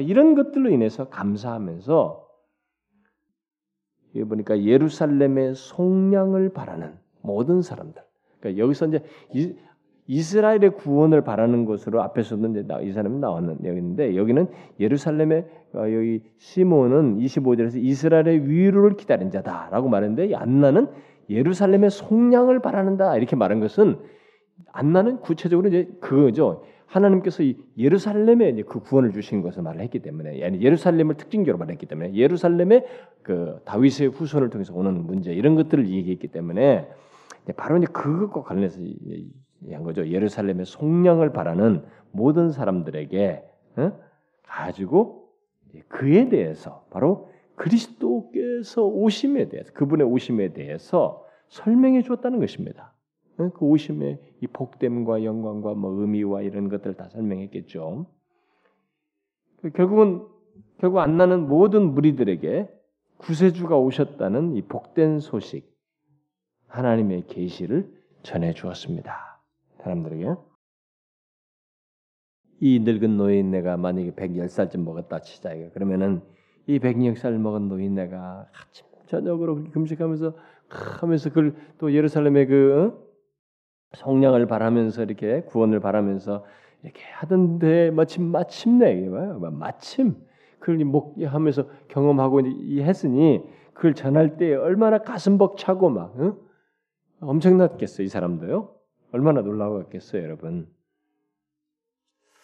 이런 0.00 0.34
것들로 0.34 0.70
인해서 0.70 1.08
감사하면서 1.08 2.24
여기 4.16 4.28
보니까 4.28 4.62
예루살렘의 4.62 5.54
속량을 5.54 6.52
바라는 6.52 6.94
모든 7.22 7.62
사람들. 7.62 8.02
그러니까 8.40 8.62
여기서 8.62 8.86
이제 8.86 9.56
이스라엘의 10.06 10.74
구원을 10.76 11.22
바라는 11.22 11.64
것으로 11.64 12.02
앞에서도 12.02 12.46
이제 12.48 12.66
이 12.82 12.92
사람이 12.92 13.18
나왔는데 13.18 14.16
여기는 14.16 14.48
예루살렘의 14.78 15.46
어, 15.74 15.80
여기 15.80 16.22
시몬은 16.38 17.18
25절에서 17.18 17.82
이스라엘의 17.82 18.48
위로를 18.48 18.96
기다린 18.96 19.30
자다라고 19.30 19.88
말했는데 19.88 20.34
안나는 20.34 20.88
예루살렘의 21.30 21.90
속량을 21.90 22.60
바라는다 22.60 23.16
이렇게 23.16 23.34
말한 23.34 23.60
것은 23.60 23.98
안나는 24.72 25.20
구체적으로 25.20 25.68
이제 25.68 25.88
그거죠. 26.00 26.64
하나님께서 26.86 27.42
이 27.42 27.56
예루살렘에 27.76 28.62
그 28.62 28.80
구원을 28.80 29.12
주신 29.12 29.42
것을 29.42 29.62
말을 29.62 29.80
했기 29.80 30.00
때문에 30.00 30.38
예루살렘을 30.60 31.16
특징적으로 31.16 31.58
말했기 31.58 31.86
때문에 31.86 32.14
예루살렘의 32.14 32.86
그 33.22 33.60
다윗의 33.64 34.08
후손을 34.08 34.50
통해서 34.50 34.74
오는 34.74 35.04
문제 35.06 35.32
이런 35.32 35.54
것들을 35.56 35.88
얘기했기 35.88 36.28
때문에 36.28 36.88
바로 37.56 37.78
이제 37.78 37.86
그것과 37.86 38.42
관련해서 38.42 38.80
한 39.72 39.82
거죠. 39.82 40.06
예루살렘의 40.06 40.66
속량을 40.66 41.32
바라는 41.32 41.84
모든 42.12 42.50
사람들에게 42.50 43.42
어? 43.76 43.92
가지고 44.46 45.28
그에 45.88 46.28
대해서 46.28 46.86
바로 46.90 47.30
그리스도께서 47.56 48.84
오심에 48.84 49.48
대해서 49.48 49.72
그분의 49.72 50.06
오심에 50.06 50.52
대해서 50.52 51.24
설명해 51.48 52.02
주었다는 52.02 52.40
것입니다. 52.40 52.93
어? 53.38 53.50
그 53.50 53.64
오심의 53.64 54.20
이 54.40 54.46
복됨과 54.46 55.24
영광과 55.24 55.74
뭐 55.74 56.00
의미와 56.00 56.42
이런 56.42 56.68
것들을 56.68 56.96
다 56.96 57.08
설명했겠죠. 57.08 58.06
결국은 59.74 60.26
결국 60.78 60.98
안 60.98 61.16
나는 61.16 61.48
모든 61.48 61.94
무리들에게 61.94 62.68
구세주가 63.18 63.78
오셨다는 63.78 64.56
이 64.56 64.62
복된 64.62 65.20
소식 65.20 65.72
하나님의 66.68 67.26
계시를 67.26 67.90
전해 68.22 68.52
주었습니다. 68.52 69.40
사람들에게 69.78 70.34
이 72.60 72.80
늙은 72.80 73.16
노인네가 73.16 73.76
만약에 73.76 74.12
110살쯤 74.12 74.78
먹었다 74.82 75.20
치자 75.20 75.52
이거 75.54 75.70
그러면은 75.72 76.22
이 76.66 76.78
110살 76.78 77.32
먹은 77.38 77.68
노인네가 77.68 78.48
아침 78.52 78.86
저녁으로 79.06 79.70
금식하면서 79.70 80.34
하면서 81.00 81.28
그걸 81.28 81.54
또 81.78 81.92
예루살렘의 81.92 82.46
그 82.46 82.98
어? 82.98 83.03
성량을 83.94 84.46
바라면서 84.46 85.02
이렇게 85.02 85.42
구원을 85.42 85.80
바라면서 85.80 86.44
이렇게 86.82 87.02
하던데 87.12 87.90
마침 87.90 88.24
마침내 88.30 89.08
마침 89.52 90.16
그걸 90.58 90.84
목하면서 90.84 91.68
경험하고 91.88 92.40
이 92.40 92.80
했으니 92.82 93.42
그걸 93.74 93.94
전할 93.94 94.36
때 94.36 94.54
얼마나 94.54 94.98
가슴 94.98 95.36
벅차고 95.38 95.90
막 95.90 96.18
어? 96.20 96.36
엄청났겠어 97.20 98.02
이 98.02 98.08
사람도요. 98.08 98.74
얼마나 99.12 99.42
놀라웠겠어요, 99.42 100.22
여러분. 100.22 100.68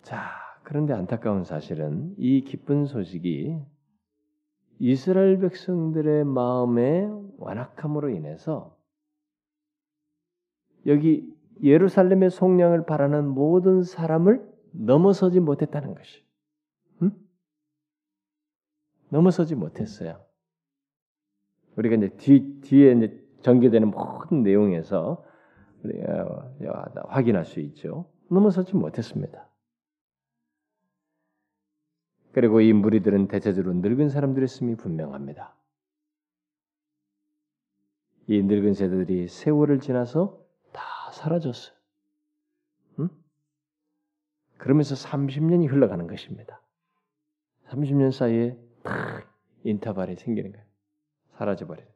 자, 0.03 0.31
그런데 0.63 0.95
안타까운 0.95 1.45
사실은 1.45 2.15
이 2.17 2.43
기쁜 2.43 2.87
소식이 2.87 3.59
이스라엘 4.79 5.39
백성들의 5.41 6.25
마음의 6.25 7.11
완악함으로 7.39 8.11
인해서 8.11 8.77
여기 10.87 11.29
예루살렘의 11.62 12.31
속량을 12.31 12.87
바라는 12.87 13.29
모든 13.29 13.83
사람을 13.83 14.49
넘어서지 14.73 15.40
못했다는 15.40 15.94
것이. 15.94 16.25
음? 17.03 17.12
넘어서지 19.09 19.55
못했어요. 19.55 20.25
우리가 21.77 21.96
이제 21.96 22.09
뒤, 22.16 22.61
뒤에 22.61 22.92
이제 22.92 23.25
전개되는 23.42 23.90
모든 23.90 24.42
내용에서 24.42 25.25
확인할 27.09 27.44
수 27.44 27.61
있죠. 27.61 28.11
넘어서지 28.29 28.77
못했습니다. 28.77 29.49
그리고 32.33 32.61
이 32.61 32.73
무리들은 32.73 33.29
대체적으로 33.29 33.75
늙은 33.75 34.09
사람들이었음이 34.09 34.77
분명합니다. 34.77 35.57
이 38.29 38.42
늙은 38.42 38.75
세대들이 38.75 39.27
세월을 39.27 39.81
지나서 39.81 40.39
다 41.11 41.12
사라졌어요. 41.12 41.75
응? 43.01 43.09
그러면서 44.59 44.94
30년이 44.94 45.68
흘러가는 45.68 46.07
것입니다. 46.07 46.62
30년 47.66 48.12
사이에 48.12 48.57
탁 48.85 49.29
인터벌이 49.64 50.14
생기는 50.16 50.53
거예요. 50.53 50.64
사라져버려요. 51.37 51.87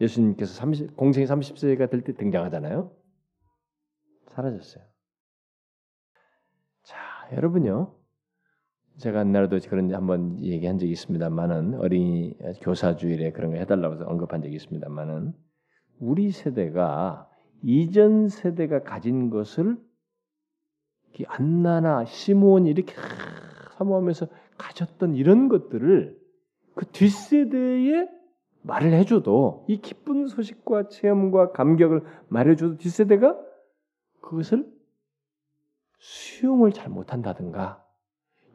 예수님께서 0.00 0.54
30, 0.54 0.96
공생이 0.96 1.26
30세가 1.26 1.90
될 1.90 2.02
때 2.02 2.14
등장하잖아요. 2.14 2.90
사라졌어요. 4.28 4.84
자, 6.82 6.96
여러분요. 7.32 7.94
제가 8.96 9.20
옛날에도 9.20 9.58
그런 9.68 9.92
한번 9.94 10.42
얘기한 10.42 10.78
적이 10.78 10.92
있습니다만은 10.92 11.74
어린이 11.74 12.36
교사 12.60 12.96
주일에 12.96 13.32
그런 13.32 13.52
거 13.52 13.56
해달라고 13.58 13.94
해서 13.94 14.04
언급한 14.06 14.42
적이 14.42 14.56
있습니다만은 14.56 15.32
우리 15.98 16.30
세대가 16.30 17.31
이전 17.62 18.28
세대가 18.28 18.82
가진 18.82 19.30
것을 19.30 19.76
안나나 21.26 22.04
시몬 22.04 22.66
이렇게 22.66 22.94
사모하면서 23.76 24.26
가졌던 24.58 25.14
이런 25.14 25.48
것들을 25.48 26.18
그 26.74 26.86
뒷세대에 26.86 28.08
말을 28.62 28.92
해줘도 28.92 29.64
이 29.68 29.80
기쁜 29.80 30.26
소식과 30.26 30.88
체험과 30.88 31.52
감격을 31.52 32.02
말해줘도 32.28 32.78
뒷세대가 32.78 33.38
그것을 34.20 34.66
수용을 35.98 36.72
잘 36.72 36.88
못한다든가. 36.88 37.84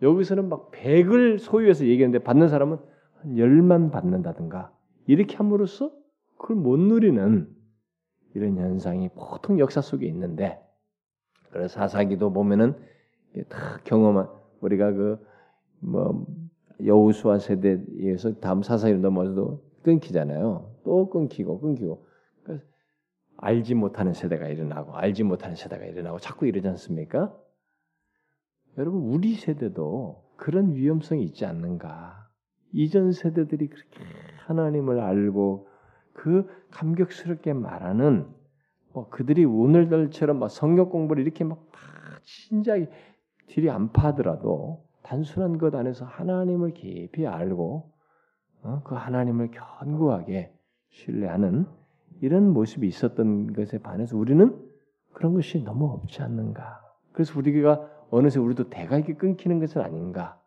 여기서는 0.02 0.50
막 0.50 0.72
100을 0.72 1.40
소유해서 1.40 1.86
얘기하는데 1.86 2.24
받는 2.24 2.50
사람은 2.50 2.78
한 3.16 3.36
10만 3.36 3.92
받는다든가. 3.92 4.74
이렇게 5.08 5.36
함으로써 5.38 5.92
그걸 6.38 6.58
못 6.58 6.78
누리는 6.78 7.57
이런 8.38 8.56
현상이 8.58 9.10
보통 9.10 9.60
역사 9.60 9.82
속에 9.82 10.06
있는데 10.08 10.60
그래서 11.50 11.80
사사기도 11.80 12.32
보면은 12.32 12.76
다 13.50 13.80
경험한 13.84 14.30
우리가 14.62 14.92
그뭐 14.94 16.26
여우수아 16.86 17.40
세대에서 17.40 18.40
다음 18.40 18.62
사사기로 18.62 19.00
넘어서도 19.00 19.64
끊기잖아요. 19.84 20.76
또 20.84 21.10
끊기고 21.10 21.60
끊기고. 21.60 22.06
알지 23.40 23.76
못하는 23.76 24.14
세대가 24.14 24.48
일어나고 24.48 24.96
알지 24.96 25.24
못하는 25.24 25.56
세대가 25.56 25.86
일어나고 25.86 26.20
자꾸 26.20 26.48
이러지 26.48 26.68
않습니까? 26.70 27.36
여러분 28.80 29.02
우리 29.02 29.36
세대도 29.36 30.24
그런 30.38 30.74
위험성이 30.74 31.24
있지 31.24 31.46
않는가? 31.46 32.30
이전 32.74 33.12
세대들이 33.12 33.68
그렇게 33.68 34.00
하나님을 34.46 35.00
알고 35.00 35.68
그 36.18 36.48
감격스럽게 36.72 37.54
말하는 37.54 38.28
뭐 38.92 39.08
그들이 39.10 39.46
오늘날처럼 39.46 40.40
막 40.40 40.50
성경 40.50 40.90
공부를 40.90 41.22
이렇게 41.22 41.44
막 41.44 41.64
진지하게 42.24 42.90
뒤리 43.46 43.70
안 43.70 43.92
파더라도 43.92 44.84
단순한 45.04 45.60
것 45.60 45.76
안에서 45.76 46.06
하나님을 46.06 46.74
깊이 46.74 47.28
알고 47.28 47.94
어? 48.64 48.82
그 48.84 48.96
하나님을 48.96 49.52
견고하게 49.52 50.52
신뢰하는 50.90 51.68
이런 52.22 52.50
모습이 52.50 52.88
있었던 52.88 53.54
것에 53.54 53.78
반해서 53.78 54.18
우리는 54.18 54.60
그런 55.14 55.36
것이 55.36 55.64
너무 55.64 55.86
없지 55.86 56.24
않는가. 56.24 56.82
그래서 57.12 57.38
우리가 57.38 57.88
어느새 58.10 58.40
우리도 58.40 58.70
대각이 58.70 59.14
끊기는 59.14 59.60
것은 59.60 59.82
아닌가? 59.82 60.42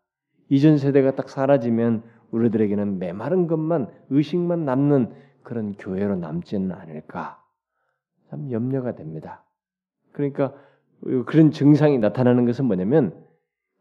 이전 0.49 0.79
세대가 0.79 1.15
딱 1.15 1.29
사라지면 1.29 2.03
우리들에게는 2.33 2.99
메마른 2.99 3.47
것만 3.47 3.89
의식만 4.11 4.65
남는 4.65 5.30
그런 5.43 5.75
교회로 5.75 6.17
남지는 6.17 6.73
않을까? 6.73 7.43
참 8.29 8.51
염려가 8.51 8.95
됩니다. 8.95 9.45
그러니까 10.13 10.55
그런 11.27 11.51
증상이 11.51 11.99
나타나는 11.99 12.45
것은 12.45 12.67
뭐냐면 12.67 13.15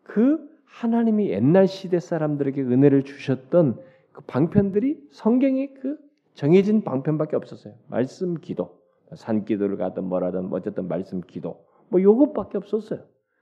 그 0.04 0.48
하나님이 0.66 1.30
옛날 1.30 1.68
시대 1.68 2.00
사람들에게 2.00 2.62
은혜를 2.62 3.04
주셨던 3.04 3.80
그 4.12 4.22
방편들이 4.22 5.10
성경에 5.12 5.74
그 5.74 5.98
정해진 6.34 6.84
방편밖에 6.84 7.36
없었어요. 7.36 7.74
말씀 7.88 8.36
기도, 8.36 8.80
산 9.16 9.44
기도를 9.46 9.78
가든 9.78 10.06
뭐라든 10.06 10.50
어쨌든 10.52 10.88
말씀 10.88 11.22
기도 11.22 11.66
뭐 11.90 12.02
요것밖에 12.02 12.58
없었어요. 12.58 13.02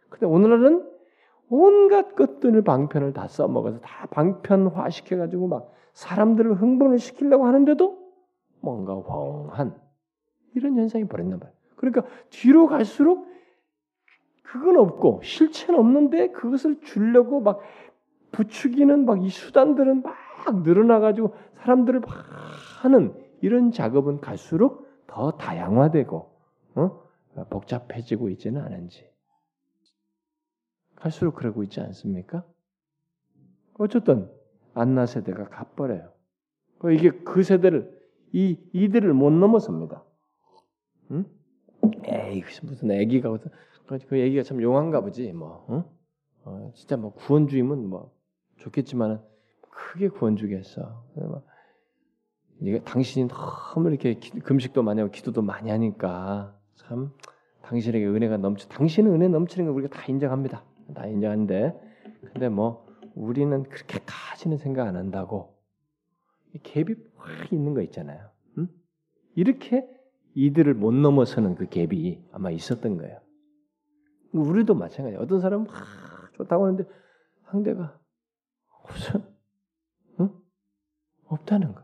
근데 0.09 0.26
오늘날은 0.26 0.89
온갖 1.49 2.15
것들을 2.15 2.61
방편을 2.63 3.13
다 3.13 3.28
써먹어서 3.28 3.80
다 3.80 4.07
방편화 4.07 4.89
시켜가지고 4.89 5.47
막 5.47 5.72
사람들을 5.93 6.55
흥분을 6.55 6.99
시키려고 6.99 7.45
하는데도 7.45 8.07
뭔가 8.62 8.99
황한 8.99 9.80
이런 10.55 10.76
현상이 10.76 11.05
벌어진단 11.05 11.39
말이에요. 11.39 11.58
그러니까 11.76 12.03
뒤로 12.30 12.68
갈수록 12.68 13.28
그건 14.43 14.78
없고 14.78 15.22
실체는 15.24 15.80
없는데 15.80 16.30
그것을 16.32 16.80
주려고 16.82 17.41
막 17.41 17.60
부추기는 18.32 19.05
막 19.05 19.22
이 19.22 19.30
수단들은 19.30 20.03
막 20.03 20.16
늘어나가지고 20.64 21.36
사람들을 21.58 21.99
막 22.01 22.10
하는 22.82 23.14
이런 23.41 23.72
작업은 23.72 24.22
갈수록 24.22 24.88
더 25.08 25.32
다양화되고 25.32 26.32
어? 26.76 27.03
복잡해지고 27.49 28.30
있지는 28.30 28.62
않은지 28.62 29.10
갈수록 30.95 31.36
그러고 31.36 31.64
있지 31.64 31.80
않습니까? 31.82 32.43
어쨌든 33.78 34.30
안나 34.74 35.05
세대가 35.05 35.47
가버려요. 35.49 36.12
이게 36.91 37.12
그 37.12 37.43
세대를 37.43 37.97
이 38.34 38.57
이들을 38.73 39.13
못 39.13 39.32
넘어섭니다. 39.32 40.03
응? 41.11 41.25
에이 42.05 42.43
무슨 42.63 42.91
애기가 42.91 43.30
무슨 43.30 43.51
그 44.07 44.17
애기가 44.17 44.43
참 44.43 44.61
용한가 44.61 45.01
보지 45.01 45.32
뭐. 45.34 45.65
응? 45.69 45.84
어, 46.43 46.71
진짜 46.75 46.97
뭐 46.97 47.13
구원주의면 47.13 47.88
뭐 47.88 48.13
좋겠지만은 48.57 49.19
크게 49.69 50.09
구원주겠어. 50.09 51.05
이게 52.61 52.82
당신이 52.84 53.28
너무 53.28 53.89
이렇게 53.89 54.19
금식도 54.43 54.82
많이 54.84 54.99
하고 54.99 55.11
기도도 55.11 55.41
많이 55.41 55.69
하니까 55.69 56.57
참 56.75 57.13
당신에게 57.61 58.05
은혜가 58.05 58.38
넘쳐. 58.38 58.67
당신은 58.69 59.11
은혜 59.11 59.28
넘치는 59.28 59.67
거 59.67 59.73
우리가 59.73 59.95
다 59.95 60.05
인정합니다. 60.07 60.63
다 60.93 61.05
인정하는데 61.05 61.73
근데 62.34 62.49
뭐 62.49 62.88
우리는 63.13 63.63
그렇게까지는 63.63 64.57
생각 64.57 64.88
안 64.88 64.95
한다고 64.95 65.57
갭이 66.58 66.97
확 67.16 67.51
있는 67.53 67.74
거 67.74 67.82
있잖아요. 67.82 68.30
응? 68.58 68.68
이렇게 69.36 69.88
이들을 70.36 70.74
못 70.76 70.93
넘어서는 70.93 71.55
그 71.55 71.66
갭이 71.66 72.24
아마 72.32 72.51
있었던 72.51 72.97
거예요. 72.97 73.20
우리도 74.34 74.76
마찬가지예요. 74.76 75.22
어떤 75.22 75.39
사람은 75.39 75.66
막 75.66 75.74
좋다고 76.36 76.66
하는데 76.66 76.86
상대가 77.49 77.99
없어. 78.68 79.22
응? 80.20 80.30
없다는 81.26 81.74
거. 81.74 81.84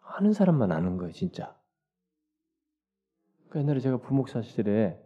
아는 0.00 0.32
사람만 0.32 0.72
아는 0.72 0.96
거예요, 0.96 1.12
진짜. 1.12 1.56
그 3.48 3.58
옛날에 3.58 3.80
제가 3.80 3.98
부목사 3.98 4.42
시절에 4.42 5.00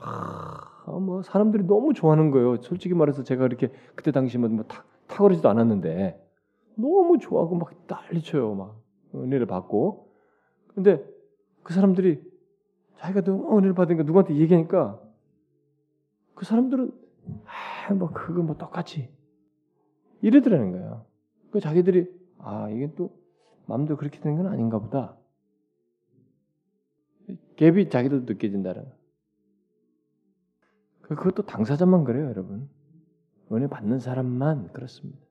아, 0.00 0.84
뭐 0.86 1.22
사람들이 1.22 1.64
너무 1.64 1.92
좋아하는 1.92 2.30
거예요. 2.30 2.60
솔직히 2.62 2.94
말해서 2.94 3.22
제가 3.22 3.46
이렇게 3.46 3.72
그때 3.94 4.10
당시 4.10 4.38
뭐 4.38 4.62
탁, 4.64 4.88
탁월하지도 5.08 5.48
않았는데 5.48 6.27
너무 6.78 7.18
좋아하고 7.18 7.56
막 7.56 7.72
난리쳐요. 7.86 8.54
막 8.54 8.80
은혜를 9.14 9.46
받고. 9.46 10.14
근데 10.68 11.04
그 11.64 11.74
사람들이 11.74 12.22
자기가 12.96 13.22
너무 13.22 13.58
은혜를 13.58 13.74
받으니까 13.74 14.04
누구한테 14.04 14.36
얘기하니까 14.36 15.02
그 16.34 16.44
사람들은 16.44 16.92
아, 17.44 17.94
뭐 17.94 18.10
그거 18.10 18.42
뭐 18.42 18.56
똑같이 18.56 19.10
이러더라는 20.22 20.72
거예요. 20.72 21.04
그 21.50 21.60
자기들이 21.60 22.06
아 22.38 22.70
이게 22.70 22.94
또 22.94 23.12
마음대로 23.66 23.96
그렇게 23.96 24.20
되는 24.20 24.36
건 24.36 24.46
아닌가 24.46 24.78
보다. 24.78 25.16
갭이 27.56 27.90
자기도 27.90 28.20
느껴진다는. 28.20 28.86
그, 31.02 31.14
그것도 31.16 31.42
당사자만 31.42 32.04
그래요, 32.04 32.26
여러분. 32.26 32.68
은혜 33.52 33.66
받는 33.66 33.98
사람만 33.98 34.72
그렇습니다. 34.72 35.27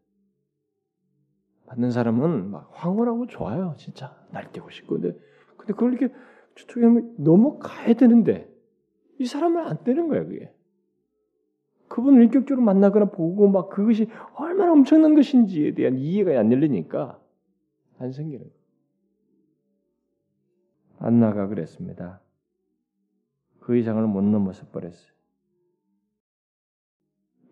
받는 1.68 1.92
사람은 1.92 2.50
막 2.50 2.72
황홀하고 2.74 3.28
좋아요, 3.28 3.76
진짜 3.78 4.16
날뛰고 4.32 4.70
싶고. 4.70 4.96
근데 4.96 5.18
근데 5.58 5.74
그걸 5.74 5.94
이렇게 5.94 6.14
저쪽에 6.56 6.86
하면 6.86 7.14
넘어가야 7.18 7.94
되는데 7.94 8.50
이 9.20 9.26
사람은 9.26 9.66
안 9.66 9.84
되는 9.84 10.08
거야, 10.08 10.24
그게. 10.24 10.54
그분을 11.90 12.24
인격적으로 12.24 12.66
만나거나 12.66 13.06
보고 13.12 13.48
막 13.48 13.70
그것이 13.70 14.08
얼마나 14.36 14.72
엄청난 14.74 15.16
것인지에 15.16 15.74
대한 15.74 15.98
이해가 15.98 16.38
안 16.40 16.52
열리니까 16.52 17.20
안 18.00 18.12
생기는 18.12 18.46
거예요. 18.46 18.58
안나가 21.00 21.48
그랬습니다. 21.48 22.22
그 23.60 23.78
이상을 23.78 24.02
못 24.08 24.22
넘어서 24.22 24.66
버렸어요. 24.68 25.17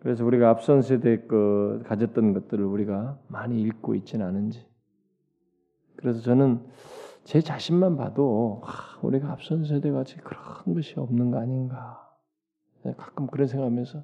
그래서 0.06 0.24
우리가 0.24 0.52
앞선 0.52 0.84
세대 0.84 1.18
그 1.26 1.82
가졌던 1.88 2.34
것들을 2.34 2.64
우리가 2.64 3.20
많이 3.28 3.60
읽고 3.64 3.96
있지는 3.96 4.24
않은지. 4.24 4.64
그래서 5.96 6.22
저는 6.22 6.64
제 7.24 7.42
자신만 7.42 7.98
봐도 7.98 8.62
아, 8.66 9.00
우리가 9.02 9.32
앞선 9.32 9.66
세대 9.66 9.90
같이 9.90 10.18
그런 10.18 10.76
것이 10.76 10.94
없는 11.00 11.32
거 11.32 11.40
아닌가. 11.40 12.08
가끔 12.98 13.26
그런 13.26 13.48
생각하면서 13.48 14.04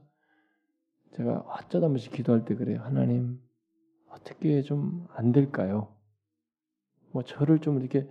제가 1.18 1.42
어쩌다 1.42 1.86
한번 1.86 1.98
기도할 1.98 2.46
때 2.46 2.56
그래요. 2.56 2.82
하나님 2.82 3.40
어떻게 4.10 4.64
좀 4.64 5.06
안 5.14 5.32
될까요? 5.32 5.94
뭐 7.12 7.22
저를 7.22 7.60
좀 7.60 7.80
이렇게 7.80 8.10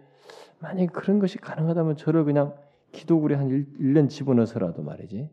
만약 0.60 0.92
그런 0.92 1.18
것이 1.18 1.38
가능하다면 1.38 1.96
저를 1.96 2.24
그냥 2.24 2.54
기도굴에 2.92 3.34
한 3.34 3.48
1, 3.48 3.78
1년 3.80 4.08
집어넣어서라도 4.08 4.84
말이지. 4.84 5.28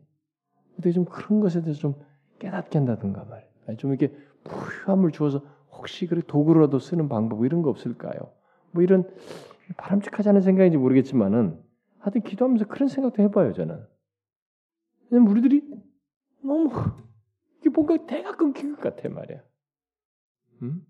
어떻게 0.72 0.90
좀 0.90 1.04
그런 1.04 1.38
것에 1.38 1.62
대해서 1.62 1.78
좀 1.78 2.07
깨닫게 2.38 2.78
한다든가 2.78 3.24
말이야. 3.24 3.76
좀 3.78 3.92
이렇게 3.92 4.14
부유함을 4.44 5.12
주어서 5.12 5.42
혹시 5.72 6.06
그래 6.06 6.22
도구로라도 6.26 6.78
쓰는 6.78 7.08
방법 7.08 7.44
이런 7.44 7.62
거 7.62 7.70
없을까요? 7.70 8.32
뭐 8.72 8.82
이런 8.82 9.08
바람직하지 9.76 10.28
않은 10.30 10.40
생각인지 10.40 10.78
모르겠지만은 10.78 11.60
하여튼 11.98 12.22
기도하면서 12.22 12.66
그런 12.66 12.88
생각도 12.88 13.22
해봐요 13.22 13.52
저는. 13.52 13.84
왜냐면 15.10 15.30
우리들이 15.30 15.62
너무 16.42 16.70
이게 17.58 17.70
뭔가 17.70 18.06
대가 18.06 18.36
끊긴 18.36 18.74
것 18.76 18.80
같아 18.82 19.08
말이야. 19.08 19.40
음? 20.62 20.86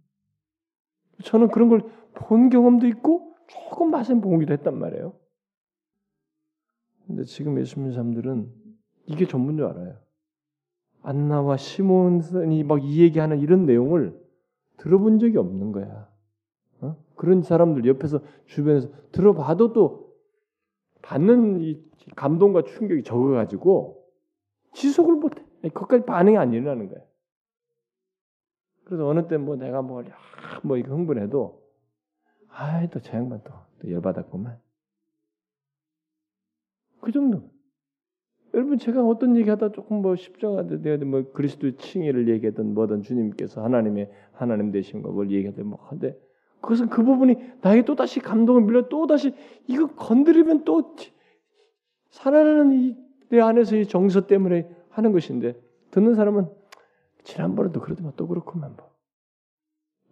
저는 1.24 1.48
그런 1.48 1.68
걸 1.68 1.98
본 2.18 2.50
경험도 2.50 2.86
있고 2.88 3.36
조금 3.46 3.90
맛은 3.90 4.20
보기도 4.20 4.52
했단 4.52 4.76
말이에요. 4.78 5.14
근데 7.06 7.24
지금 7.24 7.58
예수 7.60 7.78
믿는 7.78 7.92
사람들은 7.94 8.52
이게 9.06 9.26
전부인 9.26 9.56
줄 9.56 9.66
알아요. 9.66 9.98
안나와 11.02 11.56
시몬이 11.56 12.64
막 12.64 12.82
이 12.82 13.00
얘기하는 13.02 13.38
이런 13.40 13.66
내용을 13.66 14.18
들어본 14.78 15.18
적이 15.18 15.38
없는 15.38 15.72
거야. 15.72 16.08
어? 16.80 16.96
그런 17.16 17.42
사람들 17.42 17.86
옆에서 17.86 18.20
주변에서 18.46 18.88
들어봐도 19.12 19.72
또 19.72 20.14
받는 21.02 21.60
이 21.60 21.82
감동과 22.16 22.62
충격이 22.64 23.02
적어가지고 23.04 24.04
지속을 24.74 25.16
못해. 25.16 25.44
그것까지 25.62 26.04
반응이 26.06 26.36
안 26.38 26.52
일어나는 26.52 26.88
거야. 26.88 27.00
그래서 28.84 29.06
어느 29.06 29.26
때 29.28 29.36
뭐 29.38 29.56
내가 29.56 29.82
뭐, 29.82 30.02
뭐 30.62 30.76
이거 30.76 30.94
흥분해도 30.94 31.62
아이 32.48 32.88
또 32.90 33.00
저 33.00 33.16
양반 33.16 33.42
또, 33.44 33.52
또 33.80 33.90
열받았구만. 33.90 34.58
그 37.00 37.12
정도. 37.12 37.50
여러분 38.58 38.78
제가 38.78 39.04
어떤 39.04 39.36
얘기하다 39.36 39.72
조금 39.72 40.02
뭐 40.02 40.16
십자가 40.16 40.66
되어 40.66 40.98
뭐 40.98 41.30
그리스도의 41.32 41.76
칭의를 41.76 42.28
얘기하든 42.28 42.74
뭐든 42.74 43.02
주님께서 43.02 43.62
하나님의 43.62 44.10
하나님 44.32 44.72
되심과 44.72 45.10
뭘 45.10 45.30
얘기하든 45.30 45.66
뭐 45.66 45.78
한데 45.82 46.18
그것은 46.60 46.88
그 46.88 47.04
부분이 47.04 47.36
나에게 47.60 47.84
또 47.84 47.94
다시 47.94 48.20
감동을 48.20 48.62
밀려 48.62 48.88
또 48.88 49.06
다시 49.06 49.32
이거 49.68 49.86
건드리면 49.86 50.64
또 50.64 50.96
살아나는 52.10 52.72
이 52.72 53.08
내 53.30 53.40
안에서 53.40 53.76
이 53.76 53.86
정서 53.86 54.26
때문에 54.26 54.68
하는 54.90 55.12
것인데 55.12 55.60
듣는 55.90 56.14
사람은 56.14 56.48
지난번에도 57.24 57.80
그러더만 57.80 58.12
또 58.16 58.26
그렇구만 58.26 58.74
뭐. 58.76 58.88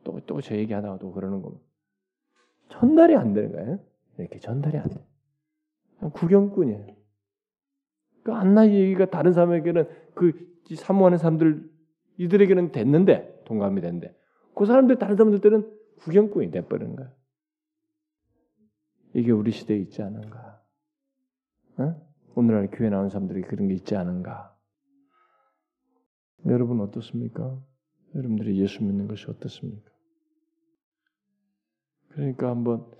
또또 0.04 0.40
저 0.40 0.54
얘기하다가 0.56 0.98
또 0.98 1.12
그러는 1.12 1.42
거 1.42 1.58
전달이 2.68 3.16
안 3.16 3.32
되는 3.32 3.52
거예요. 3.52 3.78
이렇게 4.18 4.38
전달이 4.38 4.78
안 4.78 4.88
돼. 4.88 5.04
구경꾼이에요. 6.12 6.96
그 8.26 8.32
안나 8.32 8.68
얘기가 8.68 9.06
다른 9.08 9.32
사람에게는 9.32 9.88
그 10.16 10.32
사모하는 10.74 11.16
사람들 11.16 11.70
이들에게는 12.16 12.72
됐는데 12.72 13.44
동감이 13.44 13.80
됐는데 13.80 14.18
그 14.56 14.66
사람들 14.66 14.98
다른 14.98 15.14
사람들 15.14 15.40
때는 15.40 15.72
구경꾼이 15.98 16.50
돼버리는 16.50 16.96
거야. 16.96 17.14
이게 19.14 19.30
우리 19.30 19.52
시대에 19.52 19.78
있지 19.78 20.02
않은가? 20.02 20.60
어? 21.78 21.94
오늘날 22.34 22.68
교회 22.72 22.90
나온 22.90 23.10
사람들이 23.10 23.42
그런 23.42 23.68
게 23.68 23.74
있지 23.74 23.94
않은가? 23.94 24.58
여러분 26.46 26.80
어떻습니까? 26.80 27.62
여러분들이 28.16 28.60
예수 28.60 28.82
믿는 28.82 29.06
것이 29.06 29.26
어떻습니까? 29.30 29.88
그러니까 32.08 32.50
한번 32.50 32.90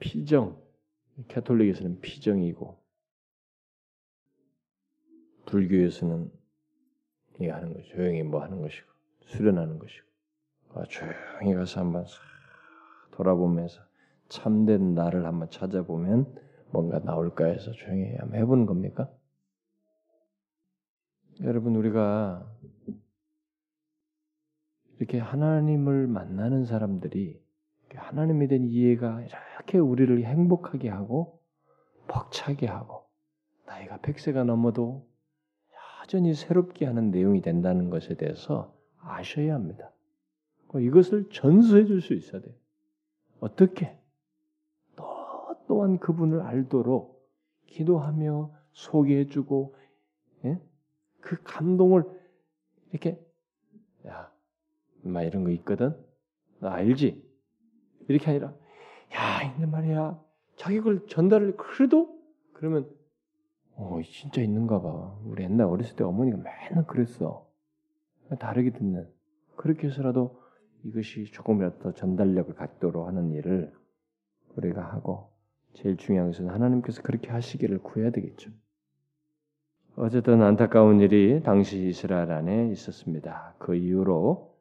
피정, 0.00 0.60
캐톨릭에서는 1.28 2.00
피정이고 2.00 2.83
불교에서는 5.54 6.32
이 7.40 7.46
하는 7.46 7.74
거 7.74 7.80
조용히 7.82 8.24
뭐 8.24 8.42
하는 8.42 8.60
것이고 8.60 8.86
수련하는 9.26 9.78
것이고 9.78 10.04
아, 10.74 10.82
조용히 10.88 11.54
가서 11.54 11.80
한번 11.80 12.04
돌아보면서 13.12 13.80
참된 14.28 14.94
나를 14.94 15.24
한번 15.24 15.48
찾아보면 15.50 16.34
뭔가 16.72 16.98
나올까 16.98 17.44
해서 17.44 17.70
조용히 17.70 18.16
한번 18.16 18.40
해보는 18.40 18.66
겁니까? 18.66 19.08
여러분 21.42 21.76
우리가 21.76 22.44
이렇게 24.98 25.20
하나님을 25.20 26.08
만나는 26.08 26.64
사람들이 26.64 27.40
하나님에 27.94 28.48
대한 28.48 28.64
이해가 28.64 29.22
이렇게 29.22 29.78
우리를 29.78 30.24
행복하게 30.24 30.88
하고 30.88 31.40
벅차게 32.08 32.66
하고 32.66 33.04
나이가 33.66 33.98
100세가 33.98 34.44
넘어도 34.44 35.13
여전히 36.04 36.34
새롭게 36.34 36.84
하는 36.84 37.10
내용이 37.10 37.40
된다는 37.40 37.88
것에 37.88 38.14
대해서 38.14 38.76
아셔야 38.98 39.54
합니다. 39.54 39.90
이것을 40.74 41.30
전수해 41.30 41.86
줄 41.86 42.02
수 42.02 42.12
있어야 42.14 42.42
돼요. 42.42 42.54
어떻게? 43.40 43.96
또 44.96 45.04
또한 45.66 45.98
그분을 45.98 46.42
알도록 46.42 47.26
기도하며 47.66 48.52
소개해 48.72 49.26
주고 49.26 49.74
예? 50.44 50.60
그 51.20 51.42
감동을 51.42 52.04
이렇게 52.90 53.18
야, 54.06 54.30
막 55.02 55.22
이런 55.22 55.44
거 55.44 55.50
있거든. 55.52 55.96
너 56.58 56.68
알지? 56.68 57.24
이렇게 58.08 58.30
아니라 58.30 58.52
야, 59.14 59.42
있는 59.54 59.70
말이야. 59.70 60.22
자기 60.56 60.80
걸 60.80 61.06
전달을 61.06 61.56
그래도 61.56 62.20
그러면 62.52 62.90
어, 63.76 64.00
진짜 64.04 64.40
있는가 64.40 64.80
봐. 64.80 65.18
우리 65.24 65.44
옛날 65.44 65.66
어렸을 65.66 65.96
때 65.96 66.04
어머니가 66.04 66.36
맨날 66.36 66.86
그랬어. 66.86 67.46
다르게 68.38 68.70
듣는. 68.70 69.08
그렇게 69.56 69.88
해서라도 69.88 70.40
이것이 70.84 71.24
조금이라도 71.26 71.78
더 71.78 71.92
전달력을 71.92 72.54
갖도록 72.54 73.06
하는 73.06 73.32
일을 73.32 73.72
우리가 74.56 74.82
하고 74.82 75.30
제일 75.74 75.96
중요한 75.96 76.30
것은 76.30 76.48
하나님께서 76.48 77.02
그렇게 77.02 77.30
하시기를 77.30 77.78
구해야 77.78 78.10
되겠죠. 78.10 78.50
어쨌든 79.96 80.42
안타까운 80.42 81.00
일이 81.00 81.42
당시 81.42 81.88
이스라엘 81.88 82.32
안에 82.32 82.70
있었습니다. 82.70 83.54
그 83.58 83.76
이후로 83.76 84.54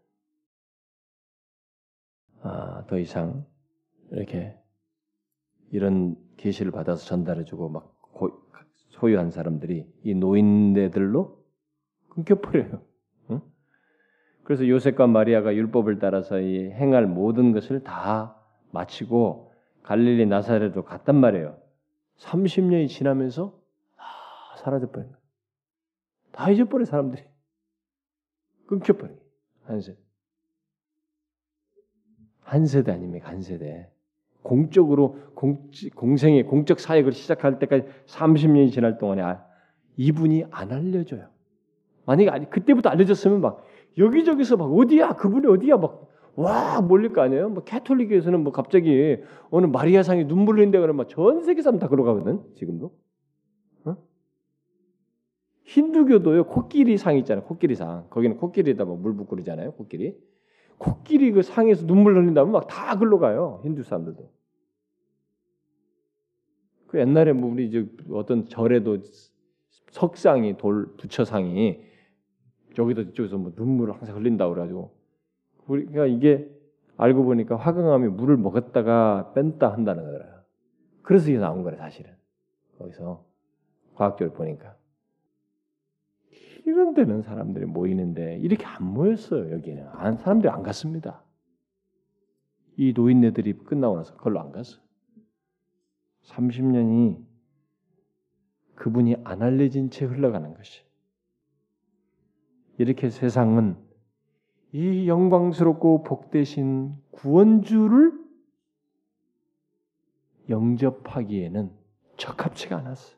아, 2.41 2.85
더 2.87 2.99
이상 2.99 3.45
이렇게 4.11 4.55
이런 5.71 6.15
계시를 6.37 6.71
받아서 6.71 7.05
전달해주고 7.05 7.69
막 7.69 7.92
소유한 9.03 9.31
사람들이 9.31 9.85
이 10.03 10.15
노인네들로 10.15 11.43
끊겨버려요. 12.07 12.81
응? 13.31 13.41
그래서 14.45 14.65
요셉과 14.65 15.07
마리아가 15.07 15.53
율법을 15.53 15.99
따라서 15.99 16.39
이 16.39 16.71
행할 16.71 17.05
모든 17.05 17.51
것을 17.51 17.83
다 17.83 18.39
마치고 18.71 19.51
갈릴리 19.83 20.25
나사렛으로 20.27 20.85
갔단 20.85 21.17
말이에요. 21.17 21.57
30년이 22.17 22.87
지나면서 22.87 23.59
다 23.97 24.05
사라져버린 24.59 25.09
거예요. 25.09 25.21
다 26.31 26.49
잊어버린 26.49 26.85
사람들이. 26.85 27.23
끊겨버린 28.67 29.17
거예요. 29.17 29.29
한 29.65 29.81
세대. 29.81 29.99
한 32.39 32.65
세대 32.65 32.91
아닙니까? 32.93 33.27
한 33.27 33.41
세대. 33.41 33.91
공적으로 34.43 35.17
공, 35.33 35.69
공생의 35.95 36.43
공적 36.43 36.79
사역을 36.79 37.11
시작할 37.13 37.59
때까지 37.59 37.87
30년이 38.05 38.71
지날 38.71 38.97
동안에 38.97 39.21
아, 39.21 39.43
이분이 39.97 40.45
안 40.51 40.71
알려져요. 40.71 41.27
만약에 42.05 42.29
아니 42.29 42.49
그때부터 42.49 42.89
알려졌으면 42.89 43.41
막 43.41 43.65
여기저기서 43.97 44.57
막 44.57 44.65
어디야 44.65 45.13
그분이 45.13 45.47
어디야 45.47 45.77
막 45.77 46.13
와 46.35 46.81
몰릴 46.81 47.13
거 47.13 47.21
아니에요. 47.21 47.49
뭐 47.49 47.63
캐톨릭에서는 47.63 48.43
뭐 48.43 48.51
갑자기 48.51 49.17
어느 49.51 49.65
마리아상이 49.67 50.25
눈물 50.25 50.57
흘린다 50.57 50.79
그러면 50.79 51.07
전 51.07 51.43
세계 51.43 51.61
사람 51.61 51.79
다 51.79 51.87
그러 51.87 52.03
가거든 52.03 52.41
지금도. 52.55 52.91
어? 53.85 53.97
힌두교도요 55.65 56.45
코끼리 56.45 56.97
상 56.97 57.17
있잖아요. 57.17 57.45
코끼리 57.45 57.75
상 57.75 58.07
거기는 58.09 58.37
코끼리에다 58.37 58.85
뭐물 58.85 59.15
붓고 59.15 59.35
그러잖아요. 59.35 59.73
코끼리. 59.73 60.17
코끼리 60.83 61.31
그 61.31 61.41
상에서 61.41 61.85
눈물 61.85 62.15
흘린다면 62.17 62.51
막 62.51 62.67
다 62.67 62.97
글로 62.97 63.19
가요. 63.19 63.61
힌두 63.63 63.83
사람들도. 63.83 64.29
그 66.87 66.99
옛날에 66.99 67.33
뭐 67.33 67.51
우리 67.51 67.67
이제 67.67 67.89
어떤 68.11 68.47
절에도 68.47 68.99
석상이 69.91 70.57
돌 70.57 70.95
부처상이 70.97 71.81
저기도 72.75 73.01
이쪽에서 73.01 73.37
뭐 73.37 73.51
눈물을 73.55 73.93
항상 73.93 74.15
흘린다고 74.15 74.53
그래가지고 74.53 74.95
그러니까 75.67 76.05
이게 76.05 76.49
알고 76.97 77.23
보니까 77.23 77.55
화강암이 77.55 78.09
물을 78.09 78.37
먹었다가 78.37 79.33
뺀다 79.33 79.71
한다는 79.71 80.03
거더라. 80.03 80.43
그래서 81.01 81.29
이게 81.29 81.39
나온 81.39 81.63
거래 81.63 81.77
사실은 81.77 82.11
거기서 82.77 83.25
과학적으로 83.95 84.35
보니까 84.35 84.75
이런 86.65 86.93
데는 86.93 87.21
사람들이 87.21 87.65
모이는데 87.65 88.37
이렇게 88.37 88.65
안 88.65 88.83
모였어요 88.83 89.51
여기는 89.51 89.87
안, 89.89 90.17
사람들이 90.17 90.49
안 90.49 90.63
갔습니다. 90.63 91.23
이 92.77 92.93
노인네들이 92.93 93.53
끝나고 93.59 93.97
나서 93.97 94.15
그걸로 94.15 94.39
안 94.39 94.51
갔어. 94.51 94.79
30년이 96.23 97.23
그분이 98.75 99.17
안 99.23 99.41
알려진 99.41 99.89
채 99.89 100.05
흘러가는 100.05 100.53
것이. 100.53 100.81
이렇게 102.77 103.09
세상은 103.09 103.77
이 104.71 105.07
영광스럽고 105.07 106.03
복되신 106.03 106.95
구원주를 107.11 108.11
영접하기에는 110.49 111.71
적합치가 112.17 112.77
않았어. 112.77 113.15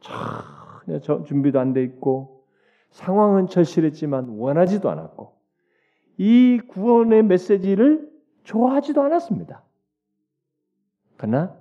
전혀 0.00 1.00
준비도 1.24 1.60
안 1.60 1.74
돼 1.74 1.82
있고 1.82 2.37
상황은 2.90 3.48
절실했지만 3.48 4.28
원하지도 4.28 4.90
않았고 4.90 5.36
이 6.16 6.60
구원의 6.68 7.22
메시지를 7.24 8.10
좋아하지도 8.44 9.02
않았습니다. 9.02 9.62
그러나 11.16 11.56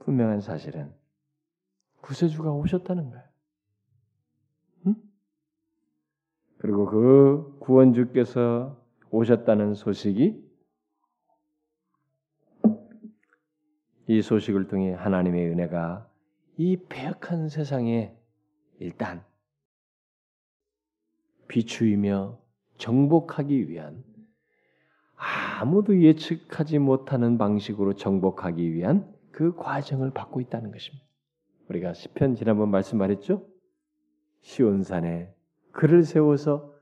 분명한 0.00 0.40
사실은 0.40 0.92
구세주가 2.00 2.50
오셨다는 2.52 3.10
거예요. 3.10 3.24
응? 4.86 4.94
그리고 6.58 6.86
그 6.86 7.58
구원주께서 7.60 8.76
오셨다는 9.10 9.74
소식이 9.74 10.52
이 14.08 14.22
소식을 14.22 14.68
통해 14.68 14.92
하나님의 14.94 15.48
은혜가 15.50 16.08
이 16.56 16.76
배역한 16.76 17.48
세상에 17.48 18.16
일단 18.78 19.24
비추이며 21.52 22.38
정복하기 22.78 23.68
위한 23.68 24.02
아무도 25.14 26.00
예측하지 26.00 26.78
못하는 26.78 27.36
방식으로 27.36 27.92
정복하기 27.92 28.72
위한 28.72 29.14
그 29.30 29.54
과정을 29.54 30.12
받고 30.12 30.40
있다는 30.40 30.72
것입니다. 30.72 31.04
우리가 31.68 31.92
시편 31.92 32.36
지난번 32.36 32.70
말씀 32.70 32.96
말했죠? 32.96 33.46
시온산에 34.40 35.32
그를 35.72 36.04
세워서 36.04 36.72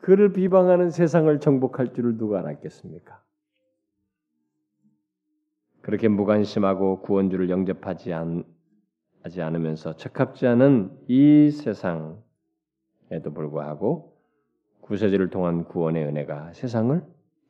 그를 0.00 0.32
비방하는 0.32 0.90
세상을 0.90 1.38
정복할 1.38 1.94
줄을 1.94 2.18
누가 2.18 2.40
알았겠습니까? 2.40 3.22
그렇게 5.82 6.08
무관심하고 6.08 7.02
구원주를 7.02 7.48
영접하지 7.48 8.12
않, 8.12 8.44
하지 9.22 9.40
않으면서 9.40 9.96
적합지 9.96 10.48
않은 10.48 10.98
이 11.06 11.50
세상 11.52 12.22
에도 13.10 13.32
불구하고 13.32 14.16
구세주를 14.82 15.30
통한 15.30 15.64
구원의 15.64 16.04
은혜가 16.04 16.52
세상을 16.52 17.02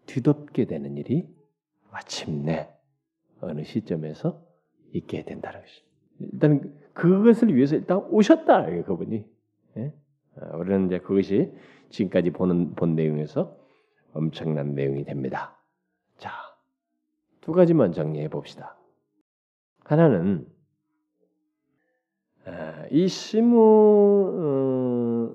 뒤덮게 0.06 0.66
되는 0.66 0.96
일이 0.96 1.28
마침내 1.90 2.68
어느 3.40 3.62
시점에서 3.64 4.42
있게 4.92 5.24
된다는 5.24 5.61
것입니다. 5.61 5.88
일단 6.20 6.78
그것을 6.94 7.54
위해서 7.54 7.76
일단 7.76 7.98
오셨다. 7.98 8.66
그분이. 8.82 9.24
예? 9.76 9.92
아, 10.36 10.56
우리는 10.56 10.86
이제 10.86 10.98
그것이 10.98 11.52
지금까지 11.90 12.30
보는 12.30 12.74
본 12.74 12.94
내용에서 12.94 13.56
엄청난 14.12 14.74
내용이 14.74 15.04
됩니다. 15.04 15.56
자, 16.16 16.32
두 17.40 17.52
가지만 17.52 17.92
정리해 17.92 18.28
봅시다. 18.28 18.76
하나는 19.84 20.46
아, 22.44 22.86
이시 22.90 23.42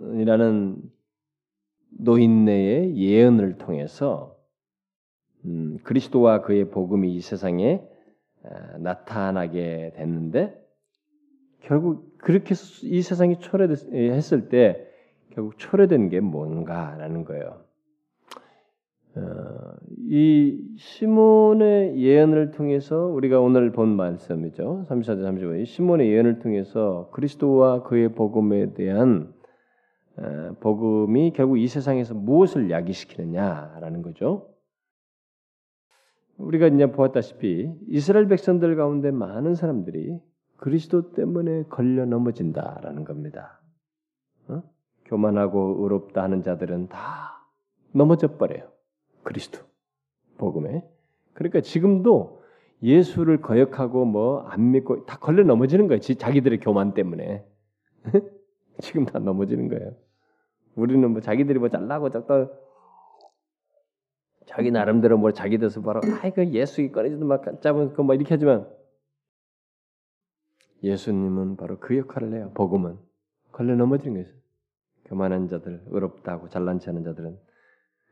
몬이라는 0.02 0.78
노인네의 2.00 2.98
예언을 2.98 3.58
통해서 3.58 4.36
음, 5.46 5.78
그리스도와 5.84 6.42
그의 6.42 6.70
복음이 6.70 7.14
이 7.14 7.22
세상에 7.22 7.82
아, 8.44 8.78
나타나게 8.78 9.94
됐는데 9.96 10.62
결국 11.62 12.18
그렇게 12.18 12.56
이 12.84 13.02
세상이 13.02 13.40
초래했을 13.40 14.50
때 14.50 14.88
결국 15.32 15.58
초래된 15.58 16.10
게 16.10 16.20
뭔가라는 16.20 17.26
거예요. 17.26 17.64
어, 19.16 19.22
이 20.10 20.60
시몬의 20.78 21.98
예언을 21.98 22.52
통해서 22.52 23.06
우리가 23.08 23.40
오늘 23.40 23.72
본 23.72 23.90
말씀이죠. 23.90 24.86
34절 24.90 25.24
35절. 25.24 25.62
이 25.62 25.66
시몬의 25.66 26.10
예언을 26.10 26.40
통해서 26.40 27.10
그리스도와 27.12 27.84
그의 27.84 28.10
복음에 28.14 28.74
대한 28.74 29.33
어, 29.33 29.33
복음이 30.60 31.34
결국 31.34 31.58
이 31.58 31.68
세상에서 31.68 32.14
무엇을 32.14 32.70
야기시키느냐라는 32.70 34.02
거죠. 34.02 34.50
우리가 36.38 36.68
이제 36.68 36.92
보았다시피 36.92 37.72
이스라엘 37.88 38.28
백성들 38.28 38.76
가운데 38.76 39.12
많은 39.12 39.56
사람들이 39.56 40.20
그리스도 40.58 41.14
때문에 41.14 41.64
걸려 41.64 42.06
넘어진다라는 42.06 43.04
겁니다. 43.06 43.62
어? 44.48 44.64
교만하고 45.06 45.78
의롭다 45.82 46.24
하는 46.24 46.42
자들은 46.42 46.90
다 46.90 47.48
넘어져 47.92 48.38
버려요. 48.38 48.72
그리스도 49.24 49.60
복음에. 50.38 50.88
그러니까 51.34 51.62
지금도 51.62 52.42
예수를 52.82 53.42
거역하고 53.42 54.06
뭐 54.06 54.46
안 54.50 54.72
믿고 54.72 55.06
다 55.06 55.18
걸려 55.18 55.44
넘어지는 55.44 55.88
거예요. 55.88 56.00
자기들의 56.00 56.60
교만 56.60 56.94
때문에. 56.94 57.46
지금 58.84 59.06
다 59.06 59.18
넘어지는 59.20 59.70
거예요. 59.70 59.96
우리는 60.76 61.10
뭐 61.10 61.22
자기들이 61.22 61.60
뭐 61.60 61.70
잘나고 61.70 62.10
작다 62.10 62.50
자기 64.46 64.72
나름대로 64.72 65.18
뭐 65.18 65.32
자기 65.32 65.58
돼서 65.58 65.82
바로 65.82 66.02
아이그 66.22 66.50
예수이 66.50 66.92
꺼내지도 66.92 67.26
막 67.26 67.62
잡은 67.62 67.94
거뭐 67.94 68.14
이렇게 68.14 68.34
하지만 68.34 68.68
예수님은 70.84 71.56
바로 71.56 71.80
그 71.80 71.98
역할을 71.98 72.34
해요. 72.34 72.52
복음은 72.56 72.98
걸려 73.54 73.76
넘어지는 73.76 74.22
거예요. 74.22 74.38
교만한 75.06 75.48
자들, 75.48 75.82
의롭다고 75.88 76.50
잘난 76.50 76.80
체 76.80 76.88
하는 76.88 77.04
자들은 77.04 77.38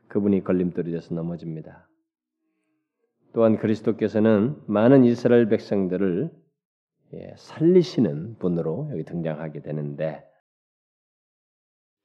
그분이 0.08 0.42
걸림돌이 0.44 0.90
돼서 0.90 1.14
넘어집니다. 1.14 1.88
또한 3.34 3.58
그리스도께서는 3.58 4.56
많은 4.66 5.04
이스라엘 5.04 5.48
백성들을 5.48 6.30
예, 7.14 7.34
살리시는 7.36 8.36
분으로 8.38 8.88
여기 8.92 9.04
등장하게 9.04 9.60
되는데 9.60 10.26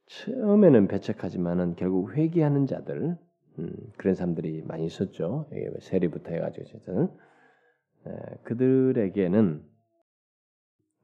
처음에는 0.08 0.88
배척하지만은 0.88 1.76
결국 1.76 2.14
회개하는 2.14 2.66
자들 2.66 3.18
음, 3.60 3.74
그런 3.98 4.16
사람들이 4.16 4.64
많이 4.66 4.86
있었죠. 4.86 5.50
세리부터 5.80 6.32
해가지고 6.32 6.66
어쨌든 6.66 7.10
그들에게는 8.44 9.64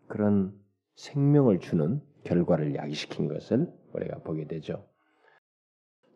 그런 0.08 0.54
생명을 0.96 1.60
주는 1.60 2.02
결과를 2.24 2.76
야기시킨 2.76 3.28
것을 3.28 3.68
우리가 3.94 4.20
보게 4.20 4.46
되죠. 4.46 4.86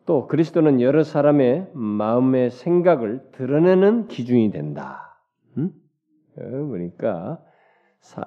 또 0.06 0.28
그리스도는 0.28 0.80
여러 0.80 1.04
사람의 1.04 1.72
마음의 1.74 2.52
생각을 2.52 3.32
드러내는 3.34 4.08
기준이 4.08 4.52
된다. 4.52 5.20
음? 5.58 5.74
그러니까 6.36 7.44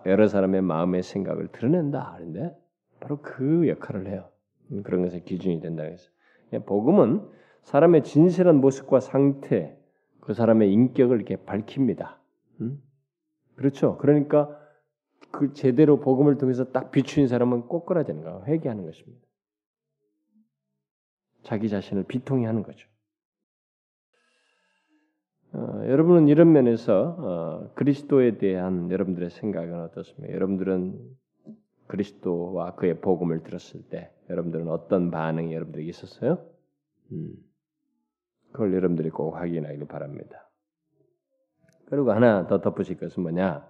여러 0.05 0.27
사람의 0.29 0.61
마음의 0.61 1.03
생각을 1.03 1.49
드러낸다. 1.49 2.17
그런데 2.19 2.55
바로 3.01 3.23
그 3.23 3.67
역할을 3.69 4.09
해요. 4.09 4.29
음, 4.73 4.83
그런 4.83 5.03
것의 5.03 5.25
기준이 5.25 5.61
된다. 5.61 5.83
그래서 5.83 6.11
복음은 6.65 7.29
사람의 7.63 8.05
진실한 8.05 8.61
모습과 8.61 9.01
상태, 9.01 9.79
그 10.21 10.35
사람의 10.35 10.73
인격을 10.73 11.17
이렇게 11.17 11.37
밝힙니다. 11.37 12.21
음? 12.61 12.83
그렇죠. 13.57 13.99
그러니까 13.99 14.57
그 15.31 15.53
제대로 15.53 16.01
복음을 16.01 16.39
통해서 16.39 16.65
딱 16.73 16.91
비추인 16.91 17.29
사람은 17.29 17.63
꼬꾸라지는 17.63 18.23
거, 18.23 18.45
회개하는 18.45 18.85
것입니다. 18.85 19.27
자기 21.43 21.69
자신을 21.69 22.05
비통히 22.05 22.45
하는 22.45 22.63
거죠. 22.63 22.89
어, 25.53 25.83
여러분은 25.85 26.29
이런 26.29 26.53
면에서 26.53 27.17
어, 27.19 27.73
그리스도에 27.75 28.39
대한 28.39 28.91
여러분들의 28.91 29.31
생각은 29.31 29.81
어떻습니까? 29.83 30.33
여러분들은 30.33 30.99
그리스도와 31.91 32.77
그의 32.77 33.01
복음을 33.01 33.43
들었을 33.43 33.83
때 33.89 34.13
여러분들은 34.31 34.69
어떤 34.69 35.11
반응이 35.11 35.53
여러분들에게 35.53 35.91
있었어요? 35.91 36.47
음, 37.11 37.35
그걸 38.53 38.75
여러분들이 38.75 39.11
꼭 39.11 39.35
확인하기를 39.35 39.89
바랍니다. 39.89 40.49
그리고 41.87 42.13
하나 42.13 42.47
더 42.47 42.61
덧붙일 42.61 42.99
것은 42.99 43.25
뭐냐? 43.25 43.69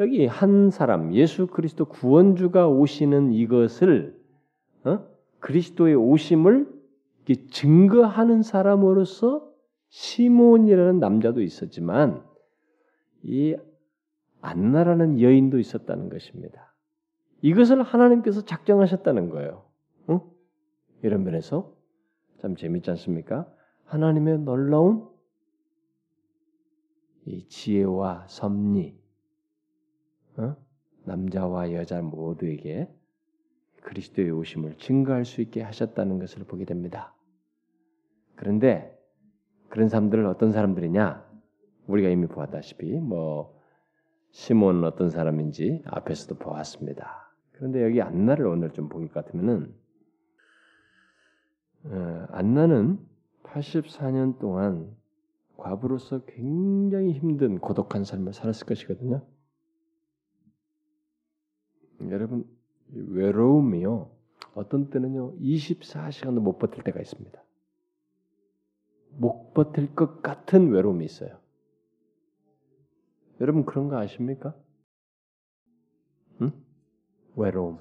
여기 0.00 0.26
한 0.26 0.70
사람 0.70 1.14
예수 1.14 1.46
그리스도 1.46 1.84
구원주가 1.84 2.66
오시는 2.66 3.30
이것을 3.32 4.20
어? 4.82 5.06
그리스도의 5.38 5.94
오심을 5.94 6.68
증거하는 7.52 8.42
사람으로서 8.42 9.48
시몬이라는 9.90 10.98
남자도 10.98 11.40
있었지만 11.40 12.24
이 13.22 13.56
안나라는 14.44 15.20
여인도 15.20 15.58
있었다는 15.58 16.10
것입니다. 16.10 16.74
이것을 17.40 17.82
하나님께서 17.82 18.44
작정하셨다는 18.44 19.30
거예요. 19.30 19.64
어? 20.06 20.30
이런 21.02 21.24
면에서 21.24 21.74
참 22.40 22.54
재밌지 22.54 22.90
않습니까? 22.90 23.50
하나님의 23.86 24.40
놀라운 24.40 25.08
이 27.24 27.48
지혜와 27.48 28.26
섭리, 28.28 29.00
어? 30.36 30.56
남자와 31.04 31.72
여자 31.72 32.02
모두에게 32.02 32.94
그리스도의 33.82 34.30
오심을 34.30 34.76
증거할 34.76 35.24
수 35.24 35.40
있게 35.40 35.62
하셨다는 35.62 36.18
것을 36.18 36.44
보게 36.44 36.66
됩니다. 36.66 37.14
그런데 38.36 38.94
그런 39.70 39.88
사람들은 39.88 40.26
어떤 40.26 40.52
사람들이냐? 40.52 41.24
우리가 41.86 42.10
이미 42.10 42.26
보았다시피 42.26 43.00
뭐 43.00 43.54
시몬은 44.34 44.82
어떤 44.82 45.10
사람인지 45.10 45.82
앞에서도 45.86 46.34
보았습니다. 46.38 47.32
그런데 47.52 47.84
여기 47.84 48.02
안나를 48.02 48.46
오늘 48.48 48.70
좀 48.72 48.88
보기 48.88 49.08
같으면은 49.08 49.72
어, 51.84 52.26
안나는 52.30 52.98
84년 53.44 54.40
동안 54.40 54.92
과부로서 55.56 56.24
굉장히 56.24 57.12
힘든 57.12 57.60
고독한 57.60 58.02
삶을 58.02 58.32
살았을 58.32 58.66
것이거든요. 58.66 59.24
여러분 62.10 62.44
외로움이요. 62.92 64.10
어떤 64.56 64.90
때는요. 64.90 65.36
24시간도 65.38 66.40
못 66.40 66.58
버틸 66.58 66.82
때가 66.82 67.00
있습니다. 67.00 67.40
못 69.10 69.54
버틸 69.54 69.94
것 69.94 70.22
같은 70.22 70.72
외로움이 70.72 71.04
있어요. 71.04 71.43
여러분 73.44 73.66
그런 73.66 73.88
거 73.88 73.98
아십니까? 73.98 74.54
응? 76.40 76.50
외로움. 77.36 77.78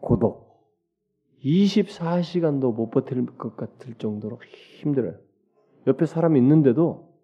고독. 0.00 0.66
24시간도 1.44 2.74
못 2.74 2.88
버틸 2.88 3.26
것 3.36 3.54
같을 3.54 3.96
정도로 3.96 4.40
힘들어요. 4.80 5.18
옆에 5.86 6.06
사람이 6.06 6.40
있는데도 6.40 7.14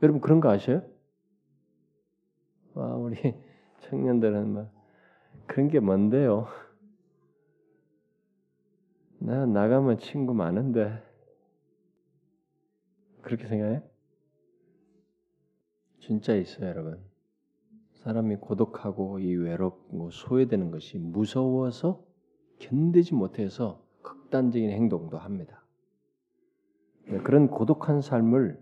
여러분 0.00 0.20
그런 0.20 0.38
거 0.38 0.48
아셔요? 0.48 0.82
와, 2.74 2.94
우리 2.94 3.16
청년들은 3.82 4.48
막 4.48 4.70
그런 5.48 5.66
게 5.66 5.80
뭔데요? 5.80 6.46
나 9.18 9.44
나가면 9.44 9.98
친구 9.98 10.34
많은데 10.34 11.02
그렇게 13.22 13.46
생각해? 13.46 13.82
진짜 16.00 16.34
있어요, 16.34 16.68
여러분. 16.68 17.00
사람이 17.94 18.36
고독하고 18.36 19.20
이 19.20 19.34
외롭고 19.34 20.10
소외되는 20.10 20.72
것이 20.72 20.98
무서워서 20.98 22.04
견디지 22.58 23.14
못해서 23.14 23.84
극단적인 24.02 24.70
행동도 24.70 25.18
합니다. 25.18 25.64
그런 27.24 27.48
고독한 27.48 28.00
삶을 28.00 28.60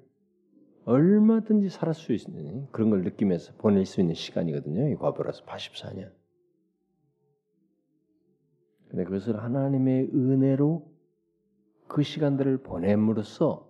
얼마든지 0.84 1.68
살할 1.68 1.94
수 1.94 2.12
있는 2.12 2.66
그런 2.72 2.90
걸 2.90 3.02
느끼면서 3.02 3.54
보낼 3.54 3.86
수 3.86 4.00
있는 4.00 4.14
시간이거든요. 4.14 4.88
이 4.88 4.96
과부라서 4.96 5.44
84년. 5.44 6.12
근데 8.88 9.04
그것을 9.04 9.42
하나님의 9.42 10.10
은혜로 10.12 10.90
그 11.86 12.02
시간들을 12.02 12.58
보냄으로써 12.58 13.69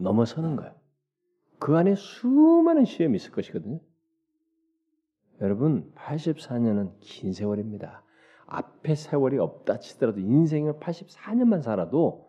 넘어서는 0.00 0.56
거예요. 0.56 0.74
그 1.58 1.76
안에 1.76 1.94
수많은 1.94 2.84
시험이 2.84 3.16
있을 3.16 3.32
것이거든요. 3.32 3.80
여러분, 5.40 5.92
84년은 5.94 6.94
긴 7.00 7.32
세월입니다. 7.32 8.04
앞에 8.46 8.94
세월이 8.94 9.38
없다 9.38 9.78
치더라도 9.78 10.20
인생을 10.20 10.74
84년만 10.74 11.62
살아도 11.62 12.28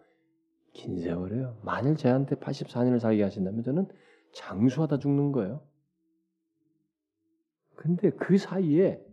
긴 0.73 0.99
세월이에요. 0.99 1.59
만일 1.63 1.95
저한테 1.95 2.35
84년을 2.35 2.99
살게 2.99 3.23
하신다면 3.23 3.63
저는 3.63 3.87
장수하다 4.33 4.99
죽는 4.99 5.31
거예요. 5.31 5.61
근데 7.75 8.11
그 8.11 8.37
사이에 8.37 9.03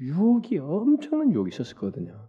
유혹이 0.00 0.58
엄청난 0.58 1.32
유혹이 1.32 1.48
있었을 1.48 1.74
거거든요. 1.76 2.28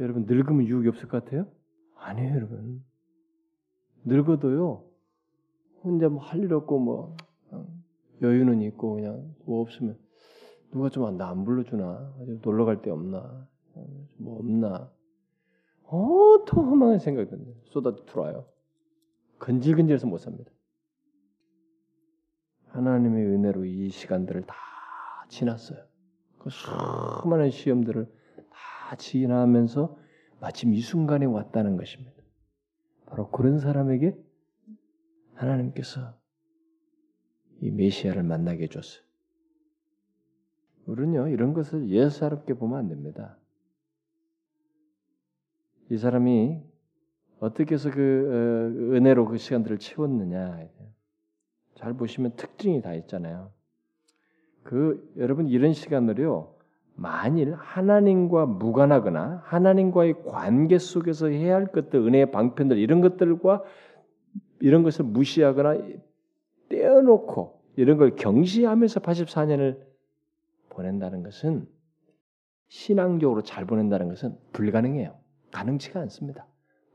여러분 0.00 0.26
늙으면 0.26 0.66
유혹이 0.66 0.88
없을 0.88 1.08
것 1.08 1.24
같아요? 1.24 1.50
아니에요, 1.96 2.34
여러분. 2.34 2.84
늙어도요. 4.08 4.84
혼자 5.84 6.08
뭐 6.08 6.20
할 6.20 6.40
일 6.42 6.52
없고 6.54 6.78
뭐 6.78 7.16
여유는 8.22 8.62
있고 8.62 8.94
그냥 8.96 9.34
뭐 9.46 9.60
없으면 9.60 9.98
누가 10.72 10.88
좀 10.90 11.16
나 11.16 11.30
안 11.30 11.44
불러주나 11.44 12.14
놀러 12.42 12.64
갈 12.64 12.82
데 12.82 12.90
없나 12.90 13.48
뭐 14.18 14.38
없나 14.38 14.90
어떤 15.84 16.64
허망한 16.66 16.98
생각이 16.98 17.30
쏟아 17.64 17.94
들어와요. 17.94 18.46
건질건질해서 19.38 20.06
못 20.06 20.18
삽니다. 20.18 20.50
하나님의 22.68 23.24
은혜로 23.24 23.64
이 23.64 23.88
시간들을 23.88 24.42
다 24.42 24.54
지났어요. 25.28 25.78
그 26.38 26.50
수많은 26.50 27.50
시험들을 27.50 28.04
다 28.50 28.96
지나면서 28.96 29.96
마침 30.40 30.74
이 30.74 30.80
순간에 30.80 31.24
왔다는 31.24 31.76
것입니다. 31.76 32.17
바로 33.08 33.30
그런 33.30 33.58
사람에게 33.58 34.16
하나님께서 35.34 36.14
이 37.60 37.70
메시아를 37.70 38.22
만나게 38.22 38.64
해줬어요. 38.64 39.02
우리는요 40.86 41.28
이런 41.28 41.54
것을 41.54 41.88
예사롭게 41.88 42.54
보면 42.54 42.78
안 42.78 42.88
됩니다. 42.88 43.36
이 45.90 45.96
사람이 45.96 46.62
어떻게 47.40 47.74
해서 47.74 47.90
그 47.90 47.96
어, 48.00 48.94
은혜로 48.96 49.26
그 49.26 49.38
시간들을 49.38 49.78
채웠느냐 49.78 50.68
잘 51.76 51.94
보시면 51.94 52.36
특징이 52.36 52.82
다 52.82 52.94
있잖아요. 52.94 53.52
그 54.64 55.12
여러분 55.16 55.48
이런 55.48 55.72
시간을요 55.72 56.57
만일 57.00 57.54
하나님과 57.54 58.46
무관하거나 58.46 59.42
하나님과의 59.44 60.24
관계 60.24 60.78
속에서 60.78 61.28
해야 61.28 61.54
할 61.54 61.66
것들 61.66 62.00
은혜의 62.00 62.32
방편들 62.32 62.76
이런 62.78 63.00
것들과 63.00 63.62
이런 64.60 64.82
것을 64.82 65.04
무시하거나 65.04 65.78
떼어놓고 66.68 67.62
이런 67.76 67.98
걸 67.98 68.16
경시하면서 68.16 69.00
84년을 69.00 69.78
보낸다는 70.70 71.22
것은 71.22 71.66
신앙적으로 72.66 73.42
잘 73.42 73.64
보낸다는 73.64 74.08
것은 74.08 74.36
불가능해요. 74.52 75.16
가능치가 75.52 76.00
않습니다. 76.00 76.46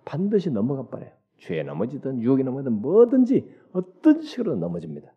반드시 0.05 0.51
넘어가 0.51 0.87
버려요. 0.87 1.11
죄에 1.37 1.63
넘어지든 1.63 2.21
유혹에 2.21 2.43
넘어지든 2.43 2.73
뭐든지 2.81 3.49
어떤 3.71 4.21
식으로 4.21 4.57
넘어집니다. 4.57 5.13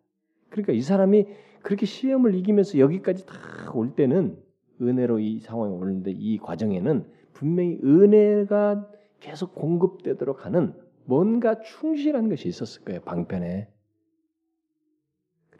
그러니까 0.48 0.72
이 0.72 0.80
사람이 0.80 1.26
그렇게 1.62 1.86
시험을 1.86 2.36
이기면서 2.36 2.78
여기까지 2.78 3.26
다 3.26 3.56
올 3.74 3.94
때는 3.94 4.36
은혜로 4.80 5.20
이 5.20 5.40
상황에 5.40 5.72
오는데 5.72 6.12
이 6.12 6.38
과정에는 6.38 7.10
분명히 7.32 7.78
은혜가 7.82 8.88
계속 9.20 9.54
공급되도록 9.54 10.44
하는 10.46 10.74
뭔가 11.04 11.60
충실한 11.60 12.28
것이 12.28 12.48
있었을 12.48 12.84
거예요. 12.84 13.00
방편에 13.02 13.68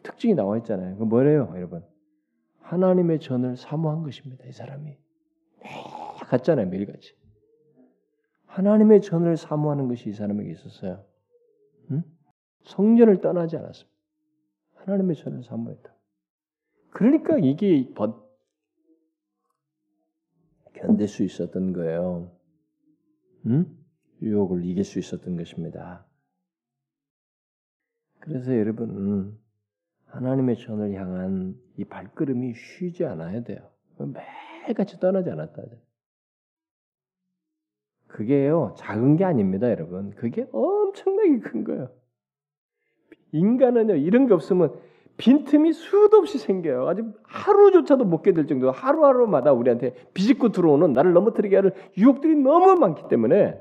특징이 0.02 0.34
나와 0.34 0.56
있잖아요. 0.58 0.96
그 0.96 1.04
뭐래요, 1.04 1.52
여러분? 1.56 1.84
하나님의 2.60 3.20
전을 3.20 3.56
사모한 3.56 4.02
것입니다. 4.02 4.44
이 4.46 4.52
사람이 4.52 4.96
같잖아요, 6.28 6.68
매일같이. 6.68 7.14
하나님의 8.46 9.02
전을 9.02 9.36
사모하는 9.36 9.88
것이 9.88 10.08
이 10.08 10.12
사람에게 10.12 10.50
있었어요. 10.50 11.04
응? 11.90 12.02
성전을 12.64 13.20
떠나지 13.20 13.56
않았습니다. 13.56 13.96
하나님의 14.74 15.16
전을 15.16 15.42
사모했다. 15.42 15.94
그러니까 16.90 17.38
이게 17.38 17.92
견딜 20.86 21.08
수 21.08 21.24
있었던 21.24 21.72
거예요. 21.72 22.30
응? 23.46 23.66
유혹을 24.22 24.64
이길 24.64 24.84
수 24.84 24.98
있었던 24.98 25.36
것입니다. 25.36 26.06
그래서 28.20 28.56
여러분 28.56 29.38
하나님의 30.06 30.56
전을 30.56 30.94
향한 30.94 31.56
이 31.76 31.84
발걸음이 31.84 32.54
쉬지 32.54 33.04
않아야 33.04 33.42
돼요. 33.42 33.70
매일같이 33.98 34.98
떠나지 34.98 35.30
않았다. 35.30 35.62
그게요, 38.06 38.74
작은 38.78 39.16
게 39.16 39.24
아닙니다, 39.24 39.68
여러분. 39.70 40.10
그게 40.10 40.46
엄청나게 40.52 41.40
큰 41.40 41.64
거예요. 41.64 41.90
인간은요, 43.32 43.96
이런 43.96 44.26
게 44.26 44.32
없으면 44.32 44.74
빈틈이 45.16 45.72
수도 45.72 46.18
없이 46.18 46.38
생겨요. 46.38 46.88
아주 46.88 47.12
하루조차도 47.24 48.04
못 48.04 48.22
견딜 48.22 48.46
정도 48.46 48.70
하루하루마다 48.70 49.52
우리한테 49.52 49.94
비집고 50.12 50.50
들어오는 50.50 50.92
나를 50.92 51.12
넘어뜨리게 51.12 51.56
하는 51.56 51.70
유혹들이 51.96 52.36
너무 52.36 52.74
많기 52.78 53.08
때문에 53.08 53.58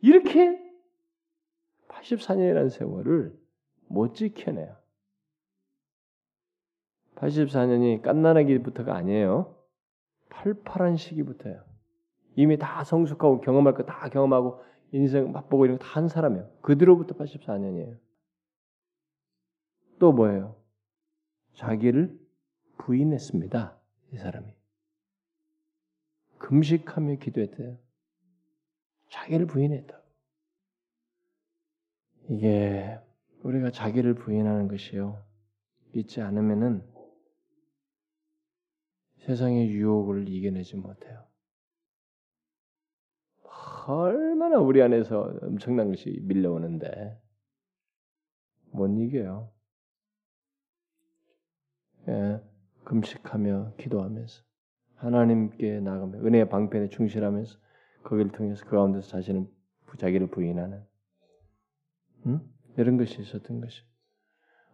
이렇게 0.00 0.60
84년이라는 1.88 2.70
세월을 2.70 3.36
못 3.88 4.14
지켜내요. 4.14 4.76
84년이 7.16 8.02
깐난하기부터가 8.02 8.94
아니에요. 8.94 9.56
팔팔한 10.30 10.96
시기부터예요. 10.96 11.62
이미 12.36 12.58
다 12.58 12.84
성숙하고 12.84 13.40
경험할 13.40 13.74
거 13.74 13.84
다 13.84 14.08
경험하고 14.08 14.60
인생 14.92 15.30
맛보고 15.32 15.66
이런 15.66 15.78
거 15.78 15.84
다 15.84 15.90
한 15.92 16.08
사람이에요. 16.08 16.48
그뒤로부터 16.62 17.14
84년이에요. 17.14 17.98
또 19.98 20.12
뭐예요? 20.12 20.56
자기를 21.54 22.18
부인했습니다. 22.78 23.78
이 24.12 24.16
사람이. 24.16 24.54
금식하며 26.38 27.16
기도했대요. 27.16 27.78
자기를 29.10 29.46
부인했다. 29.46 30.02
이게 32.30 32.98
우리가 33.42 33.70
자기를 33.70 34.14
부인하는 34.14 34.68
것이요. 34.68 35.22
믿지 35.92 36.20
않으면은 36.20 36.82
세상의 39.18 39.70
유혹을 39.70 40.28
이겨내지 40.28 40.76
못해요. 40.76 41.26
얼마나 43.86 44.58
우리 44.58 44.80
안에서 44.82 45.38
엄청난 45.42 45.88
것이 45.88 46.20
밀려오는데 46.22 47.20
못 48.70 48.88
이겨요. 48.88 49.50
예, 52.08 52.40
금식하며 52.84 53.74
기도하면서 53.78 54.42
하나님께 54.96 55.80
나가며 55.80 56.18
은혜의 56.18 56.48
방편에 56.48 56.88
충실하면서 56.88 57.58
거기를 58.04 58.32
통해서 58.32 58.64
그 58.64 58.72
가운데서 58.72 59.08
자신을 59.08 59.46
자기를 59.98 60.28
부인하는 60.28 60.82
음? 62.26 62.40
이런 62.76 62.96
것이 62.96 63.20
있었던 63.20 63.60
것이. 63.60 63.82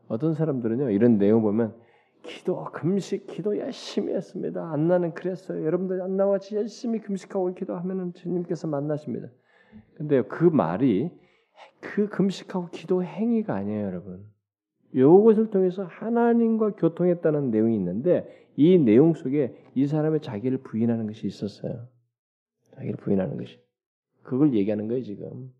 어떤 0.07 0.35
사람들은요 0.35 0.91
이런 0.91 1.19
내용 1.19 1.43
보면 1.43 1.77
기도, 2.23 2.65
금식, 2.65 3.27
기도 3.27 3.59
열심히 3.59 4.15
했습니다. 4.15 4.71
안 4.71 4.89
나는 4.89 5.15
그랬어요. 5.15 5.65
여러분들 5.65 6.03
안나같이 6.03 6.57
열심히 6.57 7.01
금식하고 7.01 7.55
기도하면은 7.55 8.13
주님께서 8.15 8.67
만나십니다. 8.67 9.29
근데 9.95 10.23
그 10.23 10.45
말이 10.45 11.11
그 11.81 12.09
금식하고 12.09 12.69
기도 12.71 13.03
행위가 13.03 13.55
아니에요, 13.55 13.87
여러분. 13.87 14.27
이것을 14.93 15.51
통해서 15.51 15.85
하나님과 15.85 16.71
교통했다는 16.73 17.51
내용이 17.51 17.77
있는데 17.77 18.27
이 18.57 18.79
내용 18.79 19.15
속에 19.15 19.55
이 19.75 19.87
사람의 19.87 20.21
자기를 20.21 20.59
부인하는 20.59 21.07
것이 21.07 21.27
있었어요. 21.27 21.87
자기를 22.75 22.97
부인하는 22.97 23.37
것이. 23.37 23.59
그걸 24.23 24.55
얘기하는 24.55 24.89
거예요, 24.89 25.03
지금. 25.03 25.51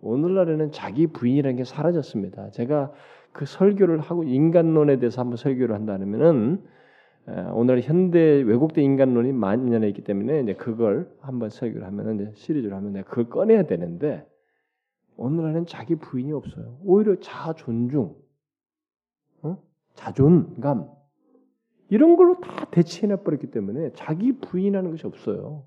오늘날에는 0.00 0.72
자기 0.72 1.06
부인이라는 1.06 1.56
게 1.56 1.64
사라졌습니다. 1.64 2.50
제가 2.50 2.92
그 3.32 3.44
설교를 3.44 4.00
하고 4.00 4.24
인간론에 4.24 4.98
대해서 4.98 5.20
한번 5.20 5.36
설교를 5.36 5.74
한다면은 5.74 6.62
오늘 7.54 7.80
현대 7.80 8.18
왜곡된 8.18 8.84
인간론이 8.84 9.32
만년에 9.32 9.88
있기 9.88 10.04
때문에 10.04 10.42
이제 10.42 10.54
그걸 10.54 11.10
한번 11.20 11.50
설교를 11.50 11.86
하면은 11.86 12.32
시리즈를 12.34 12.76
하면 12.76 12.92
내가 12.92 13.08
그걸 13.08 13.28
꺼내야 13.28 13.64
되는데 13.64 14.24
오늘날은 15.16 15.66
자기 15.66 15.96
부인이 15.96 16.32
없어요. 16.32 16.78
오히려 16.84 17.18
자존중, 17.20 18.16
어? 19.42 19.62
자존감 19.94 20.90
이런 21.88 22.16
걸로 22.16 22.40
다 22.40 22.68
대체해놔 22.70 23.22
버렸기 23.22 23.50
때문에 23.50 23.92
자기 23.94 24.38
부인하는 24.38 24.90
것이 24.90 25.06
없어요. 25.06 25.66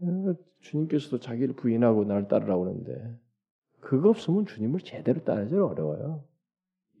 어, 0.00 0.34
주님께서도 0.60 1.20
자기를 1.20 1.54
부인하고 1.54 2.04
나를 2.04 2.28
따르라고 2.28 2.66
하는데 2.66 3.18
그거 3.80 4.10
없으면 4.10 4.46
주님을 4.46 4.80
제대로 4.80 5.22
따르기 5.24 5.54
어려워요. 5.54 6.24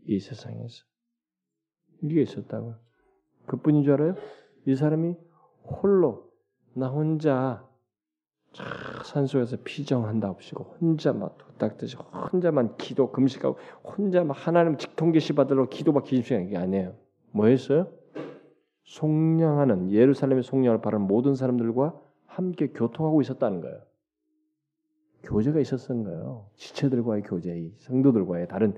이 0.06 0.20
세상에서. 0.20 0.84
이게 2.02 2.22
있었다고. 2.22 2.74
그뿐인 3.46 3.84
줄 3.84 3.94
알아요? 3.94 4.14
이 4.66 4.74
사람이 4.74 5.16
홀로 5.64 6.30
나 6.74 6.88
혼자 6.88 7.66
산속에서 9.04 9.58
피정한다없이고 9.64 10.76
혼자 10.80 11.12
막 11.12 11.36
도닥듯이 11.38 11.96
혼자만 11.96 12.76
기도 12.76 13.10
금식하고 13.10 13.58
혼자 13.82 14.24
막 14.24 14.34
하나님 14.34 14.76
직통계시 14.76 15.32
받으러 15.34 15.68
기도 15.68 15.92
막 15.92 16.04
기심시한 16.04 16.48
게 16.48 16.56
아니에요. 16.56 16.94
뭐였어요? 17.32 17.88
송량하는 18.84 19.90
예루살렘의 19.90 20.42
송량을 20.42 20.80
바라는 20.80 21.06
모든 21.06 21.34
사람들과 21.34 21.98
함께 22.26 22.68
교통하고 22.68 23.22
있었다는 23.22 23.60
거예요. 23.60 23.80
교제가 25.22 25.58
있었던 25.60 26.04
거예요. 26.04 26.46
지체들과의 26.56 27.22
교제, 27.22 27.72
성도들과의 27.78 28.48
다른 28.48 28.74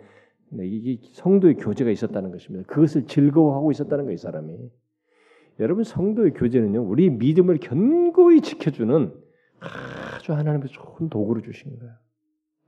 이게 0.61 1.01
성도의 1.13 1.57
교제가 1.57 1.91
있었다는 1.91 2.31
것입니다. 2.31 2.67
그것을 2.73 3.07
즐거워하고 3.07 3.73
있었다는 3.73 4.05
거예요, 4.05 4.15
이 4.15 4.19
사람이. 4.19 4.71
여러분 5.59 5.83
성도의 5.83 6.35
교제는요, 6.35 6.83
우리 6.83 7.11
믿음을 7.11 7.59
견고히 7.59 8.43
지켜주는 8.43 9.26
아주 9.61 10.33
하나님께서 10.33 10.73
좋은 10.75 11.09
도구를 11.09 11.43
주신 11.43 11.79
거예요. 11.79 11.95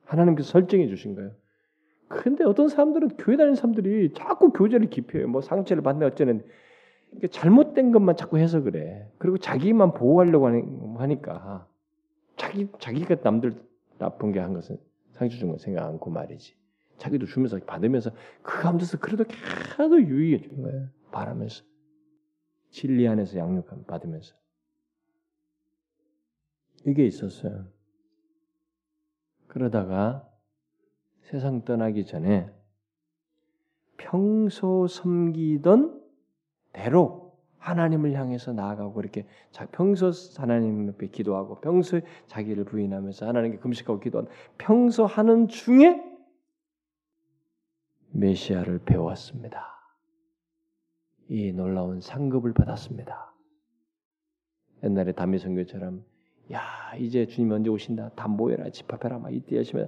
하나님께서 0.04 0.50
설정해 0.50 0.88
주신 0.88 1.14
거예요. 1.14 1.32
근데 2.08 2.44
어떤 2.44 2.68
사람들은 2.68 3.16
교회 3.18 3.36
다니는 3.36 3.54
사람들이 3.54 4.14
자꾸 4.14 4.52
교제를 4.52 4.88
기피해요. 4.88 5.28
뭐 5.28 5.40
상처를 5.42 5.82
받네 5.82 6.06
어쩌는 6.06 6.44
잘못된 7.30 7.92
것만 7.92 8.16
자꾸 8.16 8.38
해서 8.38 8.62
그래. 8.62 9.10
그리고 9.18 9.38
자기만 9.38 9.92
보호하려고 9.94 10.46
하니까 10.98 11.66
자기 12.36 12.68
자기가 12.78 13.16
남들 13.22 13.54
나쁜 13.98 14.32
게 14.32 14.38
한 14.40 14.54
것은 14.54 14.78
상처 15.12 15.36
준 15.36 15.48
건 15.48 15.58
생각 15.58 15.84
않고 15.86 16.10
말이지. 16.10 16.56
자기도 16.96 17.26
주면서 17.26 17.58
받으면서 17.58 18.10
그 18.42 18.62
가운데서 18.62 18.98
그래도 18.98 19.24
계속 19.24 20.00
유익해 20.00 20.40
주는 20.42 20.62
거예요. 20.62 20.88
바라면서 21.12 21.62
진리 22.70 23.06
안에서 23.08 23.38
양육함 23.38 23.84
받으면서 23.86 24.34
이게 26.86 27.06
있었어요. 27.06 27.66
그러다가 29.46 30.28
세상 31.22 31.64
떠나기 31.64 32.04
전에 32.04 32.50
평소 33.96 34.86
섬기던 34.86 36.02
대로 36.72 37.28
하나님을 37.58 38.14
향해서 38.14 38.52
나아가고 38.52 39.00
이렇게 39.00 39.26
평소 39.72 40.10
하나님 40.36 40.88
앞에 40.90 41.08
기도하고 41.08 41.60
평소에 41.60 42.02
자기를 42.26 42.64
부인하면서 42.64 43.26
하나님께 43.26 43.58
금식하고 43.58 44.00
기도하는 44.00 44.30
평소 44.56 45.04
하는 45.04 45.48
중에 45.48 46.02
메시아를 48.12 48.80
배웠습니다. 48.84 49.66
이 51.28 51.52
놀라운 51.52 52.00
상급을 52.00 52.54
받았습니다. 52.54 53.34
옛날에 54.84 55.12
담미 55.12 55.38
선교처럼 55.38 56.04
야 56.52 56.62
이제 56.98 57.26
주님 57.26 57.52
언제 57.52 57.70
오신다? 57.70 58.10
다 58.10 58.28
모여라 58.28 58.70
집합해라 58.70 59.18
막 59.18 59.34
이때 59.34 59.56
열심히 59.56 59.84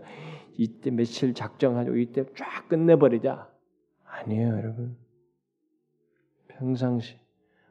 이때 0.56 0.90
며칠 0.90 1.32
작정하고 1.34 1.96
이때 1.96 2.24
쫙 2.36 2.68
끝내버리자. 2.68 3.50
아니에요 4.04 4.48
여러분. 4.58 4.96
평상시 6.48 7.18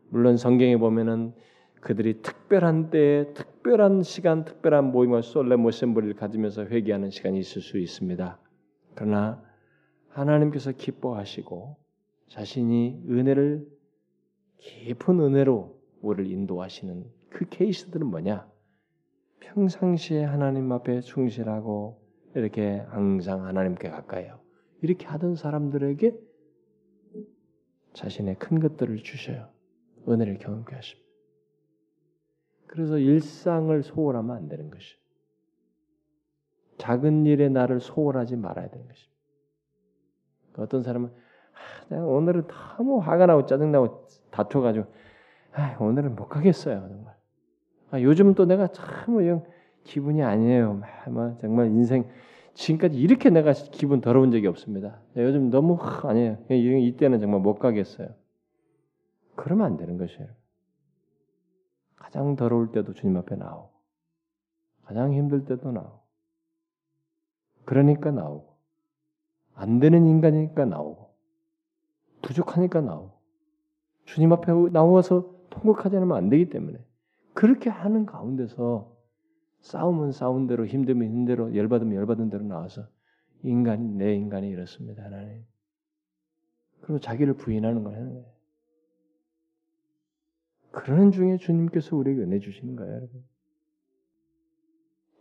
물론 0.10 0.38
성경에 0.38 0.78
보면은 0.78 1.34
그들이 1.82 2.22
특별한 2.22 2.90
때에 2.90 3.34
특별한 3.34 4.04
시간 4.04 4.44
특별한 4.44 4.92
모임과 4.92 5.22
솔레 5.22 5.56
모셈브리를 5.56 6.16
가지면서 6.16 6.66
회개하는 6.66 7.10
시간이 7.10 7.40
있을 7.40 7.62
수 7.62 7.78
있습니다. 7.78 8.40
그러나 8.96 9.44
하나님께서 10.10 10.72
기뻐하시고 10.72 11.78
자신이 12.28 13.04
은혜를 13.08 13.66
깊은 14.58 15.20
은혜로 15.20 15.80
우리를 16.02 16.32
인도하시는 16.32 17.06
그 17.30 17.48
케이스들은 17.50 18.08
뭐냐? 18.08 18.50
평상시에 19.54 20.24
하나님 20.24 20.72
앞에 20.72 21.02
충실하고 21.02 22.00
이렇게 22.36 22.80
항상 22.90 23.46
하나님께 23.46 23.90
가까이요. 23.90 24.40
이렇게 24.82 25.08
하던 25.08 25.36
사람들에게 25.36 26.16
자신의 27.94 28.36
큰 28.36 28.60
것들을 28.60 28.98
주셔요. 28.98 29.50
은혜를 30.08 30.38
경험케 30.38 30.76
하십니다. 30.76 31.10
그래서 32.68 33.00
일상을 33.00 33.82
소홀하면 33.82 34.36
안 34.36 34.48
되는 34.48 34.70
것이. 34.70 34.96
작은 36.78 37.26
일에 37.26 37.50
나를 37.50 37.80
소홀하지 37.80 38.38
말아야 38.38 38.70
되는 38.70 38.88
것입니다. 38.88 39.20
어떤 40.58 40.84
사람은 40.84 41.10
아, 41.10 41.88
내가 41.90 42.06
오늘은 42.06 42.48
너무 42.48 43.00
화가 43.00 43.26
나고 43.26 43.46
짜증나고 43.48 44.08
다퉈가지고 44.30 44.86
아, 45.54 45.78
오늘은 45.80 46.16
못 46.16 46.28
가겠어요 46.28 46.88
정말. 46.88 47.19
아, 47.92 48.02
요즘 48.02 48.34
또 48.36 48.46
내가 48.46 48.68
참 48.68 49.26
영, 49.28 49.44
기분이 49.84 50.22
아니에요. 50.22 50.82
뭐 51.10 51.38
정말 51.38 51.68
인생 51.68 52.08
지금까지 52.54 53.00
이렇게 53.00 53.30
내가 53.30 53.54
기분 53.54 54.02
더러운 54.02 54.32
적이 54.32 54.48
없습니다. 54.48 55.00
요즘 55.16 55.50
너무 55.50 55.78
아니에요. 55.82 56.38
이때는 56.50 57.20
정말 57.20 57.40
못 57.40 57.58
가겠어요. 57.58 58.10
그러면 59.36 59.66
안 59.66 59.78
되는 59.78 59.98
것이에요. 59.98 60.28
가장 61.96 62.36
더러울 62.36 62.72
때도 62.72 62.94
주님 62.94 63.16
앞에 63.18 63.36
나오고, 63.36 63.70
가장 64.84 65.14
힘들 65.14 65.46
때도 65.46 65.72
나오고, 65.72 66.00
그러니까 67.66 68.12
나오고, 68.12 68.56
안 69.54 69.80
되는 69.80 70.06
인간이니까 70.06 70.66
나오고, 70.66 71.14
부족하니까 72.22 72.82
나오고, 72.82 73.12
주님 74.06 74.34
앞에 74.34 74.52
나와서 74.72 75.34
통곡하지 75.50 75.98
않으면 75.98 76.18
안 76.18 76.30
되기 76.30 76.50
때문에 76.50 76.80
그렇게 77.34 77.70
하는 77.70 78.06
가운데서 78.06 78.96
싸움은 79.62 80.12
싸운 80.12 80.48
대로 80.48 80.66
힘들면 80.66 81.08
힘든 81.08 81.26
대로 81.26 81.56
열받으면 81.56 81.96
열받은 81.96 82.30
대로 82.30 82.44
나와서 82.44 82.88
인간이 83.44 83.90
내 83.90 84.16
인간이 84.16 84.50
이렇습니다 84.50 85.04
하나님. 85.04 85.46
그리고 86.82 87.00
자기를 87.00 87.36
부인하는 87.36 87.84
걸 87.84 87.94
하는 87.96 88.14
거예요. 88.14 88.40
그러는 90.72 91.12
중에 91.12 91.38
주님께서 91.38 91.96
우리에게 91.96 92.22
은혜 92.22 92.40
주시는 92.40 92.76
거예요, 92.76 92.94
여러분. 92.94 93.24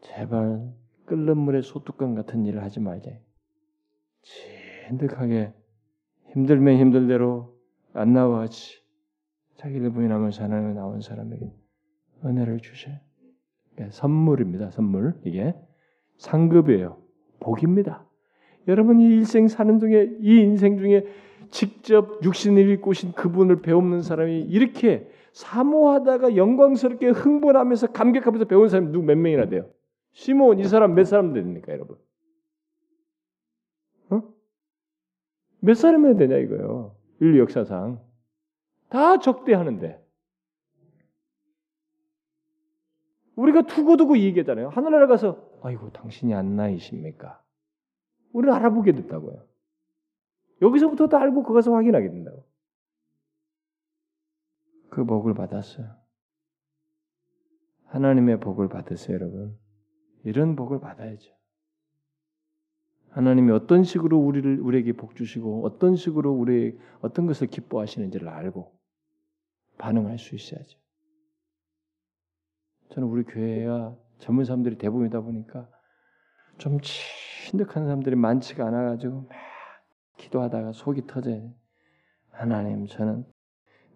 제발 0.02 0.72
끓는 1.06 1.38
물에 1.38 1.62
소뚜껑 1.62 2.14
같은 2.14 2.44
일을 2.44 2.62
하지 2.62 2.80
말자. 2.80 3.10
진득하게 4.22 5.54
힘들면 6.32 6.78
힘들 6.78 7.08
대로 7.08 7.58
안 7.92 8.12
나와지 8.12 8.82
자기를 9.56 9.92
부인하면서 9.92 10.44
하나님에 10.44 10.74
나온 10.74 11.00
사람에게 11.00 11.52
은혜를 12.24 12.60
주셔요. 12.60 12.96
선물입니다. 13.90 14.70
선물 14.70 15.14
이게 15.24 15.54
상급이에요. 16.16 17.00
복입니다. 17.40 18.04
여러분 18.66 19.00
이 19.00 19.04
일생 19.04 19.48
사는 19.48 19.78
중에 19.78 20.16
이 20.20 20.40
인생 20.40 20.78
중에 20.78 21.06
직접 21.50 22.22
육신을 22.22 22.68
입고 22.70 22.90
오신 22.90 23.12
그분을 23.12 23.62
배우는 23.62 24.02
사람이 24.02 24.40
이렇게 24.42 25.08
사모하다가 25.32 26.36
영광스럽게 26.36 27.08
흥분하면서 27.08 27.92
감격하면서 27.92 28.46
배운 28.46 28.68
사람이 28.68 28.90
누구 28.92 29.06
몇 29.06 29.16
명이나 29.16 29.48
돼요? 29.48 29.70
시몬 30.12 30.58
이 30.58 30.64
사람 30.64 30.94
몇 30.94 31.04
사람 31.04 31.32
됩니까, 31.32 31.72
여러분? 31.72 31.96
어? 34.10 34.22
몇 35.60 35.74
사람이나 35.74 36.18
되냐 36.18 36.36
이거요. 36.36 36.96
인류 37.20 37.40
역사상 37.40 38.00
다 38.88 39.18
적대하는데 39.18 40.04
우리가 43.38 43.62
두고두고 43.62 44.18
얘기했잖아요. 44.18 44.68
하늘나라 44.70 45.06
가서 45.06 45.48
아이고 45.62 45.92
당신이 45.92 46.34
안나이십니까? 46.34 47.40
우리를 48.32 48.52
알아보게 48.52 48.92
됐다고요. 48.92 49.46
여기서부터 50.60 51.06
다 51.06 51.20
알고 51.20 51.44
거 51.44 51.52
가서 51.52 51.72
확인하게 51.72 52.08
된다고. 52.08 52.44
그 54.90 55.04
복을 55.04 55.34
받았어요. 55.34 55.94
하나님의 57.86 58.40
복을 58.40 58.68
받으세요, 58.68 59.14
여러분. 59.14 59.56
이런 60.24 60.56
복을 60.56 60.80
받아야죠. 60.80 61.32
하나님이 63.10 63.52
어떤 63.52 63.84
식으로 63.84 64.18
우리를 64.18 64.60
우리에게 64.60 64.92
복 64.92 65.14
주시고 65.14 65.64
어떤 65.64 65.94
식으로 65.94 66.32
우리 66.32 66.76
어떤 67.00 67.26
것을 67.26 67.46
기뻐하시는지를 67.46 68.28
알고 68.28 68.76
반응할 69.78 70.18
수 70.18 70.34
있어야죠. 70.34 70.78
저는 72.90 73.08
우리 73.08 73.24
교회가 73.24 73.94
젊은 74.18 74.44
사람들이 74.44 74.78
대부분이다 74.78 75.20
보니까 75.20 75.68
좀 76.58 76.78
진득한 76.80 77.84
사람들이 77.84 78.16
많지가 78.16 78.66
않아가지고 78.66 79.22
막 79.22 79.28
기도하다가 80.16 80.72
속이 80.72 81.06
터져요. 81.06 81.52
하나님 82.30 82.86
저는 82.86 83.24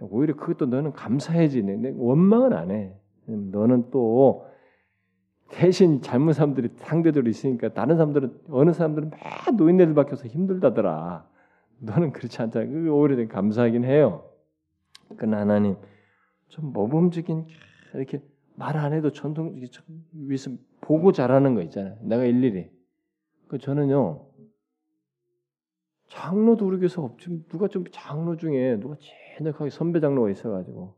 오히려 0.00 0.34
그것도 0.36 0.66
너는 0.66 0.92
감사해지. 0.92 1.62
내 1.62 1.92
원망은 1.96 2.52
안 2.52 2.70
해. 2.70 2.94
너는 3.26 3.90
또 3.90 4.46
대신 5.48 6.00
젊은 6.00 6.32
사람들이 6.32 6.70
상대적으로 6.76 7.28
있으니까 7.28 7.72
다른 7.72 7.96
사람들은 7.96 8.42
어느 8.50 8.72
사람들은 8.72 9.10
막 9.10 9.54
노인네들 9.56 9.94
밖에 9.94 10.12
없어 10.12 10.26
힘들다더라. 10.26 11.28
너는 11.80 12.12
그렇지. 12.12 12.38
그게 12.38 12.88
오히려 12.88 13.28
감사하긴 13.28 13.84
해요. 13.84 14.24
그러나 15.16 15.40
하나님 15.40 15.76
좀 16.48 16.72
모범적인 16.72 17.46
이렇게 17.94 18.22
말 18.54 18.76
안 18.76 18.92
해도 18.92 19.10
전통 19.10 19.60
위에서 20.12 20.50
보고 20.80 21.12
잘하는 21.12 21.54
거 21.54 21.62
있잖아요. 21.62 21.96
내가 22.02 22.24
일일이. 22.24 22.70
그 23.48 23.58
저는요 23.58 24.26
장로도 26.08 26.66
우리 26.66 26.78
교회서 26.78 27.02
없지 27.02 27.46
누가 27.48 27.68
좀 27.68 27.84
장로 27.90 28.36
중에 28.36 28.78
누가 28.80 28.96
진득하게 29.36 29.70
선배 29.70 30.00
장로가 30.00 30.30
있어가지고 30.30 30.94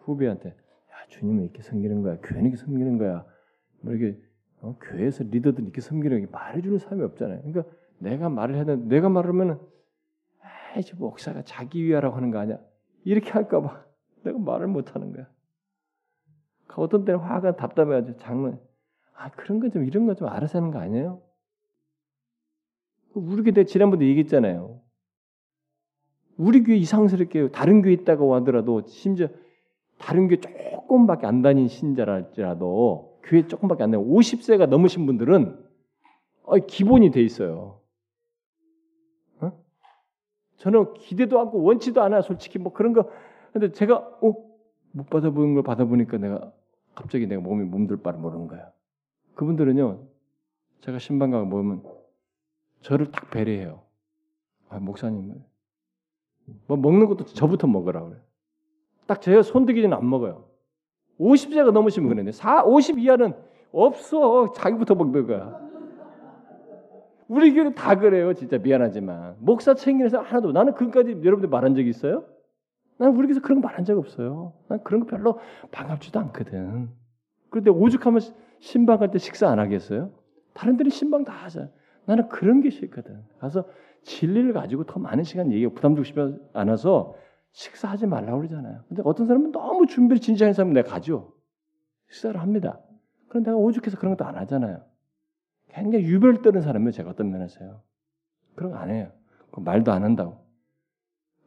후배한테 0.00 0.48
야 0.50 0.54
주님을 1.08 1.44
이렇게 1.44 1.62
섬기는 1.62 2.02
거야 2.02 2.18
교회는 2.20 2.50
이렇게 2.50 2.56
섬기는 2.64 2.98
거야 2.98 3.24
뭐 3.80 3.92
이렇게 3.92 4.20
어, 4.60 4.76
교회에서 4.80 5.24
리더들 5.24 5.64
이렇게 5.64 5.80
섬기는 5.80 6.20
게 6.20 6.26
말해주는 6.30 6.78
사람이 6.78 7.02
없잖아요. 7.02 7.42
그러니까 7.42 7.64
내가 7.98 8.28
말을 8.28 8.56
해야 8.56 8.64
되는 8.64 8.88
내가 8.88 9.08
말하면은 9.08 9.58
에이 10.76 10.82
저 10.84 10.96
목사가 10.96 11.42
자기 11.42 11.84
위하라고 11.84 12.16
하는 12.16 12.30
거 12.30 12.38
아니야 12.38 12.58
이렇게 13.04 13.30
할까봐 13.30 13.84
내가 14.24 14.38
말을 14.38 14.66
못 14.66 14.94
하는 14.94 15.12
거야. 15.12 15.28
그 16.66 16.80
어떤 16.82 17.04
때는 17.04 17.20
화가 17.20 17.56
답답해가지고 17.56 18.18
장로 18.18 18.58
아 19.14 19.30
그런 19.30 19.60
거 19.60 19.68
좀 19.70 19.84
이런 19.84 20.06
거 20.06 20.14
좀 20.14 20.28
알아서 20.28 20.58
하는 20.58 20.70
거 20.70 20.78
아니에요? 20.78 21.22
우리 23.14 23.50
교회 23.50 23.64
지난번에 23.64 24.06
얘기했잖아요. 24.06 24.80
우리 26.36 26.62
교회 26.62 26.76
이상스럽게 26.76 27.50
다른 27.50 27.80
교회 27.80 27.94
있다고 27.94 28.34
하더라도 28.36 28.82
심지어 28.86 29.28
다른 29.98 30.28
교회 30.28 30.38
조금밖에 30.40 31.26
안 31.26 31.40
다닌 31.40 31.66
신자랄지라도 31.68 33.20
교회 33.22 33.46
조금밖에 33.46 33.84
안 33.84 33.90
다닌 33.92 34.06
50세가 34.06 34.66
넘으신 34.68 35.06
분들은 35.06 35.64
기본이 36.68 37.10
돼 37.10 37.22
있어요. 37.22 37.80
어? 39.40 39.52
저는 40.58 40.92
기대도 40.94 41.40
않고 41.40 41.62
원치도 41.62 42.02
않아 42.02 42.20
솔직히 42.20 42.58
뭐 42.58 42.72
그런 42.74 42.92
거 42.92 43.10
근데 43.52 43.72
제가 43.72 43.96
어? 43.96 44.34
못 44.92 45.08
받아보는 45.08 45.54
걸 45.54 45.62
받아보니까 45.62 46.18
내가 46.18 46.52
갑자기 46.96 47.28
내가 47.28 47.40
몸이 47.40 47.64
몸둘 47.64 47.98
바를 48.02 48.18
모르는 48.18 48.48
거야. 48.48 48.72
그분들은요 49.36 50.00
제가 50.80 50.98
신방 50.98 51.30
가고 51.30 51.48
보면 51.48 51.84
저를 52.80 53.12
딱 53.12 53.30
배려해요. 53.30 53.82
아, 54.68 54.78
목사님, 54.80 55.34
뭐 56.66 56.76
먹는 56.76 57.06
것도 57.06 57.24
저부터 57.24 57.66
먹으라 57.66 58.04
그래. 58.04 58.16
딱 59.06 59.20
제가 59.20 59.42
손대기 59.42 59.82
전에 59.82 59.94
안 59.94 60.08
먹어요. 60.08 60.44
50세가 61.20 61.72
넘으시면 61.72 62.08
그러네. 62.08 62.32
4, 62.32 62.64
50 62.64 62.98
이하는 62.98 63.34
없어. 63.72 64.52
자기부터 64.52 64.94
먹는 64.94 65.26
거야. 65.26 65.66
우리 67.28 67.52
교회는 67.52 67.74
다 67.74 67.96
그래요. 67.96 68.34
진짜 68.34 68.58
미안하지만. 68.58 69.36
목사 69.40 69.74
챙기면서 69.74 70.20
하나도. 70.20 70.52
나는 70.52 70.74
그까지 70.74 71.20
여러분들 71.24 71.48
말한 71.48 71.74
적 71.74 71.86
있어요? 71.86 72.24
나는 72.98 73.14
우리 73.16 73.26
교회에서 73.26 73.40
그런 73.40 73.60
거 73.60 73.68
말한 73.68 73.84
적 73.84 73.98
없어요. 73.98 74.54
난 74.68 74.82
그런 74.82 75.00
거 75.00 75.06
별로 75.06 75.38
반갑지도 75.70 76.18
않거든. 76.20 76.90
그런데 77.50 77.70
오죽하면 77.70 78.20
신방 78.60 78.98
갈 78.98 79.10
때 79.10 79.18
식사 79.18 79.48
안 79.48 79.58
하겠어요? 79.58 80.12
다른 80.54 80.76
데는 80.76 80.90
신방 80.90 81.24
다 81.24 81.32
하잖아. 81.32 81.68
나는 82.06 82.28
그런 82.28 82.60
게 82.60 82.70
싫거든. 82.70 83.22
가서 83.38 83.66
진리를 84.04 84.52
가지고 84.52 84.84
더 84.84 84.98
많은 85.00 85.24
시간 85.24 85.52
얘기하고 85.52 85.74
부담 85.74 85.94
주고 85.94 86.04
싶지 86.04 86.20
않아서 86.54 87.14
식사하지 87.52 88.06
말라고 88.06 88.38
그러잖아요. 88.38 88.82
근데 88.88 89.02
어떤 89.04 89.26
사람은 89.26 89.52
너무 89.52 89.86
준비를 89.86 90.20
진지한 90.20 90.52
사람은 90.52 90.74
내가 90.74 90.90
가죠. 90.90 91.32
식사를 92.10 92.40
합니다. 92.40 92.80
그런데 93.28 93.50
내가 93.50 93.58
오죽해서 93.60 93.98
그런 93.98 94.16
것도 94.16 94.26
안 94.28 94.36
하잖아요. 94.36 94.82
굉장히 95.68 96.04
유별 96.04 96.42
떠는 96.42 96.62
사람이에요. 96.62 96.92
제가 96.92 97.10
어떤 97.10 97.30
면에서요. 97.30 97.82
그런 98.54 98.72
거 98.72 98.78
안 98.78 98.90
해요. 98.90 99.10
말도 99.58 99.90
안 99.92 100.04
한다고. 100.04 100.45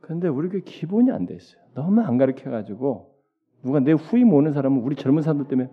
그런데 0.02 0.28
우리 0.28 0.50
그 0.50 0.60
기본이 0.62 1.12
안 1.12 1.26
돼 1.26 1.36
있어요. 1.36 1.62
너무 1.74 2.02
안 2.02 2.18
가르쳐 2.18 2.50
가지고 2.50 3.16
누가 3.64 3.80
내 3.80 3.92
후임 3.92 4.34
오는 4.34 4.54
사람은 4.54 4.82
우리 4.82 4.96
젊은 4.96 5.22
사람들 5.22 5.48
때문에 5.48 5.70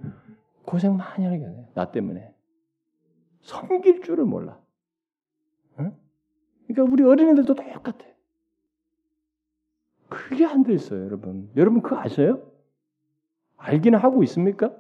고생 0.65 0.97
많이 0.97 1.25
하게 1.25 1.39
돼. 1.39 1.69
나 1.75 1.91
때문에. 1.91 2.35
섬길 3.43 4.03
줄을 4.03 4.25
몰라. 4.25 4.59
그러니까 6.67 6.93
우리 6.93 7.05
어린애들도 7.05 7.55
똑같아. 7.55 7.99
그게 10.09 10.45
안 10.45 10.65
돼 10.65 10.73
있어요, 10.75 11.05
여러분. 11.05 11.49
여러분 11.57 11.81
그거 11.81 11.97
아세요? 11.99 12.43
알기는 13.57 13.99
하고 13.99 14.23
있습니까? 14.25 14.75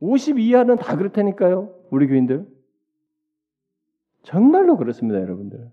50 0.00 0.38
이하는 0.38 0.76
다 0.76 0.96
그렇다니까요, 0.96 1.74
우리 1.90 2.06
교인들. 2.06 2.46
정말로 4.22 4.76
그렇습니다, 4.76 5.20
여러분들. 5.20 5.70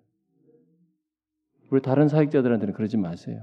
우리 1.71 1.81
다른 1.81 2.09
사역자들한테는 2.09 2.73
그러지 2.73 2.97
마세요. 2.97 3.41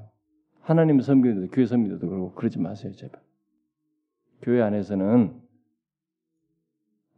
하나님 0.60 1.00
섬기는 1.00 1.48
교회 1.48 1.64
섬기도 1.64 1.98
그러고 1.98 2.32
그러지 2.34 2.60
마세요, 2.60 2.92
제발. 2.92 3.20
교회 4.42 4.60
안에서는 4.60 5.32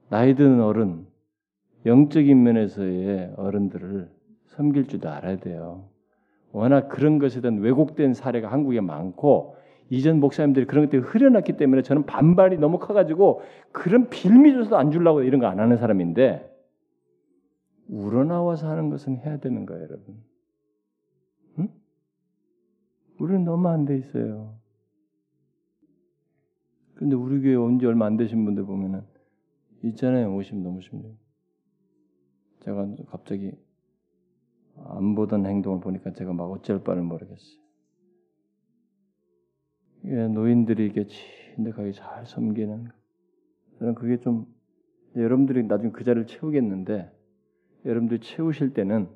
나이 0.09 0.35
드는 0.35 0.63
어른, 0.63 1.07
영적인 1.85 2.43
면에서의 2.43 3.35
어른들을 3.37 4.09
섬길 4.47 4.87
줄도 4.87 5.09
알아야 5.11 5.39
돼요. 5.39 5.89
워낙 6.53 6.89
그런 6.89 7.19
것에 7.19 7.41
대한 7.41 7.59
왜곡된 7.59 8.15
사례가 8.15 8.51
한국에 8.51 8.81
많고 8.81 9.57
이전 9.89 10.21
목사님들이 10.21 10.67
그런 10.67 10.85
것들이 10.85 11.03
흐려놨기 11.03 11.57
때문에 11.57 11.83
저는 11.83 12.07
반발이 12.07 12.59
너무 12.59 12.79
커가지고 12.79 13.43
그런 13.73 14.09
빌미조차도 14.09 14.77
안 14.77 14.93
주려고 14.93 15.23
이런 15.23 15.41
거 15.41 15.47
안 15.47 15.59
하는 15.59 15.77
사람인데 15.77 16.49
우러나와서 17.89 18.69
하는 18.69 18.91
것은 18.91 19.19
해야 19.19 19.39
되는 19.39 19.67
거예요, 19.67 19.83
여러분. 19.83 20.30
응? 23.21 23.25
우리는 23.25 23.45
너무 23.45 23.69
안 23.69 23.85
돼 23.85 23.97
있어요. 23.99 24.59
근데 26.95 27.17
우리 27.17 27.41
교회 27.41 27.55
온 27.55 27.79
지 27.79 27.87
얼마 27.87 28.07
안 28.07 28.17
되신 28.17 28.45
분들 28.45 28.65
보면은 28.65 29.03
있잖아요, 29.85 30.35
50 30.37 30.57
넘으신 30.57 31.03
분. 31.03 31.19
제가 32.61 32.87
갑자기 33.09 33.53
안 34.77 35.15
보던 35.15 35.47
행동을 35.47 35.81
보니까 35.81 36.13
제가 36.13 36.33
막 36.33 36.45
어쩔 36.51 36.83
바를 36.83 37.03
모르겠어요. 37.03 37.61
예, 40.07 40.29
노인들이 40.29 40.87
이게 40.87 41.07
진득하게 41.07 41.93
잘 41.93 42.27
섬기는 42.27 42.89
저는 43.79 43.95
그게 43.95 44.19
좀 44.19 44.47
여러분들이 45.17 45.65
나중에 45.65 45.91
그 45.93 46.05
자리를 46.05 46.27
채우겠는데 46.27 47.11
여러분들이 47.85 48.21
채우실 48.21 48.73
때는 48.75 49.09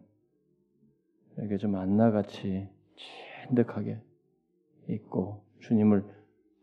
이렇게 1.36 1.56
좀 1.58 1.74
안나같이 1.76 2.68
진득하게 3.46 4.00
있고 4.88 5.44
주님을 5.60 6.04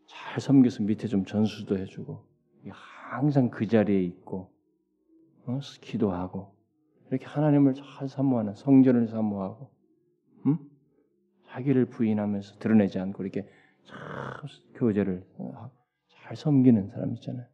잘 0.06 0.40
섬겨서 0.40 0.82
밑에 0.84 1.08
좀 1.08 1.24
전수도 1.24 1.78
해주고 1.78 2.24
항상 2.70 3.50
그 3.50 3.66
자리에 3.66 4.00
있고 4.02 4.52
어? 5.46 5.58
기도하고 5.80 6.54
이렇게 7.10 7.26
하나님을 7.26 7.74
잘 7.74 8.08
사모하는 8.08 8.54
성전을 8.54 9.08
사모하고 9.08 9.70
음? 10.46 10.58
자기를 11.46 11.86
부인하면서 11.86 12.58
드러내지 12.58 12.98
않고 12.98 13.22
이렇게 13.22 13.48
참 13.84 13.98
교제를 14.74 15.26
잘 16.08 16.36
섬기는 16.36 16.88
사람 16.88 17.12
있잖아요. 17.14 17.46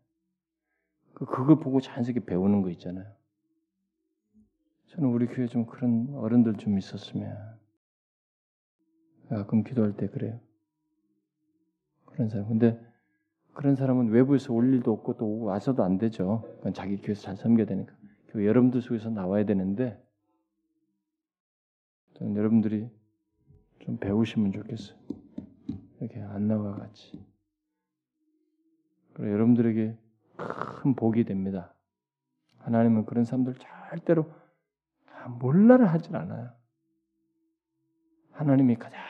그 1.15 1.25
그거 1.25 1.59
보고 1.59 1.81
자연스럽게 1.81 2.25
배우는 2.27 2.63
거 2.63 2.71
있잖아요. 2.71 3.13
저는 4.89 5.09
우리 5.09 5.27
교회 5.27 5.47
좀 5.49 5.67
그런 5.67 6.15
어른들 6.15 6.55
좀 6.55 6.79
있었으면 6.79 7.58
가끔 9.29 9.63
기도할 9.63 9.97
때 9.97 10.09
그래요. 10.09 10.39
그런 12.07 12.29
사람. 12.29 12.49
근데 12.49 12.81
그런 13.53 13.75
사람은 13.75 14.09
외부에서 14.11 14.53
올 14.53 14.73
일도 14.73 14.93
없고 14.93 15.17
또 15.17 15.43
와서도 15.43 15.83
안 15.83 15.99
되죠. 15.99 16.45
자기 16.75 16.97
교회에서 16.99 17.23
잘 17.23 17.37
섬겨야 17.37 17.67
되니까. 17.67 17.95
그 18.29 18.47
여러분들 18.47 18.83
속에서 18.83 19.11
나와야 19.11 19.45
되는데 19.45 20.03
저는 22.15 22.37
여러분들이 22.37 22.91
좀 23.81 23.97
배우시면 23.99 24.53
좋겠어요. 24.53 24.99
이렇게 26.01 26.21
안 26.21 26.47
나와 26.49 26.77
같이. 26.77 27.25
그리고 29.15 29.33
여러분들에게 29.33 29.97
큰 30.37 30.95
복이 30.95 31.25
됩니다. 31.25 31.75
하나님은 32.59 33.07
그런 33.07 33.25
사람들 33.25 33.55
절대로 33.55 34.31
몰라를 35.41 35.87
하질 35.87 36.15
않아요. 36.17 36.51
하나님이 38.33 38.77
가장 38.77 39.01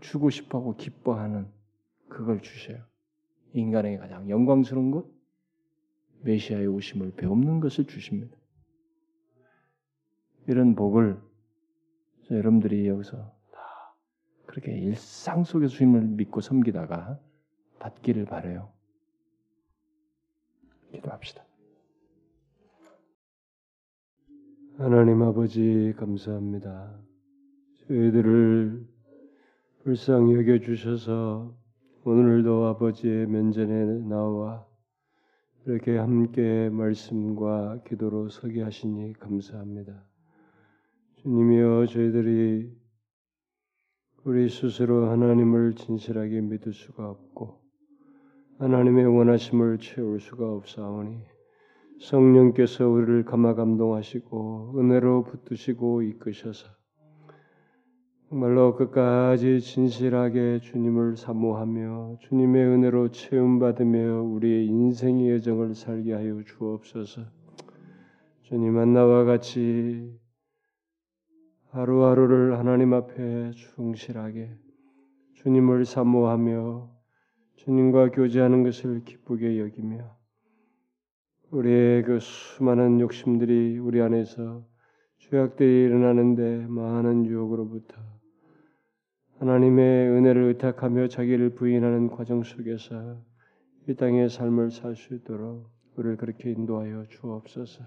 주고 0.00 0.30
싶어하고 0.30 0.76
기뻐하는 0.76 1.46
그걸 2.08 2.40
주셔요. 2.40 2.82
인간에게 3.52 3.98
가장 3.98 4.28
영광스러운 4.28 4.90
것, 4.90 5.06
메시아의 6.22 6.66
오심을 6.66 7.12
배우는 7.12 7.60
것을 7.60 7.84
주십니다. 7.86 8.36
이런 10.46 10.74
복을 10.74 11.20
여러분들이 12.30 12.88
여기서 12.88 13.16
다 13.52 13.60
그렇게 14.46 14.76
일상 14.76 15.44
속에 15.44 15.68
주님을 15.68 16.02
믿고 16.02 16.40
섬기다가 16.40 17.18
받기를 17.78 18.24
바래요. 18.24 18.72
기도합시다. 20.92 21.44
하나님 24.76 25.22
아버지 25.22 25.94
감사합니다. 25.96 26.98
저희들을 27.86 28.93
불쌍히 29.84 30.34
여겨 30.36 30.60
주셔서 30.60 31.54
오늘도 32.04 32.64
아버지의 32.68 33.26
면전에 33.26 33.84
나와 34.08 34.66
이렇게 35.66 35.98
함께 35.98 36.70
말씀과 36.70 37.82
기도로 37.86 38.30
서게 38.30 38.62
하시니 38.62 39.12
감사합니다. 39.20 40.02
주님이여 41.16 41.84
저희들이 41.84 42.72
우리 44.24 44.48
스스로 44.48 45.10
하나님을 45.10 45.74
진실하게 45.74 46.40
믿을 46.40 46.72
수가 46.72 47.10
없고 47.10 47.60
하나님의 48.60 49.04
원하심을 49.04 49.80
채울 49.80 50.18
수가 50.18 50.50
없사오니 50.50 51.18
성령께서 52.00 52.88
우리를 52.88 53.26
감화 53.26 53.54
감동하시고 53.54 54.76
은혜로 54.78 55.24
붙드시고 55.24 56.00
이끄셔서 56.04 56.83
정말로 58.30 58.74
끝까지 58.74 59.60
진실하게 59.60 60.60
주님을 60.60 61.16
사모하며 61.16 62.16
주님의 62.20 62.64
은혜로 62.64 63.10
채움받으며 63.10 64.22
우리의 64.22 64.66
인생의 64.66 65.30
여정을 65.32 65.74
살게 65.74 66.14
하여 66.14 66.42
주옵소서. 66.42 67.22
주님 68.42 68.78
한나와 68.78 69.24
같이 69.24 70.18
하루하루를 71.70 72.58
하나님 72.58 72.94
앞에 72.94 73.50
충실하게 73.52 74.56
주님을 75.34 75.84
사모하며 75.84 76.90
주님과 77.56 78.10
교제하는 78.10 78.62
것을 78.62 79.04
기쁘게 79.04 79.60
여기며 79.60 80.16
우리의 81.50 82.02
그 82.04 82.20
수많은 82.20 83.00
욕심들이 83.00 83.78
우리 83.78 84.00
안에서 84.00 84.64
죄악들이 85.18 85.84
일어나는데 85.84 86.66
많은 86.66 87.26
유혹으로부터 87.26 88.13
하나님의 89.44 90.08
은혜를 90.08 90.44
의탁하며 90.44 91.08
자기를 91.08 91.50
부인하는 91.50 92.08
과정 92.08 92.42
속에서 92.42 93.20
이 93.86 93.94
땅의 93.94 94.30
삶을 94.30 94.70
살 94.70 94.96
수 94.96 95.14
있도록 95.14 95.68
우리를 95.96 96.16
그렇게 96.16 96.50
인도하여 96.50 97.04
주옵소서. 97.10 97.84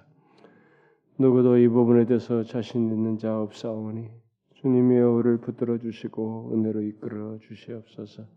누구도 1.17 1.57
이 1.57 1.67
부분에 1.67 2.05
대해서 2.05 2.43
자신 2.43 2.91
있는 2.91 3.17
자 3.17 3.41
없사오니 3.41 4.07
주님이여 4.53 5.11
우리를 5.13 5.37
붙들어 5.41 5.79
주시고 5.79 6.51
은혜로 6.53 6.83
이끌어 6.83 7.39
주시옵소서. 7.39 8.27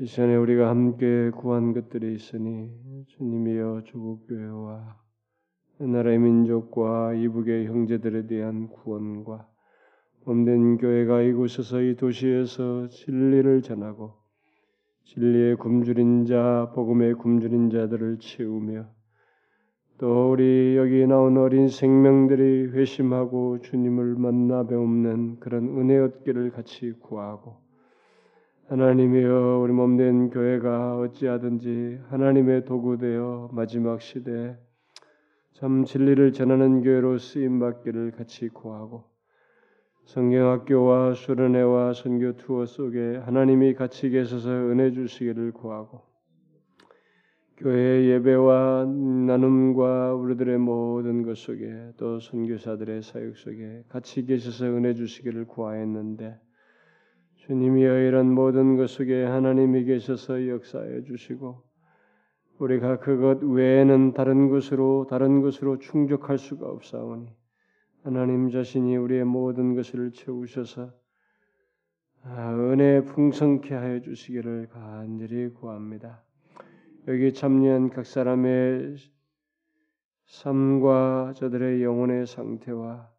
이 0.00 0.04
시간에 0.04 0.36
우리가 0.36 0.68
함께 0.68 1.30
구한 1.30 1.72
것들이 1.72 2.14
있으니 2.14 2.70
주님이여 3.06 3.84
조국 3.86 4.26
교회와 4.28 4.98
나라의 5.78 6.18
민족과 6.18 7.14
이북의 7.14 7.68
형제들에 7.68 8.26
대한 8.26 8.68
구원과 8.68 9.48
몸된 10.24 10.76
교회가 10.76 11.22
이곳에서 11.22 11.80
이 11.80 11.96
도시에서 11.96 12.88
진리를 12.88 13.62
전하고 13.62 14.12
진리의 15.04 15.56
굶주린 15.56 16.26
자, 16.26 16.70
복음의 16.74 17.14
굶주린 17.14 17.70
자들을 17.70 18.18
채우며 18.18 18.86
또 19.98 20.30
우리 20.30 20.76
여기 20.76 21.06
나온 21.06 21.36
어린 21.36 21.68
생명들이 21.68 22.68
회심하고 22.72 23.60
주님을 23.60 24.14
만나 24.16 24.66
배우는 24.66 25.40
그런 25.40 25.64
은혜 25.78 25.98
얻기를 25.98 26.52
같이 26.52 26.92
구하고 27.00 27.56
하나님이여 28.68 29.58
우리 29.62 29.72
몸된 29.72 30.30
교회가 30.30 30.98
어찌하든지 30.98 32.00
하나님의 32.08 32.66
도구 32.66 32.98
되어 32.98 33.50
마지막 33.52 34.00
시대 34.00 34.56
참 35.54 35.84
진리를 35.84 36.32
전하는 36.32 36.82
교회로 36.82 37.18
쓰임 37.18 37.58
받기를 37.58 38.12
같이 38.12 38.48
구하고 38.48 39.09
성경학교와 40.10 41.14
수련회와 41.14 41.92
선교 41.92 42.36
투어 42.36 42.66
속에 42.66 43.18
하나님이 43.18 43.74
같이 43.74 44.10
계셔서 44.10 44.50
은혜 44.50 44.90
주시기를 44.90 45.52
구하고 45.52 46.02
교회 47.56 48.06
예배와 48.08 48.86
나눔과 48.86 50.14
우리들의 50.14 50.58
모든 50.58 51.22
것 51.22 51.36
속에 51.36 51.92
또 51.96 52.18
선교사들의 52.18 53.02
사역 53.02 53.36
속에 53.36 53.84
같이 53.88 54.24
계셔서 54.26 54.66
은혜 54.66 54.94
주시기를 54.94 55.46
구하였는데 55.46 56.36
주님이여 57.46 58.00
이런 58.00 58.34
모든 58.34 58.76
것 58.76 58.90
속에 58.90 59.22
하나님이 59.22 59.84
계셔서 59.84 60.48
역사해 60.48 61.04
주시고 61.04 61.62
우리가 62.58 62.98
그것 62.98 63.44
외에는 63.44 64.14
다른 64.14 64.48
것으로 64.48 65.06
다른 65.08 65.40
것으로 65.40 65.78
충족할 65.78 66.36
수가 66.36 66.66
없사오니 66.66 67.39
하나님 68.02 68.48
자신이 68.48 68.96
우리의 68.96 69.24
모든 69.24 69.74
것을 69.74 70.12
채우셔서 70.12 70.90
아, 72.22 72.54
은혜 72.54 73.04
풍성케 73.04 73.74
하여 73.74 74.00
주시기를 74.00 74.68
간절히 74.68 75.50
구합니다. 75.50 76.22
여기 77.08 77.34
참여한 77.34 77.90
각 77.90 78.06
사람의 78.06 78.96
삶과 80.24 81.34
저들의 81.36 81.82
영혼의 81.82 82.26
상태와 82.26 83.10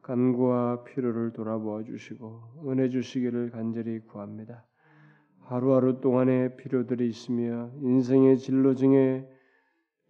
간구와 0.00 0.84
필요를 0.84 1.34
돌아보아 1.34 1.82
주시고 1.82 2.64
은혜 2.66 2.88
주시기를 2.88 3.50
간절히 3.50 3.98
구합니다. 4.00 4.64
하루하루 5.40 6.00
동안의 6.00 6.56
필요들이 6.56 7.06
있으며 7.08 7.70
인생의 7.82 8.38
진로 8.38 8.74
중에 8.74 9.28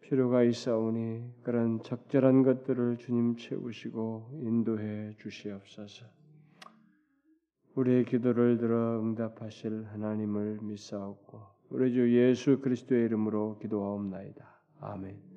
필요가 0.04 0.42
있사오니 0.42 1.42
그런 1.42 1.82
적절한 1.82 2.42
것들을 2.42 2.98
주님 2.98 3.36
채우시고 3.36 4.40
인도해 4.42 5.14
주시옵소서. 5.18 6.04
우리의 7.74 8.04
기도를 8.04 8.58
들어 8.58 9.00
응답하실 9.00 9.86
하나님을 9.86 10.58
믿사옵고 10.62 11.40
우리 11.70 11.92
주 11.92 12.14
예수 12.14 12.60
그리스도의 12.60 13.06
이름으로 13.06 13.58
기도하옵나이다. 13.58 14.44
아멘. 14.80 15.33